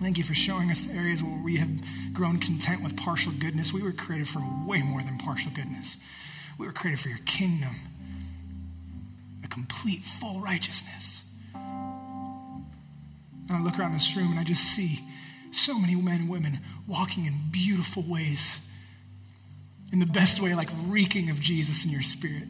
Thank 0.00 0.18
you 0.18 0.24
for 0.24 0.34
showing 0.34 0.70
us 0.70 0.82
the 0.82 0.92
areas 0.92 1.22
where 1.22 1.40
we 1.42 1.56
have 1.56 1.68
grown 2.12 2.38
content 2.38 2.82
with 2.82 2.96
partial 2.96 3.32
goodness. 3.32 3.72
We 3.72 3.82
were 3.82 3.92
created 3.92 4.28
for 4.28 4.42
way 4.66 4.82
more 4.82 5.02
than 5.02 5.18
partial 5.18 5.52
goodness. 5.54 5.96
We 6.58 6.66
were 6.66 6.72
created 6.72 7.00
for 7.00 7.08
your 7.08 7.18
kingdom, 7.18 7.76
a 9.44 9.48
complete, 9.48 10.02
full 10.02 10.40
righteousness. 10.40 11.22
And 11.54 12.64
I 13.50 13.62
look 13.62 13.78
around 13.78 13.92
this 13.92 14.16
room 14.16 14.30
and 14.32 14.40
I 14.40 14.44
just 14.44 14.62
see 14.62 15.00
so 15.52 15.78
many 15.78 15.94
men 15.94 16.22
and 16.22 16.28
women 16.28 16.60
walking 16.88 17.26
in 17.26 17.34
beautiful 17.52 18.02
ways, 18.02 18.58
in 19.92 20.00
the 20.00 20.06
best 20.06 20.40
way, 20.40 20.54
like 20.54 20.68
reeking 20.86 21.30
of 21.30 21.40
Jesus 21.40 21.84
in 21.84 21.90
your 21.90 22.02
spirit. 22.02 22.48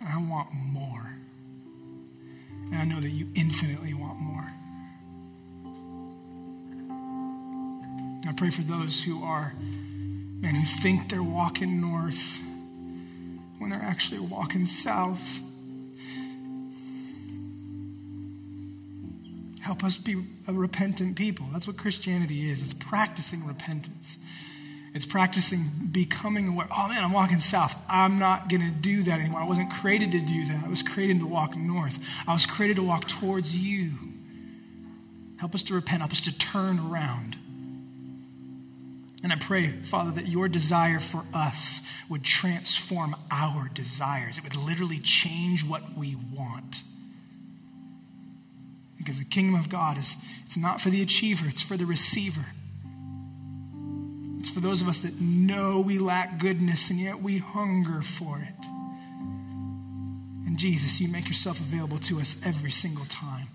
And 0.00 0.08
I 0.08 0.16
want 0.16 0.48
more. 0.54 1.16
And 2.72 2.76
I 2.76 2.84
know 2.84 3.00
that 3.00 3.10
you 3.10 3.28
infinitely 3.34 3.92
want 3.92 4.18
more. 4.18 4.33
I 8.28 8.32
pray 8.32 8.50
for 8.50 8.62
those 8.62 9.02
who 9.02 9.22
are, 9.22 9.54
man, 10.40 10.54
who 10.54 10.64
think 10.64 11.10
they're 11.10 11.22
walking 11.22 11.80
north 11.80 12.40
when 13.58 13.70
they're 13.70 13.82
actually 13.82 14.20
walking 14.20 14.66
south. 14.66 15.40
Help 19.60 19.82
us 19.82 19.96
be 19.96 20.22
a 20.46 20.52
repentant 20.52 21.16
people. 21.16 21.46
That's 21.52 21.66
what 21.66 21.78
Christianity 21.78 22.50
is. 22.50 22.60
It's 22.60 22.74
practicing 22.74 23.46
repentance. 23.46 24.18
It's 24.94 25.06
practicing 25.06 25.64
becoming 25.90 26.48
aware. 26.48 26.68
Oh 26.70 26.88
man, 26.88 27.02
I'm 27.02 27.12
walking 27.12 27.40
south. 27.40 27.74
I'm 27.88 28.18
not 28.18 28.48
going 28.48 28.60
to 28.60 28.70
do 28.70 29.02
that 29.04 29.20
anymore. 29.20 29.40
I 29.40 29.46
wasn't 29.46 29.72
created 29.72 30.12
to 30.12 30.20
do 30.20 30.44
that. 30.46 30.64
I 30.64 30.68
was 30.68 30.82
created 30.82 31.18
to 31.20 31.26
walk 31.26 31.56
north. 31.56 31.98
I 32.28 32.32
was 32.32 32.46
created 32.46 32.76
to 32.76 32.82
walk 32.82 33.08
towards 33.08 33.56
you. 33.56 33.90
Help 35.38 35.54
us 35.54 35.62
to 35.64 35.74
repent. 35.74 36.00
Help 36.00 36.12
us 36.12 36.20
to 36.22 36.38
turn 36.38 36.78
around. 36.78 37.36
And 39.24 39.32
I 39.32 39.36
pray, 39.36 39.70
Father, 39.70 40.10
that 40.10 40.28
your 40.28 40.48
desire 40.48 41.00
for 41.00 41.24
us 41.32 41.80
would 42.10 42.22
transform 42.22 43.16
our 43.30 43.70
desires. 43.72 44.36
It 44.36 44.44
would 44.44 44.54
literally 44.54 44.98
change 44.98 45.64
what 45.64 45.96
we 45.96 46.14
want. 46.14 46.82
Because 48.98 49.18
the 49.18 49.24
kingdom 49.24 49.58
of 49.58 49.70
God 49.70 49.96
is 49.96 50.14
it's 50.44 50.58
not 50.58 50.78
for 50.78 50.90
the 50.90 51.00
achiever, 51.00 51.46
it's 51.48 51.62
for 51.62 51.78
the 51.78 51.86
receiver. 51.86 52.44
It's 54.40 54.50
for 54.50 54.60
those 54.60 54.82
of 54.82 54.88
us 54.88 54.98
that 54.98 55.18
know 55.18 55.80
we 55.80 55.98
lack 55.98 56.38
goodness 56.38 56.90
and 56.90 57.00
yet 57.00 57.22
we 57.22 57.38
hunger 57.38 58.02
for 58.02 58.40
it. 58.40 58.66
And 60.46 60.58
Jesus, 60.58 61.00
you 61.00 61.08
make 61.08 61.28
yourself 61.28 61.60
available 61.60 61.96
to 62.00 62.20
us 62.20 62.36
every 62.44 62.70
single 62.70 63.06
time. 63.06 63.48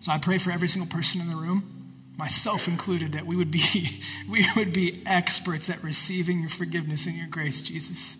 So 0.00 0.10
I 0.10 0.18
pray 0.18 0.38
for 0.38 0.50
every 0.50 0.66
single 0.66 0.90
person 0.90 1.20
in 1.20 1.28
the 1.28 1.36
room 1.36 1.79
myself 2.20 2.68
included, 2.68 3.12
that 3.12 3.26
we 3.26 3.34
would 3.34 3.50
be, 3.50 4.02
we 4.28 4.46
would 4.54 4.72
be 4.72 5.02
experts 5.06 5.68
at 5.68 5.82
receiving 5.82 6.40
your 6.40 6.50
forgiveness 6.50 7.06
and 7.06 7.16
your 7.16 7.26
grace, 7.26 7.62
Jesus. 7.62 8.16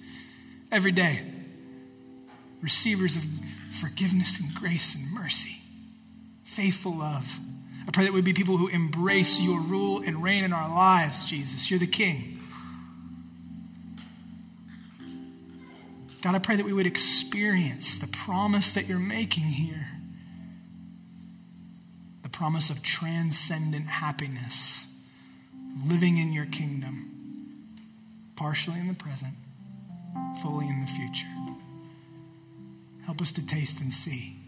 Every 0.72 0.90
day. 0.90 1.20
Receivers 2.62 3.14
of 3.14 3.24
forgiveness 3.70 4.40
and 4.40 4.52
grace 4.54 4.94
and 4.94 5.12
mercy. 5.12 5.60
Faithful 6.42 6.98
love. 6.98 7.38
I 7.86 7.90
pray 7.92 8.04
that 8.04 8.12
we'd 8.12 8.24
be 8.24 8.32
people 8.32 8.56
who 8.56 8.68
embrace 8.68 9.40
your 9.40 9.60
rule 9.60 10.02
and 10.04 10.22
reign 10.22 10.44
in 10.44 10.52
our 10.52 10.68
lives, 10.68 11.24
Jesus. 11.24 11.70
You're 11.70 11.80
the 11.80 11.86
King. 11.86 12.38
God, 16.22 16.34
I 16.34 16.38
pray 16.38 16.56
that 16.56 16.66
we 16.66 16.72
would 16.72 16.86
experience 16.86 17.98
the 17.98 18.06
promise 18.06 18.72
that 18.72 18.86
you're 18.86 18.98
making 18.98 19.44
here 19.44 19.89
promise 22.40 22.70
of 22.70 22.82
transcendent 22.82 23.86
happiness, 23.86 24.86
living 25.86 26.16
in 26.16 26.32
your 26.32 26.46
kingdom, 26.46 27.68
partially 28.34 28.80
in 28.80 28.88
the 28.88 28.94
present, 28.94 29.34
fully 30.40 30.66
in 30.66 30.80
the 30.80 30.86
future. 30.86 31.26
Help 33.04 33.20
us 33.20 33.30
to 33.30 33.46
taste 33.46 33.82
and 33.82 33.92
see. 33.92 34.38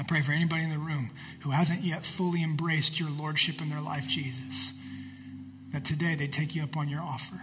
I 0.00 0.02
pray 0.02 0.20
for 0.20 0.32
anybody 0.32 0.64
in 0.64 0.70
the 0.70 0.78
room 0.78 1.10
who 1.42 1.50
hasn't 1.50 1.82
yet 1.82 2.04
fully 2.04 2.42
embraced 2.42 2.98
your 2.98 3.10
lordship 3.10 3.60
in 3.60 3.70
their 3.70 3.80
life, 3.80 4.08
Jesus, 4.08 4.72
that 5.72 5.84
today 5.84 6.16
they 6.16 6.26
take 6.26 6.56
you 6.56 6.64
up 6.64 6.76
on 6.76 6.88
your 6.88 7.02
offer. 7.02 7.40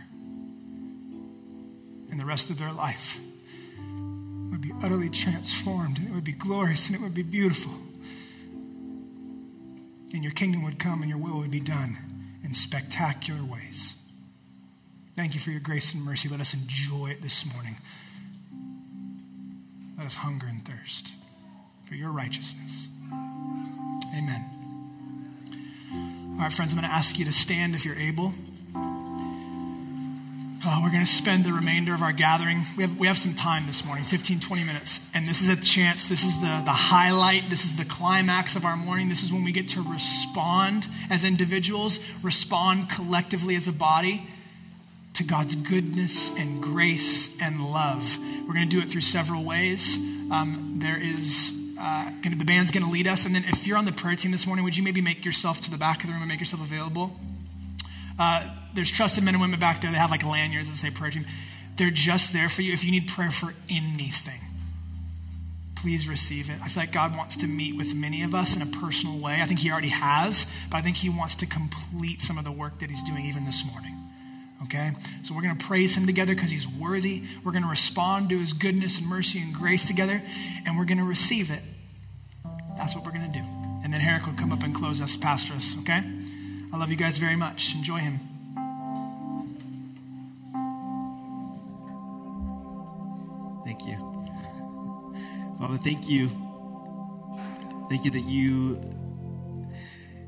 And 2.11 2.19
the 2.19 2.25
rest 2.25 2.49
of 2.49 2.59
their 2.59 2.73
life, 2.73 3.17
would 4.55 4.61
be 4.61 4.73
utterly 4.81 5.09
transformed 5.09 5.97
and 5.97 6.07
it 6.07 6.13
would 6.13 6.23
be 6.23 6.31
glorious 6.31 6.87
and 6.87 6.95
it 6.95 7.01
would 7.01 7.13
be 7.13 7.23
beautiful. 7.23 7.73
And 10.13 10.23
your 10.23 10.31
kingdom 10.31 10.63
would 10.63 10.79
come 10.79 11.01
and 11.01 11.09
your 11.09 11.19
will 11.19 11.39
would 11.39 11.51
be 11.51 11.59
done 11.59 11.97
in 12.41 12.53
spectacular 12.53 13.43
ways. 13.43 13.95
Thank 15.13 15.33
you 15.33 15.41
for 15.41 15.51
your 15.51 15.59
grace 15.59 15.93
and 15.93 16.05
mercy. 16.05 16.29
Let 16.29 16.39
us 16.39 16.53
enjoy 16.53 17.07
it 17.07 17.21
this 17.21 17.45
morning. 17.53 17.75
Let 19.97 20.05
us 20.05 20.15
hunger 20.15 20.47
and 20.47 20.65
thirst 20.65 21.11
for 21.87 21.95
your 21.95 22.11
righteousness. 22.11 22.87
Amen. 23.11 24.45
All 26.37 26.43
right, 26.43 26.51
friends, 26.51 26.71
I'm 26.71 26.79
going 26.79 26.89
to 26.89 26.95
ask 26.95 27.19
you 27.19 27.25
to 27.25 27.33
stand 27.33 27.75
if 27.75 27.83
you're 27.83 27.97
able. 27.97 28.33
Uh, 30.67 30.79
we're 30.81 30.89
going 30.89 31.05
to 31.05 31.11
spend 31.11 31.45
the 31.45 31.53
remainder 31.53 31.93
of 31.93 32.01
our 32.01 32.11
gathering. 32.11 32.63
We 32.75 32.81
have, 32.81 32.97
we 32.97 33.05
have 33.05 33.19
some 33.19 33.35
time 33.35 33.67
this 33.67 33.85
morning 33.85 34.03
15, 34.03 34.39
20 34.39 34.63
minutes. 34.63 34.99
And 35.13 35.29
this 35.29 35.39
is 35.43 35.47
a 35.49 35.55
chance, 35.55 36.09
this 36.09 36.23
is 36.23 36.41
the, 36.41 36.63
the 36.65 36.71
highlight, 36.71 37.51
this 37.51 37.63
is 37.63 37.75
the 37.75 37.85
climax 37.85 38.55
of 38.55 38.65
our 38.65 38.75
morning. 38.75 39.07
This 39.07 39.21
is 39.21 39.31
when 39.31 39.43
we 39.43 39.51
get 39.51 39.67
to 39.69 39.83
respond 39.83 40.87
as 41.11 41.23
individuals, 41.23 41.99
respond 42.23 42.89
collectively 42.89 43.55
as 43.55 43.67
a 43.67 43.71
body 43.71 44.25
to 45.13 45.23
God's 45.23 45.53
goodness 45.53 46.31
and 46.31 46.63
grace 46.63 47.29
and 47.39 47.63
love. 47.63 48.17
We're 48.47 48.55
going 48.55 48.67
to 48.67 48.75
do 48.75 48.81
it 48.81 48.89
through 48.89 49.01
several 49.01 49.43
ways. 49.43 49.97
Um, 50.31 50.77
there 50.81 50.99
is 50.99 51.53
uh, 51.79 52.09
gonna, 52.23 52.37
the 52.37 52.43
band's 52.43 52.71
going 52.71 52.83
to 52.83 52.91
lead 52.91 53.05
us. 53.05 53.27
And 53.27 53.35
then 53.35 53.43
if 53.43 53.67
you're 53.67 53.77
on 53.77 53.85
the 53.85 53.91
prayer 53.91 54.15
team 54.15 54.31
this 54.31 54.47
morning, 54.47 54.65
would 54.65 54.75
you 54.75 54.81
maybe 54.81 55.01
make 55.01 55.25
yourself 55.25 55.61
to 55.61 55.69
the 55.69 55.77
back 55.77 56.01
of 56.01 56.07
the 56.07 56.13
room 56.13 56.23
and 56.23 56.29
make 56.29 56.39
yourself 56.39 56.63
available? 56.63 57.15
Uh, 58.17 58.49
there's 58.73 58.91
trusted 58.91 59.23
men 59.23 59.35
and 59.35 59.41
women 59.41 59.59
back 59.59 59.81
there. 59.81 59.91
They 59.91 59.97
have 59.97 60.11
like 60.11 60.25
lanyards 60.25 60.69
that 60.69 60.75
say 60.75 60.91
prayer 60.91 61.11
team. 61.11 61.25
They're 61.77 61.91
just 61.91 62.33
there 62.33 62.49
for 62.49 62.61
you 62.61 62.73
if 62.73 62.83
you 62.83 62.91
need 62.91 63.07
prayer 63.07 63.31
for 63.31 63.53
anything. 63.69 64.41
Please 65.75 66.07
receive 66.07 66.49
it. 66.49 66.57
I 66.63 66.69
feel 66.69 66.83
like 66.83 66.91
God 66.91 67.15
wants 67.15 67.37
to 67.37 67.47
meet 67.47 67.75
with 67.75 67.93
many 67.93 68.23
of 68.23 68.33
us 68.33 68.55
in 68.55 68.61
a 68.61 68.65
personal 68.65 69.19
way. 69.19 69.39
I 69.41 69.45
think 69.45 69.59
He 69.59 69.69
already 69.69 69.89
has, 69.89 70.45
but 70.71 70.77
I 70.77 70.81
think 70.81 70.97
He 70.97 71.09
wants 71.09 71.35
to 71.35 71.45
complete 71.45 72.21
some 72.21 72.37
of 72.37 72.43
the 72.43 72.51
work 72.51 72.79
that 72.79 72.89
He's 72.89 73.03
doing 73.03 73.25
even 73.25 73.45
this 73.45 73.63
morning. 73.65 73.93
Okay? 74.63 74.93
So 75.23 75.35
we're 75.35 75.41
going 75.41 75.57
to 75.57 75.63
praise 75.65 75.95
Him 75.95 76.07
together 76.07 76.33
because 76.33 76.49
He's 76.49 76.67
worthy. 76.67 77.23
We're 77.43 77.51
going 77.51 77.63
to 77.63 77.69
respond 77.69 78.29
to 78.29 78.39
His 78.39 78.53
goodness 78.53 78.97
and 78.97 79.07
mercy 79.07 79.39
and 79.39 79.53
grace 79.53 79.85
together, 79.85 80.23
and 80.65 80.77
we're 80.77 80.85
going 80.85 80.97
to 80.97 81.03
receive 81.03 81.51
it. 81.51 81.61
That's 82.77 82.95
what 82.95 83.05
we're 83.05 83.11
going 83.11 83.31
to 83.31 83.39
do. 83.39 83.45
And 83.83 83.93
then 83.93 84.01
Herrick 84.01 84.25
will 84.25 84.33
come 84.33 84.51
up 84.51 84.63
and 84.63 84.73
close 84.73 85.01
us, 85.01 85.15
pastor 85.15 85.53
us, 85.53 85.75
okay? 85.81 86.03
I 86.75 86.77
love 86.77 86.91
you 86.91 86.97
guys 86.97 87.17
very 87.17 87.37
much. 87.37 87.73
Enjoy 87.73 87.99
him. 87.99 88.19
Thank 93.63 93.87
you. 93.87 94.25
Father, 95.57 95.77
thank 95.77 96.09
you. 96.09 96.27
Thank 97.89 98.03
you 98.03 98.11
that 98.11 98.25
you 98.25 98.93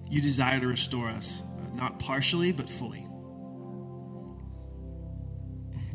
you 0.09 0.21
desire 0.21 0.61
to 0.61 0.67
restore 0.67 1.09
us, 1.09 1.41
uh, 1.41 1.75
not 1.75 1.99
partially, 1.99 2.53
but 2.53 2.69
fully. 2.69 3.05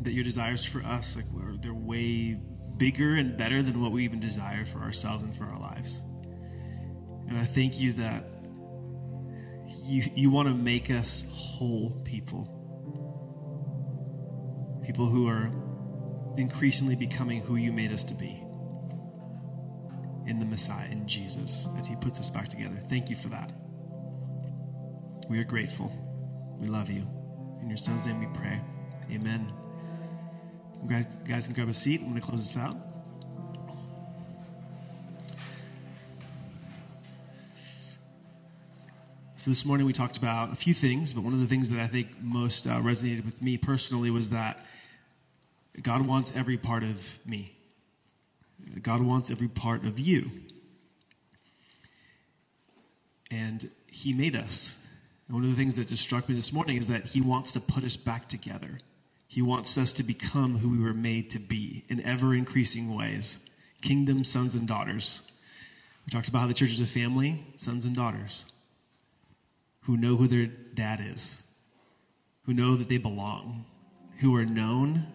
That 0.01 0.13
your 0.13 0.23
desires 0.23 0.63
for 0.63 0.83
us, 0.83 1.15
like 1.15 1.25
they're 1.63 1.73
way 1.73 2.37
bigger 2.77 3.15
and 3.15 3.35
better 3.35 3.63
than 3.63 3.81
what 3.81 3.91
we 3.91 4.03
even 4.03 4.19
desire 4.19 4.65
for 4.65 4.81
ourselves 4.81 5.23
and 5.23 5.35
for 5.35 5.45
our 5.45 5.59
lives. 5.59 5.99
And 7.27 7.39
I 7.39 7.43
thank 7.43 7.79
you 7.79 7.93
that 7.93 8.32
you, 9.83 10.09
you 10.15 10.29
want 10.29 10.47
to 10.47 10.53
make 10.53 10.89
us 10.89 11.29
whole 11.31 11.91
people. 12.03 12.49
People 14.85 15.07
who 15.07 15.27
are 15.27 15.51
increasingly 16.37 16.95
becoming 16.95 17.41
who 17.41 17.55
you 17.55 17.71
made 17.71 17.91
us 17.91 18.03
to 18.05 18.13
be 18.13 18.43
in 20.25 20.39
the 20.39 20.45
Messiah, 20.45 20.87
in 20.89 21.05
Jesus, 21.07 21.67
as 21.77 21.87
He 21.87 21.95
puts 21.97 22.19
us 22.19 22.29
back 22.29 22.47
together. 22.47 22.77
Thank 22.89 23.09
you 23.09 23.15
for 23.15 23.29
that. 23.29 23.51
We 25.29 25.39
are 25.39 25.43
grateful. 25.43 25.91
We 26.59 26.67
love 26.67 26.89
you. 26.89 27.07
In 27.61 27.69
your 27.69 27.77
Son's 27.77 28.07
name 28.07 28.19
we 28.19 28.27
pray. 28.37 28.61
Amen. 29.11 29.51
You 30.81 31.05
guys 31.25 31.45
can 31.45 31.55
grab 31.55 31.69
a 31.69 31.73
seat. 31.73 32.01
I'm 32.01 32.09
going 32.09 32.19
to 32.19 32.25
close 32.25 32.53
this 32.53 32.61
out. 32.61 32.77
So, 39.43 39.51
this 39.51 39.65
morning 39.65 39.85
we 39.85 39.91
talked 39.91 40.15
about 40.15 40.53
a 40.53 40.55
few 40.55 40.73
things, 40.73 41.13
but 41.13 41.21
one 41.21 41.33
of 41.33 41.41
the 41.41 41.47
things 41.47 41.69
that 41.71 41.81
I 41.81 41.87
think 41.87 42.07
most 42.21 42.65
uh, 42.65 42.75
resonated 42.75 43.25
with 43.25 43.41
me 43.41 43.57
personally 43.57 44.09
was 44.09 44.29
that 44.29 44.65
God 45.81 46.07
wants 46.07 46.33
every 46.33 46.55
part 46.55 46.81
of 46.81 47.19
me. 47.25 47.51
God 48.81 49.01
wants 49.01 49.29
every 49.29 49.49
part 49.49 49.83
of 49.83 49.99
you. 49.99 50.31
And 53.29 53.69
He 53.87 54.13
made 54.13 54.33
us. 54.33 54.81
And 55.27 55.35
one 55.35 55.43
of 55.43 55.49
the 55.49 55.57
things 55.57 55.75
that 55.75 55.89
just 55.89 56.03
struck 56.03 56.29
me 56.29 56.35
this 56.35 56.53
morning 56.53 56.77
is 56.77 56.87
that 56.87 57.07
He 57.07 57.19
wants 57.19 57.51
to 57.51 57.59
put 57.59 57.83
us 57.83 57.97
back 57.97 58.29
together. 58.29 58.79
He 59.27 59.41
wants 59.41 59.77
us 59.77 59.91
to 59.91 60.03
become 60.03 60.59
who 60.59 60.69
we 60.69 60.81
were 60.81 60.93
made 60.93 61.29
to 61.31 61.39
be 61.39 61.83
in 61.89 61.99
ever 61.99 62.33
increasing 62.33 62.95
ways 62.95 63.45
kingdom 63.81 64.23
sons 64.23 64.55
and 64.55 64.69
daughters. 64.69 65.29
We 66.05 66.11
talked 66.11 66.29
about 66.29 66.39
how 66.39 66.47
the 66.47 66.53
church 66.53 66.71
is 66.71 66.79
a 66.79 66.85
family, 66.85 67.43
sons 67.57 67.83
and 67.83 67.93
daughters 67.93 68.45
who 69.83 69.97
know 69.97 70.15
who 70.15 70.27
their 70.27 70.45
dad 70.45 71.01
is, 71.05 71.43
who 72.45 72.53
know 72.53 72.75
that 72.75 72.89
they 72.89 72.97
belong, 72.97 73.65
who 74.19 74.35
are 74.35 74.45
known, 74.45 75.07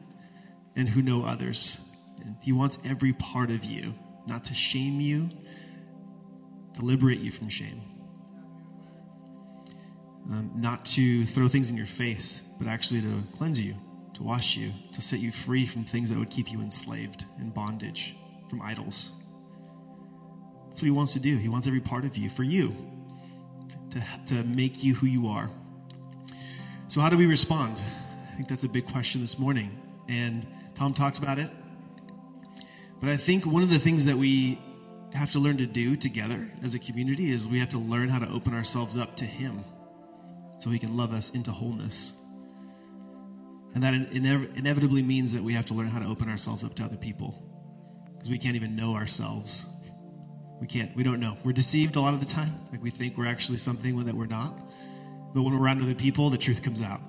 and 0.77 0.89
who 0.89 1.03
know 1.03 1.25
others. 1.25 1.81
And 2.21 2.37
he 2.43 2.53
wants 2.53 2.79
every 2.85 3.13
part 3.13 3.51
of 3.51 3.65
you, 3.65 3.95
not 4.27 4.45
to 4.47 4.55
shame 4.55 5.01
you, 5.01 5.31
to 6.75 6.83
liberate 6.83 7.21
you 7.21 7.31
from 7.31 7.49
shame. 7.49 7.81
Um, 10.31 10.53
not 10.57 10.85
to 10.87 11.25
throw 11.25 11.49
things 11.49 11.71
in 11.71 11.77
your 11.77 11.87
face, 11.87 12.43
but 12.59 12.69
actually 12.69 13.01
to 13.01 13.23
cleanse 13.37 13.59
you, 13.59 13.75
to 14.15 14.23
wash 14.23 14.57
you, 14.57 14.73
to 14.93 15.01
set 15.01 15.21
you 15.21 15.33
free 15.33 15.65
from 15.65 15.85
things 15.85 16.11
that 16.11 16.19
would 16.19 16.31
keep 16.31 16.53
you 16.53 16.61
enslaved 16.61 17.25
in 17.41 17.49
bondage, 17.49 18.15
from 18.51 18.61
idols. 18.61 19.15
That's 20.67 20.83
what 20.83 20.87
he 20.87 20.91
wants 20.91 21.15
to 21.15 21.21
do. 21.21 21.39
He 21.39 21.49
wants 21.49 21.67
every 21.67 21.81
part 21.81 22.05
of 22.05 22.19
you 22.19 22.29
for 22.29 22.43
you 22.43 22.98
to, 23.91 24.03
to 24.27 24.43
make 24.45 24.83
you 24.83 24.95
who 24.95 25.07
you 25.07 25.29
are. 25.29 25.51
So, 26.89 27.01
how 27.01 27.09
do 27.09 27.17
we 27.17 27.27
respond? 27.27 27.81
I 28.33 28.37
think 28.37 28.49
that's 28.49 28.65
a 28.65 28.69
big 28.69 28.87
question 28.87 29.21
this 29.21 29.39
morning. 29.39 29.79
And 30.09 30.47
Tom 30.75 30.95
talked 30.95 31.19
about 31.19 31.39
it. 31.39 31.51
But 33.01 33.11
I 33.11 33.17
think 33.17 33.47
one 33.47 33.63
of 33.63 33.71
the 33.71 33.79
things 33.79 34.07
that 34.07 34.17
we 34.17 34.61
have 35.15 35.33
to 35.33 35.39
learn 35.39 35.59
to 35.59 35.67
do 35.67 35.97
together 35.97 36.51
as 36.63 36.75
a 36.75 36.79
community 36.79 37.33
is 37.33 37.47
we 37.47 37.59
have 37.59 37.69
to 37.71 37.79
learn 37.79 38.09
how 38.09 38.19
to 38.19 38.29
open 38.29 38.55
ourselves 38.55 38.97
up 38.97 39.17
to 39.17 39.25
Him 39.25 39.65
so 40.59 40.71
He 40.71 40.79
can 40.79 40.97
love 40.97 41.13
us 41.13 41.31
into 41.31 41.53
wholeness. 41.53 42.15
And 43.75 43.83
that 43.83 43.95
inev- 43.95 44.57
inevitably 44.57 45.03
means 45.03 45.33
that 45.35 45.43
we 45.43 45.55
have 45.55 45.67
to 45.67 45.75
learn 45.75 45.89
how 45.89 45.99
to 45.99 46.07
open 46.07 46.29
ourselves 46.29 46.65
up 46.65 46.75
to 46.77 46.85
other 46.85 46.97
people 46.97 47.43
because 48.15 48.31
we 48.31 48.39
can't 48.39 48.57
even 48.57 48.75
know 48.75 48.95
ourselves 48.95 49.67
we 50.61 50.67
can't, 50.67 50.95
we 50.97 51.03
don't 51.03 51.21
know. 51.21 51.37
We're 51.45 51.53
deceived 51.53 51.97
a 51.97 52.01
lot 52.01 52.15
of 52.15 52.21
the 52.21 52.27
time. 52.27 52.55
Like 52.73 52.83
we 52.83 52.91
think 52.91 53.17
we're 53.17 53.27
actually 53.27 53.59
something 53.59 54.05
that 54.05 54.15
we're 54.15 54.27
not. 54.27 54.59
But 55.35 55.43
when 55.43 55.53
we're 55.53 55.63
around 55.63 55.83
other 55.83 55.95
people, 55.95 56.31
the 56.31 56.39
truth 56.39 56.63
comes 56.63 56.81
out. 56.81 57.01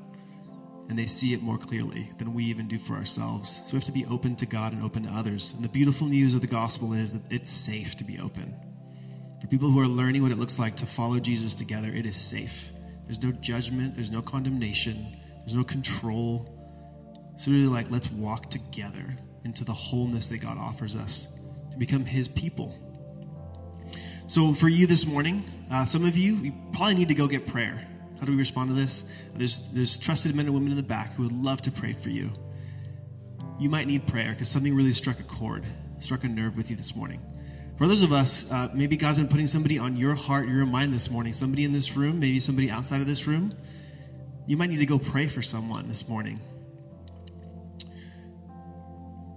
And 0.89 0.97
they 0.97 1.05
see 1.05 1.33
it 1.33 1.41
more 1.41 1.57
clearly 1.57 2.11
than 2.17 2.33
we 2.33 2.45
even 2.45 2.67
do 2.67 2.79
for 2.79 2.95
ourselves. 2.95 3.61
So 3.65 3.73
we 3.73 3.77
have 3.77 3.83
to 3.85 3.91
be 3.91 4.05
open 4.05 4.35
to 4.37 4.45
God 4.45 4.73
and 4.73 4.83
open 4.83 5.03
to 5.03 5.09
others. 5.09 5.53
And 5.53 5.63
the 5.63 5.69
beautiful 5.69 6.07
news 6.07 6.33
of 6.33 6.41
the 6.41 6.47
gospel 6.47 6.93
is 6.93 7.13
that 7.13 7.21
it's 7.31 7.51
safe 7.51 7.95
to 7.97 8.03
be 8.03 8.19
open. 8.19 8.55
For 9.39 9.47
people 9.47 9.69
who 9.69 9.79
are 9.79 9.87
learning 9.87 10.23
what 10.23 10.31
it 10.31 10.37
looks 10.37 10.59
like 10.59 10.75
to 10.77 10.85
follow 10.85 11.19
Jesus 11.19 11.55
together, 11.55 11.89
it 11.89 12.05
is 12.05 12.17
safe. 12.17 12.71
There's 13.05 13.23
no 13.23 13.31
judgment, 13.31 13.95
there's 13.95 14.11
no 14.11 14.21
condemnation, 14.21 15.15
there's 15.39 15.55
no 15.55 15.63
control. 15.63 16.55
So, 17.37 17.51
really, 17.51 17.67
like, 17.67 17.89
let's 17.89 18.11
walk 18.11 18.49
together 18.49 19.17
into 19.45 19.63
the 19.63 19.73
wholeness 19.73 20.27
that 20.29 20.39
God 20.39 20.57
offers 20.57 20.95
us 20.95 21.39
to 21.71 21.77
become 21.77 22.03
His 22.03 22.27
people. 22.27 22.77
So, 24.29 24.53
for 24.53 24.69
you 24.69 24.85
this 24.85 25.07
morning, 25.07 25.43
uh, 25.71 25.87
some 25.87 26.05
of 26.05 26.15
you, 26.15 26.35
you 26.35 26.53
probably 26.71 26.93
need 26.93 27.07
to 27.07 27.15
go 27.15 27.25
get 27.25 27.47
prayer. 27.47 27.83
How 28.19 28.27
do 28.27 28.31
we 28.31 28.37
respond 28.37 28.69
to 28.69 28.75
this? 28.75 29.09
There's, 29.35 29.71
there's 29.71 29.97
trusted 29.97 30.35
men 30.35 30.45
and 30.45 30.53
women 30.53 30.69
in 30.69 30.77
the 30.77 30.83
back 30.83 31.15
who 31.15 31.23
would 31.23 31.31
love 31.31 31.63
to 31.63 31.71
pray 31.71 31.93
for 31.93 32.11
you. 32.11 32.29
You 33.59 33.69
might 33.69 33.87
need 33.87 34.05
prayer 34.05 34.33
because 34.33 34.47
something 34.47 34.75
really 34.75 34.93
struck 34.93 35.19
a 35.19 35.23
chord, 35.23 35.65
struck 35.97 36.25
a 36.25 36.27
nerve 36.27 36.57
with 36.57 36.69
you 36.69 36.75
this 36.75 36.95
morning. 36.95 37.19
For 37.79 37.85
others 37.85 38.03
of 38.03 38.13
us, 38.13 38.51
uh, 38.51 38.69
maybe 38.71 38.97
God's 38.97 39.17
been 39.17 39.27
putting 39.27 39.47
somebody 39.47 39.79
on 39.79 39.97
your 39.97 40.13
heart, 40.13 40.47
your 40.47 40.63
mind 40.67 40.93
this 40.93 41.09
morning, 41.09 41.33
somebody 41.33 41.63
in 41.63 41.71
this 41.71 41.97
room, 41.97 42.19
maybe 42.19 42.39
somebody 42.39 42.69
outside 42.69 43.01
of 43.01 43.07
this 43.07 43.25
room. 43.25 43.55
You 44.45 44.57
might 44.57 44.69
need 44.69 44.77
to 44.77 44.85
go 44.85 44.99
pray 44.99 45.25
for 45.25 45.41
someone 45.41 45.87
this 45.87 46.07
morning. 46.07 46.39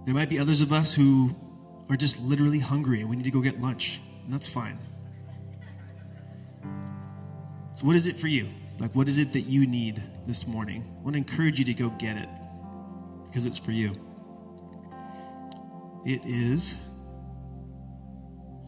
There 0.05 0.13
might 0.13 0.29
be 0.29 0.39
others 0.39 0.61
of 0.61 0.71
us 0.71 0.93
who 0.93 1.35
are 1.89 1.97
just 1.97 2.21
literally 2.21 2.59
hungry 2.59 3.01
and 3.01 3.09
we 3.09 3.17
need 3.17 3.25
to 3.25 3.31
go 3.31 3.41
get 3.41 3.59
lunch 3.59 3.99
that's 4.29 4.47
fine. 4.47 4.79
So, 7.75 7.87
what 7.87 7.97
is 7.97 8.07
it 8.07 8.17
for 8.17 8.29
you? 8.29 8.49
Like, 8.79 8.95
what 8.95 9.09
is 9.09 9.19
it 9.19 9.33
that 9.33 9.43
you 9.43 9.67
need 9.67 10.03
this 10.27 10.47
morning? 10.47 10.85
I 10.99 11.03
want 11.03 11.15
to 11.15 11.19
encourage 11.19 11.59
you 11.59 11.65
to 11.67 11.75
go 11.75 11.91
get 11.91 12.17
it 12.17 12.29
because 13.27 13.47
it's 13.47 13.59
for 13.59 13.73
you. 13.73 13.95
It 16.05 16.25
is 16.25 16.75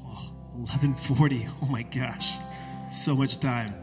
oh, 0.07 0.33
11:40. 0.57 1.49
Oh 1.63 1.67
my 1.67 1.83
gosh, 1.83 2.33
so 2.93 3.15
much 3.15 3.39
time. 3.39 3.75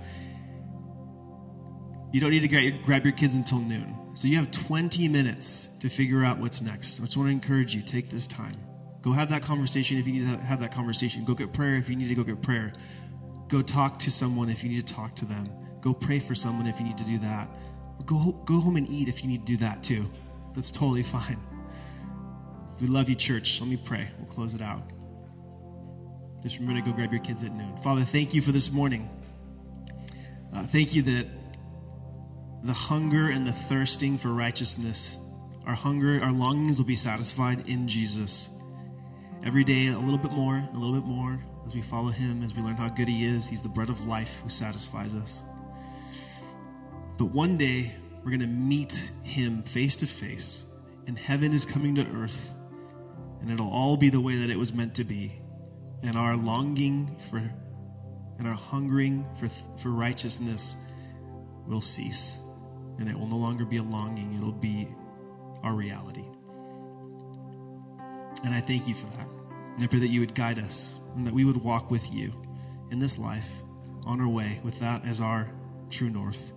You 2.12 2.20
don't 2.20 2.32
need 2.32 2.48
to 2.48 2.72
grab 2.84 3.06
your 3.06 3.14
kids 3.14 3.36
until 3.36 3.60
noon. 3.60 3.96
So 4.16 4.28
you 4.28 4.36
have 4.38 4.52
20 4.52 5.08
minutes 5.08 5.70
to 5.80 5.88
figure 5.88 6.26
out 6.26 6.38
what's 6.40 6.62
next. 6.62 7.00
I 7.00 7.06
just 7.06 7.16
want 7.16 7.28
to 7.28 7.32
encourage 7.32 7.74
you 7.74 7.82
take 7.82 8.10
this 8.10 8.28
time. 8.28 8.58
Go 9.02 9.14
have 9.14 9.30
that 9.30 9.41
conversation 9.41 9.97
if 9.97 10.06
you 10.06 10.14
need 10.14 10.38
to 10.38 10.43
have 10.43 10.62
that 10.62 10.72
conversation. 10.72 11.26
Go 11.26 11.34
get 11.34 11.54
prayer 11.54 11.76
if 11.76 11.89
you 11.89 11.95
need 11.95 12.10
to 12.10 12.16
go 12.16 12.24
get 12.24 12.41
prayer. 12.41 12.72
Go 13.47 13.62
talk 13.62 13.97
to 13.99 14.12
someone 14.12 14.49
if 14.49 14.64
you 14.64 14.70
need 14.70 14.86
to 14.88 14.93
talk 14.93 15.16
to 15.16 15.26
them. 15.26 15.49
Go 15.82 15.93
pray 15.93 16.20
for 16.20 16.36
someone 16.36 16.68
if 16.68 16.80
you 16.80 16.86
need 16.86 16.97
to 16.99 17.04
do 17.04 17.18
that. 17.20 17.49
Go, 18.06 18.32
go 18.45 18.60
home 18.60 18.78
and 18.78 18.88
eat 18.88 19.08
if 19.08 19.24
you 19.24 19.30
need 19.30 19.45
to 19.45 19.54
do 19.54 19.58
that 19.58 19.84
too. 19.84 20.06
That's 20.54 20.72
totally 20.72 21.04
fine. 21.18 21.39
We 22.80 22.88
love 22.88 23.10
you, 23.10 23.16
church. 23.16 23.60
Let 23.60 23.70
me 23.70 23.78
pray. 23.78 24.10
We'll 24.20 24.28
close 24.28 24.54
it 24.54 24.62
out. 24.62 24.84
Just 26.41 26.60
remember 26.60 26.82
to 26.82 26.89
go 26.89 26.95
grab 26.95 27.12
your 27.12 27.22
kids 27.22 27.43
at 27.43 27.52
noon. 27.52 27.78
Father, 27.78 28.04
thank 28.04 28.34
you 28.34 28.41
for 28.41 28.52
this 28.52 28.72
morning. 28.72 29.10
Uh, 30.54 30.64
thank 30.64 30.93
you 30.93 31.02
that 31.04 31.28
the 32.64 32.74
hunger 32.74 33.30
and 33.30 33.45
the 33.45 33.52
thirsting 33.52 34.18
for 34.18 34.30
righteousness, 34.30 35.20
our 35.66 35.76
hunger, 35.76 36.20
our 36.24 36.32
longings 36.32 36.78
will 36.78 36.86
be 36.86 36.95
satisfied 36.95 37.68
in 37.68 37.88
Jesus 37.88 38.49
every 39.46 39.64
day 39.64 39.88
a 39.88 39.98
little 39.98 40.18
bit 40.18 40.32
more, 40.32 40.58
a 40.58 40.78
little 40.78 40.96
bit 40.96 41.06
more 41.06 41.39
as 41.66 41.76
we 41.76 41.82
follow 41.82 42.10
him, 42.10 42.44
as 42.44 42.54
we 42.54 42.62
learn 42.62 42.76
how 42.76 42.88
good 42.88 43.08
he 43.08 43.26
is. 43.26 43.48
He's 43.48 43.62
the 43.62 43.70
bread 43.70 43.89
of 43.89 44.06
life 44.06 44.42
who 44.44 44.50
satisfies 44.50 45.16
us. 45.16 45.44
But 47.18 47.26
one 47.26 47.58
day, 47.58 47.94
we're 48.24 48.32
going 48.32 48.42
to 48.42 48.48
meet 48.48 49.12
him 49.24 49.64
face 49.64 49.98
to 49.98 50.08
face, 50.08 50.66
and 51.08 51.18
heaven 51.18 51.54
is 51.54 51.66
coming 51.66 51.96
to 51.96 52.06
earth, 52.16 52.54
and 53.42 53.50
it'll 53.50 53.70
all 53.70 53.98
be 53.98 54.10
the 54.10 54.22
way 54.22 54.38
that 54.39 54.50
it 54.50 54.58
was 54.58 54.74
meant 54.74 54.96
to 54.96 55.04
be. 55.04 55.34
And 56.04 56.16
our 56.16 56.36
longing 56.36 57.16
for 57.30 57.38
and 58.39 58.48
our 58.48 58.56
hungering 58.56 59.24
for, 59.36 59.50
for 59.78 59.89
righteousness 59.89 60.76
will 61.68 61.82
cease. 61.82 62.39
And 62.98 63.08
it 63.08 63.18
will 63.18 63.28
no 63.28 63.38
longer 63.38 63.66
be 63.66 63.78
a 63.78 63.84
longing, 63.84 64.36
it'll 64.36 64.52
be 64.52 64.88
our 65.62 65.74
reality. 65.74 66.26
And 68.44 68.54
I 68.54 68.62
thank 68.62 68.88
you 68.88 68.96
for 68.96 69.06
that. 69.18 69.31
And 69.76 69.84
I 69.84 69.88
pray 69.88 70.00
that 70.00 70.10
you 70.10 70.20
would 70.20 70.36
guide 70.36 70.60
us 70.60 70.96
and 71.16 71.26
that 71.26 71.34
we 71.34 71.46
would 71.46 71.58
walk 71.58 71.92
with 71.92 72.12
you 72.12 72.34
in 72.92 73.00
this 73.00 73.18
life 73.18 73.64
on 74.06 74.20
our 74.20 74.28
way 74.28 74.60
with 74.64 74.80
that 74.80 75.06
as 75.06 75.22
our 75.22 75.50
true 75.90 76.10
north. 76.10 76.54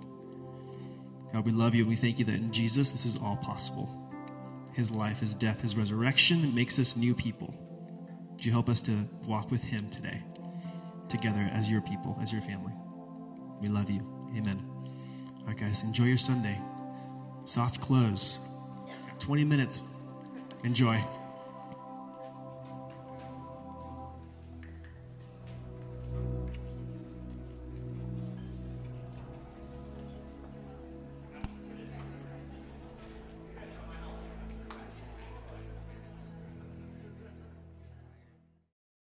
God, 1.32 1.44
we 1.44 1.52
love 1.52 1.74
you 1.74 1.82
and 1.82 1.90
we 1.90 1.96
thank 1.96 2.18
you 2.18 2.24
that 2.26 2.34
in 2.34 2.50
Jesus 2.50 2.92
this 2.92 3.06
is 3.06 3.16
all 3.16 3.36
possible. 3.36 3.88
His 4.72 4.90
life, 4.90 5.20
his 5.20 5.34
death, 5.34 5.62
his 5.62 5.76
resurrection 5.76 6.54
makes 6.54 6.78
us 6.78 6.96
new 6.96 7.14
people. 7.14 7.54
Would 8.32 8.44
you 8.44 8.52
help 8.52 8.68
us 8.68 8.82
to 8.82 9.08
walk 9.26 9.50
with 9.50 9.62
him 9.62 9.88
today, 9.90 10.22
together 11.08 11.48
as 11.52 11.70
your 11.70 11.80
people, 11.80 12.18
as 12.20 12.32
your 12.32 12.42
family? 12.42 12.72
We 13.60 13.68
love 13.68 13.88
you. 13.88 14.00
Amen. 14.36 14.64
All 15.40 15.46
right, 15.46 15.56
guys, 15.56 15.84
enjoy 15.84 16.04
your 16.04 16.18
Sunday. 16.18 16.58
Soft 17.44 17.80
close. 17.80 18.38
20 19.18 19.44
minutes. 19.44 19.82
Enjoy. 20.64 21.02